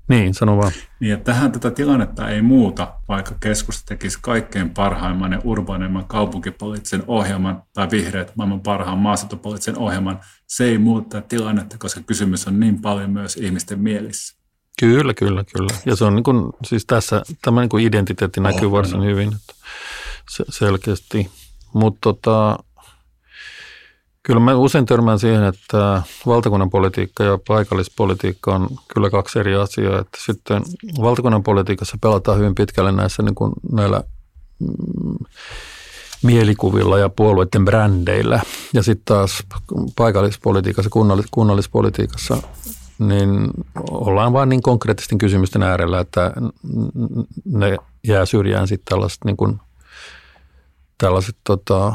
Niin, 0.08 0.34
sano 0.34 0.56
vaan. 0.56 0.72
Niin, 1.00 1.12
että 1.12 1.32
tähän 1.32 1.52
tätä 1.52 1.70
tilannetta 1.70 2.28
ei 2.28 2.42
muuta, 2.42 2.94
vaikka 3.08 3.34
keskusta 3.40 3.82
tekisi 3.86 4.18
kaikkein 4.22 4.70
parhaimman 4.70 5.32
ja 5.32 5.40
urbaanimman 5.44 6.04
kaupunkipoliittisen 6.04 7.02
ohjelman 7.06 7.62
tai 7.72 7.90
vihreät 7.90 8.32
maailman 8.36 8.60
parhaan 8.60 8.98
maaseutupoliittisen 8.98 9.78
ohjelman. 9.78 10.20
Se 10.46 10.64
ei 10.64 10.78
muuta 10.78 11.20
tilannetta, 11.20 11.78
koska 11.78 12.00
kysymys 12.00 12.46
on 12.46 12.60
niin 12.60 12.80
paljon 12.80 13.10
myös 13.10 13.36
ihmisten 13.36 13.80
mielissä. 13.80 14.38
Kyllä, 14.80 15.14
kyllä, 15.14 15.44
kyllä. 15.56 15.74
Ja 15.86 15.96
se 15.96 16.04
on 16.04 16.14
niin 16.14 16.24
kuin, 16.24 16.52
siis 16.64 16.86
tässä 16.86 17.22
tämä 17.42 17.60
niin 17.60 17.68
kuin 17.68 17.86
identiteetti 17.86 18.40
näkyy 18.40 18.66
oh, 18.66 18.72
varsin 18.72 18.98
no. 18.98 19.04
hyvin 19.04 19.28
että 19.28 19.54
se, 20.30 20.44
selkeästi. 20.48 21.30
Mutta 21.74 21.98
tota, 22.00 22.58
kyllä 24.28 24.40
mä 24.40 24.54
usein 24.54 24.86
törmään 24.86 25.18
siihen, 25.18 25.44
että 25.44 26.02
valtakunnan 26.26 26.70
politiikka 26.70 27.24
ja 27.24 27.38
paikallispolitiikka 27.48 28.54
on 28.54 28.68
kyllä 28.94 29.10
kaksi 29.10 29.38
eri 29.38 29.54
asiaa. 29.54 30.00
Että 30.00 30.18
sitten 30.26 30.62
valtakunnan 31.00 31.42
politiikassa 31.42 31.98
pelataan 32.00 32.38
hyvin 32.38 32.54
pitkälle 32.54 32.92
näissä 32.92 33.22
niin 33.22 33.34
kuin 33.34 33.52
näillä 33.72 34.02
mm, 34.58 35.26
mielikuvilla 36.22 36.98
ja 36.98 37.08
puolueiden 37.08 37.64
brändeillä. 37.64 38.40
Ja 38.74 38.82
sitten 38.82 39.04
taas 39.04 39.42
paikallispolitiikassa, 39.96 40.90
kunnallis- 40.90 41.28
kunnallispolitiikassa 41.30 42.42
niin 42.98 43.50
ollaan 43.90 44.32
vain 44.32 44.48
niin 44.48 44.62
konkreettisten 44.62 45.18
kysymysten 45.18 45.62
äärellä, 45.62 46.00
että 46.00 46.32
ne 47.44 47.76
jää 48.06 48.26
syrjään 48.26 48.68
sitten 48.68 48.90
tällaiset, 48.90 49.24
niin 49.24 49.36
kuin, 49.36 49.60
tällaiset 50.98 51.36
tota, 51.44 51.94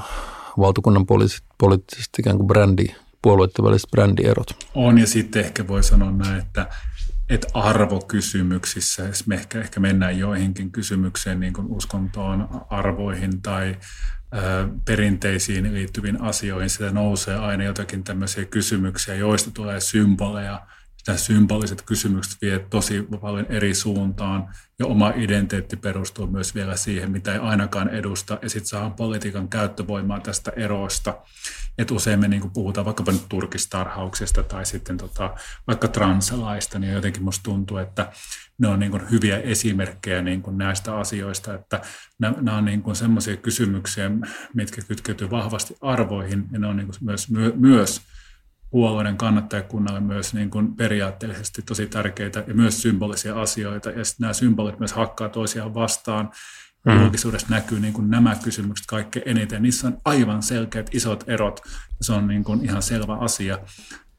valtakunnan 0.58 1.06
poliittiset, 1.06 1.46
poliittiset 1.58 2.10
ikään 2.20 2.38
kuin 2.38 2.48
brändi, 2.48 2.86
puolueiden 3.22 3.66
väliset 3.66 3.92
brändierot. 3.92 4.48
On 4.76 4.98
ja 4.98 5.08
sitten 5.08 5.46
ehkä 5.46 5.68
voi 5.68 5.84
sanoa 5.84 6.12
näin, 6.12 6.40
että, 6.40 6.70
että 7.30 7.48
arvokysymyksissä, 7.54 9.04
jos 9.04 9.28
me 9.28 9.36
ehkä, 9.36 9.60
ehkä 9.60 9.80
mennään 9.80 10.20
joihinkin 10.20 10.72
kysymykseen, 10.72 11.40
niin 11.40 11.54
kuin 11.54 11.68
uskontoon, 11.68 12.62
arvoihin 12.70 13.42
tai 13.42 13.76
perinteisiin 14.86 15.74
liittyviin 15.74 16.22
asioihin, 16.22 16.70
sitä 16.70 16.92
nousee 16.92 17.36
aina 17.36 17.64
jotakin 17.64 18.04
tämmöisiä 18.04 18.46
kysymyksiä, 18.46 19.16
joista 19.16 19.52
tulee 19.52 19.80
symboleja– 19.80 20.62
nämä 21.08 21.18
symboliset 21.18 21.82
kysymykset 21.82 22.42
vie 22.42 22.60
tosi 22.60 23.08
paljon 23.22 23.46
eri 23.50 23.74
suuntaan 23.74 24.50
ja 24.80 24.86
oma 24.86 25.10
identiteetti 25.10 25.76
perustuu 25.76 26.28
myös 26.28 26.56
vielä 26.56 26.76
siihen, 26.76 27.12
mitä 27.12 27.34
ei 27.34 27.40
ainakaan 27.40 27.90
edusta 27.90 28.40
ja 28.42 28.50
sitten 28.50 28.68
saa 28.68 28.90
politiikan 28.90 29.50
käyttövoimaa 29.50 30.20
tästä 30.20 30.52
erosta. 30.56 31.18
Et 31.78 31.92
usein 31.92 32.20
me 32.20 32.28
niin 32.28 32.52
puhutaan 32.54 32.86
vaikkapa 32.86 33.12
nyt 33.12 33.26
turkistarhauksesta 33.30 34.44
tai 34.44 34.66
sitten 34.66 34.98
tota, 34.98 35.36
vaikka 35.68 35.88
transalaista, 35.88 36.80
niin 36.80 36.94
jotenkin 36.94 37.24
musta 37.24 37.44
tuntuu, 37.44 37.78
että 37.78 38.12
ne 38.58 38.68
on 38.68 38.80
niin 38.80 39.12
hyviä 39.12 39.38
esimerkkejä 39.38 40.22
niin 40.22 40.44
näistä 40.52 40.98
asioista, 40.98 41.54
että 41.54 41.82
nämä 42.20 42.58
on 42.58 42.66
niin 42.66 42.84
semmoisia 42.94 43.38
kysymyksiä, 43.38 44.12
mitkä 44.54 44.82
kytkeytyy 44.82 45.32
vahvasti 45.32 45.76
arvoihin 45.82 46.46
ja 46.52 46.60
ne 46.60 46.68
on 46.68 46.78
niin 46.78 46.90
myös, 47.02 47.28
myös 47.56 48.02
puolueiden 48.74 49.18
kannattajakunnalle 49.18 50.00
myös 50.00 50.34
niin 50.34 50.50
kuin 50.50 50.76
periaatteellisesti 50.76 51.62
tosi 51.62 51.88
tärkeitä 51.88 52.44
ja 52.48 52.54
myös 52.54 52.82
symbolisia 52.82 53.42
asioita. 53.42 53.90
Ja 53.90 54.06
sitten 54.06 54.24
nämä 54.24 54.34
symbolit 54.34 54.80
myös 54.80 54.94
hakkaa 54.94 55.30
toisiaan 55.30 55.74
vastaan. 55.74 56.32
Mm. 56.86 57.02
Julkisuudessa 57.02 57.48
näkyy 57.50 57.80
niin 57.80 57.94
kuin 57.94 58.10
nämä 58.10 58.36
kysymykset 58.44 58.86
kaikkein 58.88 59.30
eniten. 59.30 59.62
Niissä 59.62 59.88
on 59.88 59.98
aivan 60.06 60.44
selkeät 60.44 60.90
isot 60.96 61.24
erot. 61.28 61.60
Se 62.02 62.14
on 62.14 62.28
niin 62.28 62.44
kuin 62.44 62.66
ihan 62.66 62.82
selvä 62.82 63.16
asia. 63.16 63.60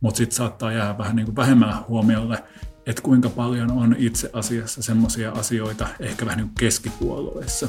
Mutta 0.00 0.18
sitten 0.18 0.36
saattaa 0.36 0.72
jäädä 0.72 0.98
vähän 0.98 1.16
niin 1.16 1.26
kuin 1.26 1.36
vähemmän 1.36 1.84
huomiolle, 1.88 2.44
että 2.86 3.02
kuinka 3.02 3.28
paljon 3.28 3.70
on 3.70 3.96
itse 3.98 4.30
asiassa 4.32 4.82
semmoisia 4.82 5.32
asioita 5.32 5.88
ehkä 6.00 6.26
vähän 6.26 6.38
niin 6.38 6.48
kuin 6.48 6.58
keskipuolueissa, 6.58 7.68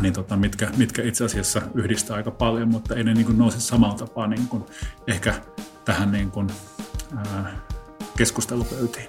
niin 0.00 0.12
tota, 0.14 0.36
mitkä, 0.36 0.70
mitkä 0.76 1.02
itse 1.02 1.24
asiassa 1.24 1.62
yhdistää 1.74 2.16
aika 2.16 2.30
paljon, 2.30 2.68
mutta 2.68 2.94
ei 2.94 3.04
ne 3.04 3.14
niin 3.14 3.26
kuin 3.26 3.38
nouse 3.38 3.60
samalla 3.60 3.94
tapaa 3.94 4.26
niin 4.26 4.48
kuin 4.48 4.64
ehkä 5.06 5.34
tähän 5.84 6.12
niin 6.12 6.30
kuin, 6.30 6.46
ää, 7.16 7.60
keskustelupöytiin. 8.16 9.08